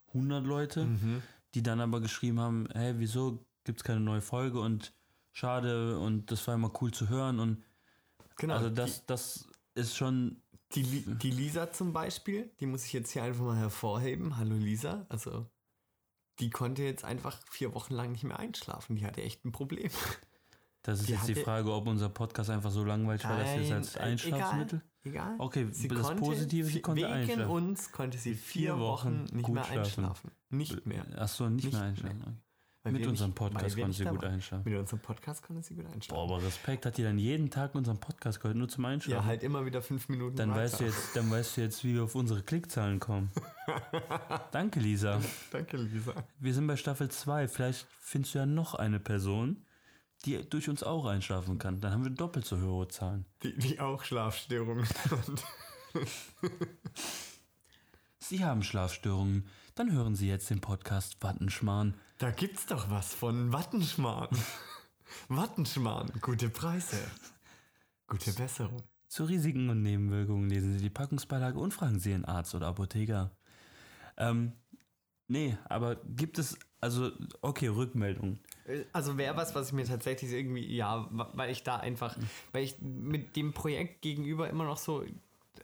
100 0.09 0.47
Leute, 0.47 0.85
Mhm. 0.87 1.23
die 1.55 1.63
dann 1.63 1.81
aber 1.81 2.01
geschrieben 2.01 2.41
haben, 2.41 2.69
hey, 2.73 2.95
wieso 2.99 3.45
gibt 3.65 3.81
es 3.81 3.85
keine 3.85 4.01
neue 4.01 4.23
Folge 4.23 4.61
und 4.61 4.95
schade 5.33 5.99
und 5.99 6.31
das 6.31 6.47
war 6.47 6.55
immer 6.55 6.73
cool 6.81 6.93
zu 6.93 7.09
hören 7.11 7.39
und 7.41 7.63
genau. 8.37 8.55
also 8.55 8.71
das, 8.71 9.05
das 9.05 9.49
ist 9.75 9.95
schon, 9.97 10.41
die, 10.75 10.83
die, 10.83 10.99
Li- 11.01 11.15
die 11.19 11.31
Lisa 11.31 11.71
zum 11.73 11.93
Beispiel, 11.93 12.51
die 12.61 12.67
muss 12.67 12.85
ich 12.85 12.93
jetzt 12.93 13.11
hier 13.13 13.23
einfach 13.23 13.45
mal 13.45 13.57
hervorheben. 13.57 14.37
Hallo 14.37 14.57
Lisa, 14.57 15.07
also 15.09 15.47
die 16.39 16.51
konnte 16.51 16.83
jetzt 16.83 17.05
einfach 17.05 17.39
vier 17.51 17.75
Wochen 17.75 17.95
lang 17.95 18.13
nicht 18.13 18.25
mehr 18.25 18.39
einschlafen. 18.39 18.97
Die 18.97 19.07
hatte 19.07 19.23
echt 19.23 19.45
ein 19.45 19.53
Problem. 19.53 19.91
das 20.83 21.01
ist 21.01 21.09
Die 21.09 21.13
jetzt 21.13 21.29
die 21.29 21.35
Frage, 21.35 21.73
ob 21.73 21.87
unser 21.87 22.09
Podcast 22.09 22.51
einfach 22.51 22.71
so 22.71 22.85
langweilig 22.85 23.25
war, 23.25 23.39
dass 23.39 23.55
jetzt 23.57 23.73
als 23.73 23.97
äh, 23.97 24.01
Einschlafmittel. 24.01 24.83
Egal. 25.05 25.25
egal. 25.33 25.37
Okay, 25.39 25.67
Sie 25.71 25.89
das 25.89 26.03
konnte, 26.03 26.21
Positive, 26.23 26.67
sie 26.69 26.81
konnte 26.83 27.03
wegen 27.03 27.13
einschlafen. 27.13 27.51
uns 27.51 27.91
konnte 27.93 28.19
sie 28.19 28.35
vier, 28.35 28.75
Vier 28.75 28.79
Wochen, 28.81 29.25
Wochen 29.29 29.37
nicht 29.37 29.49
mehr 29.49 29.65
schlafen. 29.65 29.79
einschlafen. 29.79 30.31
Nicht 30.51 30.85
mehr. 30.87 31.07
Achso, 31.17 31.49
nicht, 31.49 31.65
Nicht 31.65 31.73
mehr 31.73 31.81
mehr. 31.83 31.91
einschlafen. 31.91 32.23
Okay. 32.23 32.33
Mit 32.93 33.07
unserem 33.07 33.33
Podcast 33.33 33.77
konnte 33.77 33.93
sie 33.93 34.05
gut 34.05 34.25
einschlafen. 34.25 34.71
Mit 34.71 34.79
unserem 34.79 35.01
Podcast 35.01 35.43
konnte 35.43 35.63
sie 35.63 35.75
gut 35.75 35.87
einschlafen. 35.87 36.27
Boah, 36.29 36.35
aber 36.35 36.45
Respekt 36.45 36.87
hat 36.87 36.97
die 36.97 37.03
dann 37.03 37.19
jeden 37.19 37.51
Tag 37.51 37.75
unseren 37.75 37.99
Podcast 37.99 38.41
gehört, 38.41 38.57
nur 38.57 38.69
zum 38.69 38.85
ja, 38.85 38.91
Einschlafen. 38.91 39.27
halt 39.27 39.43
immer 39.43 39.65
wieder 39.67 39.83
fünf 39.83 40.09
Minuten 40.09 40.37
dann 40.37 40.51
weiter. 40.51 40.61
weißt 40.61 40.81
du 40.81 40.85
jetzt, 40.85 41.17
dann 41.17 41.31
weißt 41.31 41.57
du 41.57 41.61
jetzt, 41.63 41.85
wie 41.85 41.95
wir 41.95 42.05
auf 42.05 42.15
unsere 42.15 42.43
Klickzahlen 42.43 43.01
kommen. 43.01 43.31
Danke, 44.53 44.81
Lisa. 44.81 45.21
Danke, 45.51 45.77
Lisa. 45.77 46.15
Wir 46.39 46.55
sind 46.55 46.67
bei 46.67 46.77
Staffel 46.77 47.11
2. 47.11 47.49
Vielleicht 47.49 47.87
findest 48.01 48.35
du 48.35 48.39
ja 48.39 48.47
noch 48.47 48.75
eine 48.75 49.01
Person, 49.01 49.65
die 50.25 50.49
durch 50.49 50.69
uns 50.69 50.83
auch 50.83 51.07
einschlafen 51.07 51.59
kann. 51.59 51.81
Dann 51.81 51.93
haben 51.93 52.05
wir 52.05 52.11
doppelt 52.11 52.47
so 52.47 52.61
hohe 52.61 52.89
Zahlen. 52.89 53.27
Die, 53.43 53.57
die 53.57 53.81
auch 53.81 54.05
Schlafstörungen 54.05 54.87
hat. 55.11 55.45
Sie 58.19 58.45
haben 58.45 58.63
Schlafstörungen. 58.63 59.47
Dann 59.75 59.93
hören 59.93 60.17
Sie 60.17 60.29
jetzt 60.29 60.51
den 60.51 60.61
Podcast 60.61 61.23
Wattenschmarrn. 61.23 61.95
Da 62.19 62.31
gibt's 62.31 62.65
doch 62.65 62.91
was 62.91 63.13
von 63.13 63.53
Wattenschmarrn. 63.53 64.31
Wattenschmarrn, 65.29 66.11
gute 66.23 66.49
Preise. 66.49 66.97
Gute 68.07 68.33
Besserung. 68.33 68.83
Zu 69.07 69.25
Risiken 69.25 69.69
und 69.69 69.83
Nebenwirkungen 69.83 70.49
lesen 70.49 70.73
Sie 70.73 70.83
die 70.83 70.91
Packungsbeilage 70.91 71.59
und 71.59 71.75
fragen 71.75 71.99
Sie 71.99 72.13
Ihren 72.13 72.25
Arzt 72.25 72.55
oder 72.55 72.69
Apotheker. 72.69 73.37
Ähm, 74.17 74.53
nee, 75.29 75.59
aber 75.67 75.97
gibt 75.97 76.39
es, 76.39 76.59
also, 76.81 77.11
okay, 77.43 77.69
Rückmeldung. 77.69 78.39
Also 78.95 79.19
wäre 79.19 79.37
was, 79.37 79.55
was 79.55 79.69
ich 79.69 79.73
mir 79.75 79.85
tatsächlich 79.85 80.33
irgendwie, 80.33 80.75
ja, 80.75 81.09
weil 81.11 81.51
ich 81.51 81.65
da 81.65 81.77
einfach, 81.77 82.17
weil 82.53 82.65
ich 82.65 82.81
mit 82.81 83.37
dem 83.37 83.53
Projekt 83.53 84.01
gegenüber 84.01 84.49
immer 84.49 84.65
noch 84.65 84.79
so, 84.79 85.05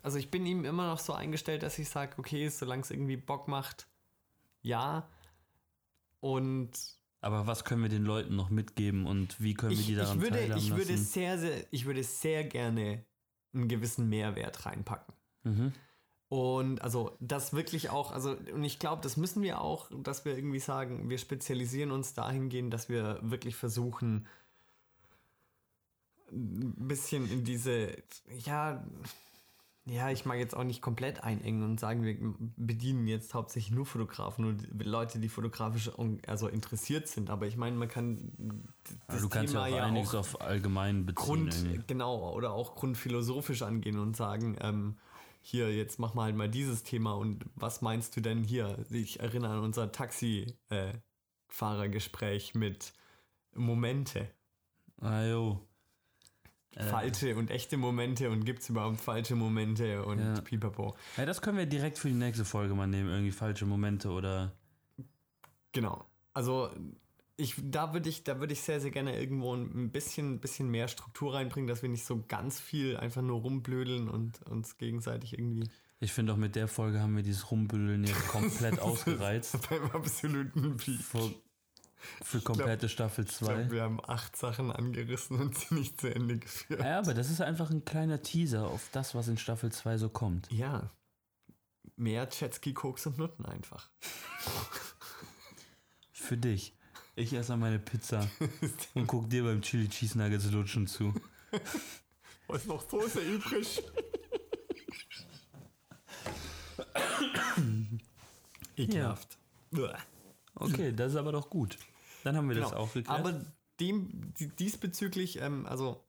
also 0.03 0.19
ich 0.19 0.31
bin 0.31 0.45
ihm 0.45 0.67
immer 0.67 0.87
noch 0.87 0.99
so 0.99 1.15
eingestellt, 1.15 1.63
dass 1.63 1.79
ich 1.79 1.89
sage, 1.89 2.19
okay, 2.19 2.47
solange 2.49 2.83
es 2.83 2.91
irgendwie 2.91 3.17
Bock 3.17 3.49
macht, 3.49 3.89
ja. 4.61 5.09
Und 6.23 6.70
Aber 7.20 7.49
was 7.49 7.64
können 7.64 7.83
wir 7.83 7.89
den 7.89 8.05
Leuten 8.05 8.37
noch 8.37 8.49
mitgeben 8.49 9.07
und 9.07 9.41
wie 9.41 9.55
können 9.55 9.73
wir 9.73 9.81
ich, 9.81 9.87
die 9.87 9.97
daran 9.97 10.18
ich, 10.18 10.23
würde, 10.23 10.39
teilhaben 10.39 10.62
ich 10.62 10.70
würde 10.70 10.93
lassen? 10.93 11.05
sehr, 11.05 11.37
sehr, 11.37 11.64
ich 11.73 11.85
würde 11.85 12.05
sehr 12.05 12.45
gerne 12.45 13.05
einen 13.53 13.66
gewissen 13.66 14.09
Mehrwert 14.09 14.64
reinpacken. 14.64 15.14
Mhm. 15.43 15.73
Und 16.29 16.81
also 16.81 17.16
das 17.18 17.53
wirklich 17.53 17.91
auch, 17.91 18.12
also 18.12 18.37
und 18.55 18.62
ich 18.62 18.79
glaube, 18.79 19.03
das 19.03 19.16
müssen 19.16 19.43
wir 19.43 19.61
auch, 19.61 19.91
dass 20.05 20.25
wir 20.25 20.37
irgendwie 20.37 20.61
sagen, 20.61 21.11
wir 21.11 21.18
spezialisieren 21.18 21.91
uns 21.91 22.14
dahingehend, 22.14 22.73
dass 22.73 22.89
wir 22.89 23.18
wirklich 23.20 23.57
versuchen, 23.57 24.29
ein 26.31 26.87
bisschen 26.87 27.29
in 27.29 27.43
diese, 27.43 27.97
ja, 28.45 28.87
ja, 29.85 30.11
ich 30.11 30.24
mag 30.24 30.39
jetzt 30.39 30.57
auch 30.57 30.62
nicht 30.62 30.80
komplett 30.80 31.24
einengen 31.24 31.64
und 31.64 31.80
sagen, 31.80 32.05
wir 32.05 32.16
bedienen 32.57 33.09
jetzt 33.09 33.35
hauptsächlich 33.35 33.74
nur 33.74 33.85
Fotografen 33.85 34.45
und 34.45 34.68
Leute, 34.85 35.18
die 35.18 35.28
fotografisch 35.28 35.91
also 36.26 36.47
interessiert 36.47 37.09
sind. 37.09 37.30
Aber 37.30 37.49
ich 37.49 37.57
meine, 37.57 37.74
man 37.76 37.89
kann 37.89 38.62
das 39.09 39.22
du 39.22 39.28
kannst 39.28 39.55
Thema 39.55 39.66
ja 39.66 39.74
auch 39.74 39.78
ja 39.78 39.87
einiges 39.87 40.14
auch 40.14 40.20
auf 40.20 40.41
allgemein 40.41 41.05
beziehen. 41.05 41.24
Grund, 41.24 41.53
irgendwie. 41.55 41.80
genau, 41.89 42.33
oder 42.33 42.53
auch 42.53 42.76
grundphilosophisch 42.76 43.62
angehen 43.62 43.99
und 43.99 44.16
sagen, 44.16 44.57
ähm, 44.61 44.99
hier, 45.41 45.74
jetzt 45.74 45.99
mach 45.99 46.14
mal 46.14 46.26
halt 46.26 46.37
mal 46.37 46.49
dieses 46.49 46.85
Thema 46.85 47.14
und 47.14 47.45
was 47.57 47.83
meinst 47.83 48.16
du 48.16 48.20
denn 48.20 48.45
hier? 48.45 48.87
Ich 48.91 49.18
erinnere 49.18 49.55
an 49.55 49.64
unser 49.64 49.91
Taxi-Fahrergespräch 49.91 52.55
mit 52.55 52.93
Momente. 53.53 54.30
Ah, 55.01 55.24
jo. 55.24 55.61
Äh, 56.75 56.85
Falsche 56.85 57.37
und 57.37 57.51
echte 57.51 57.77
Momente 57.77 58.31
und 58.31 58.45
gibt 58.45 58.62
es 58.62 58.68
überhaupt 58.70 59.01
falsche 59.01 59.35
Momente 59.37 60.05
und 60.05 60.18
Ja. 60.20 60.41
pipapo. 60.41 60.97
Ja, 61.18 61.27
das 61.27 61.43
können 61.43 61.59
wir 61.59 61.66
direkt 61.66 61.99
für 61.99 62.09
die 62.09 62.14
nächste 62.14 62.45
Folge 62.45 62.75
mal 62.75 62.87
nehmen. 62.87 63.11
Irgendwie 63.11 63.31
falsche 63.31 63.66
Momente 63.66 64.09
oder. 64.11 64.53
Genau. 65.73 66.05
Also 66.35 66.70
ich, 67.37 67.57
da 67.62 67.93
würde 67.93 68.09
ich, 68.09 68.25
da 68.25 68.41
würde 68.41 68.53
ich 68.53 68.61
sehr, 68.62 68.81
sehr 68.81 68.91
gerne 68.91 69.18
irgendwo 69.18 69.55
ein 69.55 69.91
bisschen, 69.91 70.39
bisschen 70.39 70.70
mehr 70.70 70.89
Struktur 70.89 71.35
reinbringen, 71.35 71.68
dass 71.68 71.83
wir 71.83 71.89
nicht 71.89 72.05
so 72.05 72.23
ganz 72.29 72.61
viel 72.61 72.97
einfach 72.97 73.23
nur 73.23 73.41
rumblödeln 73.41 74.09
und 74.09 74.43
uns 74.47 74.77
gegenseitig 74.79 75.35
irgendwie 75.39 75.68
Ich 76.01 76.12
finde 76.12 76.33
auch 76.33 76.37
mit 76.37 76.57
der 76.57 76.68
Folge 76.68 77.01
haben 77.01 77.16
wir 77.16 77.23
dieses 77.23 77.51
Rumbüdeln 77.51 78.05
jetzt 78.05 78.29
komplett 78.29 78.79
ausgereizt. 78.81 79.59
beim 79.68 79.91
absoluten 79.91 80.77
Peak. 80.77 81.01
Für, 82.23 82.41
komplette 82.41 82.89
Staffel 82.89 83.25
Ich 83.29 83.39
glaube, 83.39 83.67
2. 83.67 83.71
wir 83.71 83.83
haben 83.83 84.01
acht 84.05 84.37
Sachen 84.37 84.71
angerissen 84.73 85.39
und 85.41 85.57
sie 85.57 85.75
nicht 85.75 86.01
zu 86.01 86.13
Ende 86.15 86.39
geführt. 86.39 86.81
Ja, 86.81 86.99
aber 86.99 87.15
das 87.15 87.31
ist 87.31 87.41
einfach 87.41 87.71
ein 87.71 87.85
kleiner 87.85 88.23
Teaser 88.23 88.67
auf 88.67 88.89
das, 88.93 89.15
was 89.15 89.29
in 89.29 89.39
Staffel 89.39 89.71
2 89.73 89.99
so 89.99 90.09
kommt. 90.09 90.51
Ja. 90.51 90.91
Mehr 91.97 92.29
Jetski, 92.31 92.75
Koks 92.75 93.07
und 93.07 93.19
Nutten 93.19 93.47
einfach. 93.47 93.91
Für 96.13 96.37
dich. 96.37 96.77
Ich 97.15 97.33
esse 97.35 97.57
meine 97.57 97.79
Pizza 97.79 98.27
und 98.95 99.07
guck 99.07 99.29
dir 99.29 99.45
beim 99.45 99.61
Chili 99.61 99.89
Cheese 99.89 100.19
Nuggets 100.19 100.51
lutschen 100.51 100.87
zu. 100.87 101.15
Was 102.49 102.63
ist 102.63 102.69
noch 102.69 102.89
Soße 102.89 103.21
übrig? 103.21 103.83
Ekelhaft. 108.77 109.39
Uah. 109.73 109.99
Okay, 110.55 110.93
das 110.93 111.13
ist 111.13 111.19
aber 111.19 111.33
doch 111.33 111.49
gut. 111.49 111.79
Dann 112.25 112.37
haben 112.37 112.49
wir 112.49 112.57
das 112.57 112.70
Genau. 112.70 112.83
auch 112.83 112.93
geklärt. 112.93 113.18
Aber 113.20 113.45
dem, 113.81 114.35
die- 114.35 114.49
diesbezüglich, 114.49 115.41
ähm, 115.41 115.66
also 115.66 116.05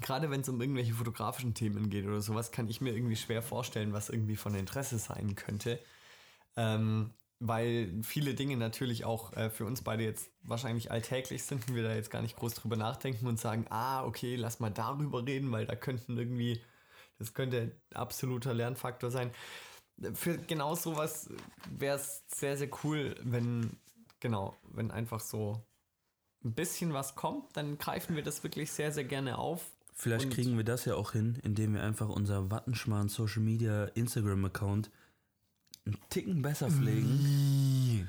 gerade 0.00 0.30
wenn 0.30 0.40
es 0.40 0.48
um 0.48 0.60
irgendwelche 0.60 0.94
fotografischen 0.94 1.54
Themen 1.54 1.90
geht 1.90 2.06
oder 2.06 2.20
sowas, 2.20 2.50
kann 2.50 2.68
ich 2.68 2.80
mir 2.80 2.94
irgendwie 2.94 3.16
schwer 3.16 3.42
vorstellen, 3.42 3.92
was 3.92 4.08
irgendwie 4.08 4.36
von 4.36 4.54
Interesse 4.54 4.98
sein 4.98 5.34
könnte. 5.34 5.78
Ähm, 6.56 7.10
weil 7.40 8.00
viele 8.02 8.34
Dinge 8.34 8.56
natürlich 8.56 9.04
auch 9.04 9.32
äh, 9.34 9.50
für 9.50 9.66
uns 9.66 9.82
beide 9.82 10.04
jetzt 10.04 10.30
wahrscheinlich 10.42 10.90
alltäglich 10.90 11.42
sind 11.42 11.68
und 11.68 11.74
wir 11.74 11.82
da 11.82 11.94
jetzt 11.94 12.10
gar 12.10 12.22
nicht 12.22 12.36
groß 12.36 12.54
drüber 12.54 12.76
nachdenken 12.76 13.26
und 13.26 13.38
sagen, 13.38 13.66
ah, 13.70 14.04
okay, 14.04 14.36
lass 14.36 14.60
mal 14.60 14.70
darüber 14.70 15.26
reden, 15.26 15.50
weil 15.52 15.66
da 15.66 15.74
könnten 15.74 16.16
irgendwie, 16.16 16.62
das 17.18 17.34
könnte 17.34 17.72
absoluter 17.92 18.54
Lernfaktor 18.54 19.10
sein. 19.10 19.30
Für 20.14 20.38
genau 20.38 20.74
sowas 20.74 21.28
wäre 21.70 21.96
es 21.96 22.22
sehr, 22.28 22.56
sehr 22.56 22.68
cool, 22.82 23.14
wenn, 23.22 23.76
genau, 24.24 24.56
wenn 24.72 24.90
einfach 24.90 25.20
so 25.20 25.62
ein 26.44 26.54
bisschen 26.54 26.94
was 26.94 27.14
kommt, 27.14 27.54
dann 27.58 27.76
greifen 27.76 28.16
wir 28.16 28.22
das 28.22 28.42
wirklich 28.42 28.72
sehr, 28.72 28.90
sehr 28.90 29.04
gerne 29.04 29.36
auf. 29.36 29.70
Vielleicht 29.92 30.30
kriegen 30.30 30.56
wir 30.56 30.64
das 30.64 30.86
ja 30.86 30.94
auch 30.94 31.12
hin, 31.12 31.38
indem 31.42 31.74
wir 31.74 31.82
einfach 31.82 32.08
unser 32.08 32.50
Wattenschmarrn 32.50 33.10
Social 33.10 33.42
Media 33.42 33.84
Instagram 33.84 34.46
Account 34.46 34.90
einen 35.84 35.98
Ticken 36.08 36.40
besser 36.40 36.70
pflegen, 36.70 38.08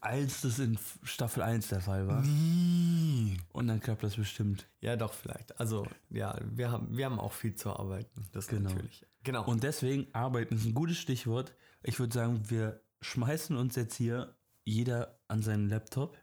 als 0.00 0.42
das 0.42 0.60
in 0.60 0.78
Staffel 1.02 1.42
1 1.42 1.66
der 1.68 1.80
Fall 1.80 2.06
war. 2.06 2.22
Und 2.22 3.66
dann 3.66 3.80
klappt 3.80 4.04
das 4.04 4.14
bestimmt. 4.14 4.68
Ja, 4.80 4.94
doch, 4.94 5.12
vielleicht. 5.12 5.58
Also, 5.58 5.88
ja, 6.08 6.38
wir 6.50 6.70
haben, 6.70 6.96
wir 6.96 7.04
haben 7.04 7.18
auch 7.18 7.32
viel 7.32 7.56
zu 7.56 7.70
arbeiten. 7.70 8.28
Das 8.30 8.46
Genau. 8.46 8.70
natürlich. 8.70 9.04
Genau. 9.24 9.44
Und 9.44 9.64
deswegen 9.64 10.06
arbeiten 10.14 10.54
ist 10.54 10.66
ein 10.66 10.74
gutes 10.74 10.98
Stichwort. 10.98 11.52
Ich 11.82 11.98
würde 11.98 12.14
sagen, 12.14 12.48
wir 12.48 12.80
schmeißen 13.00 13.56
uns 13.56 13.74
jetzt 13.74 13.96
hier 13.96 14.36
jeder 14.64 15.17
an 15.28 15.42
seinen 15.42 15.68
Laptop. 15.68 16.16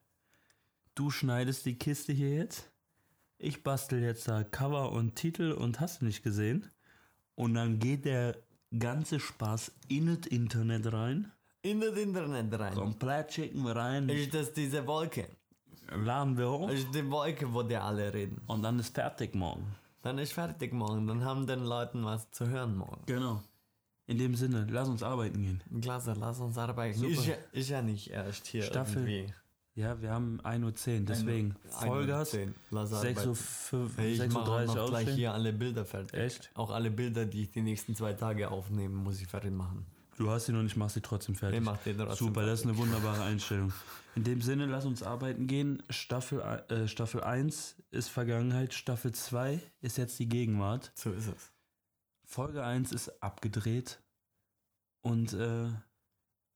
Du 0.96 1.10
schneidest 1.12 1.66
die 1.66 1.78
Kiste 1.78 2.14
hier 2.14 2.34
jetzt. 2.36 2.70
Ich 3.38 3.64
bastel 3.64 4.02
jetzt 4.02 4.28
da 4.28 4.44
Cover 4.44 4.92
und 4.92 5.16
Titel 5.16 5.52
und 5.52 5.80
hast 5.80 6.02
du 6.02 6.06
nicht 6.06 6.24
gesehen. 6.24 6.70
Und 7.36 7.54
dann 7.54 7.80
geht 7.80 8.06
der 8.06 8.38
ganze 8.78 9.20
Spaß 9.20 9.72
in 9.88 10.08
das 10.08 10.26
Internet 10.28 10.92
rein. 10.92 11.32
in 11.62 11.82
das 11.82 11.98
Internet 11.98 12.58
rein. 12.60 12.74
Komplett 12.76 13.34
schicken 13.34 13.64
wir 13.64 13.76
rein, 13.76 14.08
Ist 14.10 14.34
das 14.34 14.54
diese 14.54 14.86
Wolke? 14.88 15.28
laden 15.92 16.36
wir 16.38 16.50
hoch 16.50 16.70
Ist 16.70 16.94
die 16.96 17.10
Wolke, 17.12 17.54
wo 17.54 17.62
die 17.64 17.76
alle 17.76 18.14
reden. 18.14 18.42
und 18.48 18.64
dann 18.64 18.80
ist 18.80 18.96
fertig 18.96 19.36
morgen. 19.36 19.66
Dann 20.02 20.18
ist 20.20 20.34
fertig 20.34 20.72
morgen. 20.74 21.08
Dann 21.08 21.24
haben 21.26 21.46
den 21.48 21.64
Leuten 21.64 22.06
was 22.06 22.30
zu 22.32 22.48
hören 22.48 22.76
morgen. 22.78 23.02
Genau. 23.06 23.42
In 24.08 24.18
dem 24.18 24.36
Sinne, 24.36 24.68
lass 24.70 24.88
uns 24.88 25.02
arbeiten 25.02 25.42
gehen. 25.42 25.82
Klasse, 25.82 26.14
lass 26.20 26.40
uns 26.40 26.58
arbeiten. 26.58 27.00
Super. 27.00 27.12
Ist 27.12 27.26
ja, 27.26 27.36
ist 27.52 27.70
ja 27.70 27.82
nicht 27.82 28.12
erst 28.12 28.46
hier 28.48 28.62
Staffel 28.62 29.08
irgendwie. 29.08 29.34
Ja, 29.74 30.02
wir 30.02 30.12
haben 30.12 30.40
1.10 30.42 31.00
Uhr, 31.00 31.06
deswegen 31.06 31.56
Vollgas. 31.68 32.34
1.10. 32.34 32.54
Lass 32.72 32.94
6.30 32.94 32.96
arbeiten. 32.96 33.30
Uhr, 33.30 33.92
Hey, 33.98 34.14
ich 34.14 34.34
mache 34.34 34.52
auch 34.52 34.60
6.30 34.60 34.70
Uhr 34.70 34.76
noch 34.76 34.90
gleich 34.90 35.10
hier 35.10 35.34
alle 35.34 35.54
Bilder 35.54 35.86
fertig. 35.86 36.20
Echt? 36.20 36.52
Auch 36.54 36.72
alle 36.72 36.92
Bilder, 36.92 37.26
die 37.26 37.44
ich 37.44 37.52
die 37.52 37.62
nächsten 37.62 37.96
zwei 37.96 38.14
Tage 38.14 38.52
aufnehme, 38.52 38.96
muss 38.96 39.20
ich 39.20 39.28
fertig 39.28 39.52
machen. 39.52 39.86
Du 40.18 40.30
hast 40.30 40.46
sie 40.46 40.54
noch 40.54 40.64
nicht, 40.64 40.78
machst 40.78 40.94
sie 40.94 41.02
trotzdem 41.02 41.36
fertig. 41.36 41.60
Ich 41.60 41.66
mach 41.66 41.78
die 41.84 41.94
trotzdem 41.94 42.28
Super, 42.28 42.46
das 42.46 42.62
ist 42.62 42.66
eine 42.66 42.78
wunderbare 42.78 43.24
Einstellung. 43.24 43.74
In 44.16 44.24
dem 44.24 44.42
Sinne, 44.42 44.66
lass 44.66 44.86
uns 44.86 45.04
arbeiten 45.04 45.46
gehen. 45.48 45.84
Staffel, 45.90 46.40
äh, 46.70 46.88
Staffel 46.88 47.22
1 47.22 47.76
ist 47.92 48.08
Vergangenheit, 48.08 48.74
Staffel 48.74 49.12
2 49.12 49.60
ist 49.82 49.98
jetzt 49.98 50.18
die 50.20 50.30
Gegenwart. 50.30 50.94
So 50.96 51.12
ist 51.12 51.28
es. 51.28 51.52
Folge 52.26 52.64
1 52.64 52.92
ist 52.92 53.22
abgedreht. 53.22 54.02
Und 55.02 55.34
äh, 55.34 55.70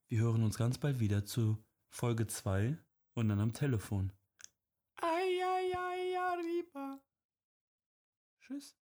wir 0.08 0.20
hören 0.20 0.44
uns 0.44 0.58
ganz 0.58 0.78
bald 0.78 1.00
wieder 1.00 1.26
zu 1.26 1.64
Folge 1.90 2.28
2 2.28 2.78
und 3.14 3.30
dann 3.30 3.40
am 3.40 3.54
Telefon. 3.54 4.12
Ay, 4.96 5.42
ay, 5.44 5.74
ay, 5.76 6.18
arriba. 6.18 7.00
Tschüss. 8.42 8.79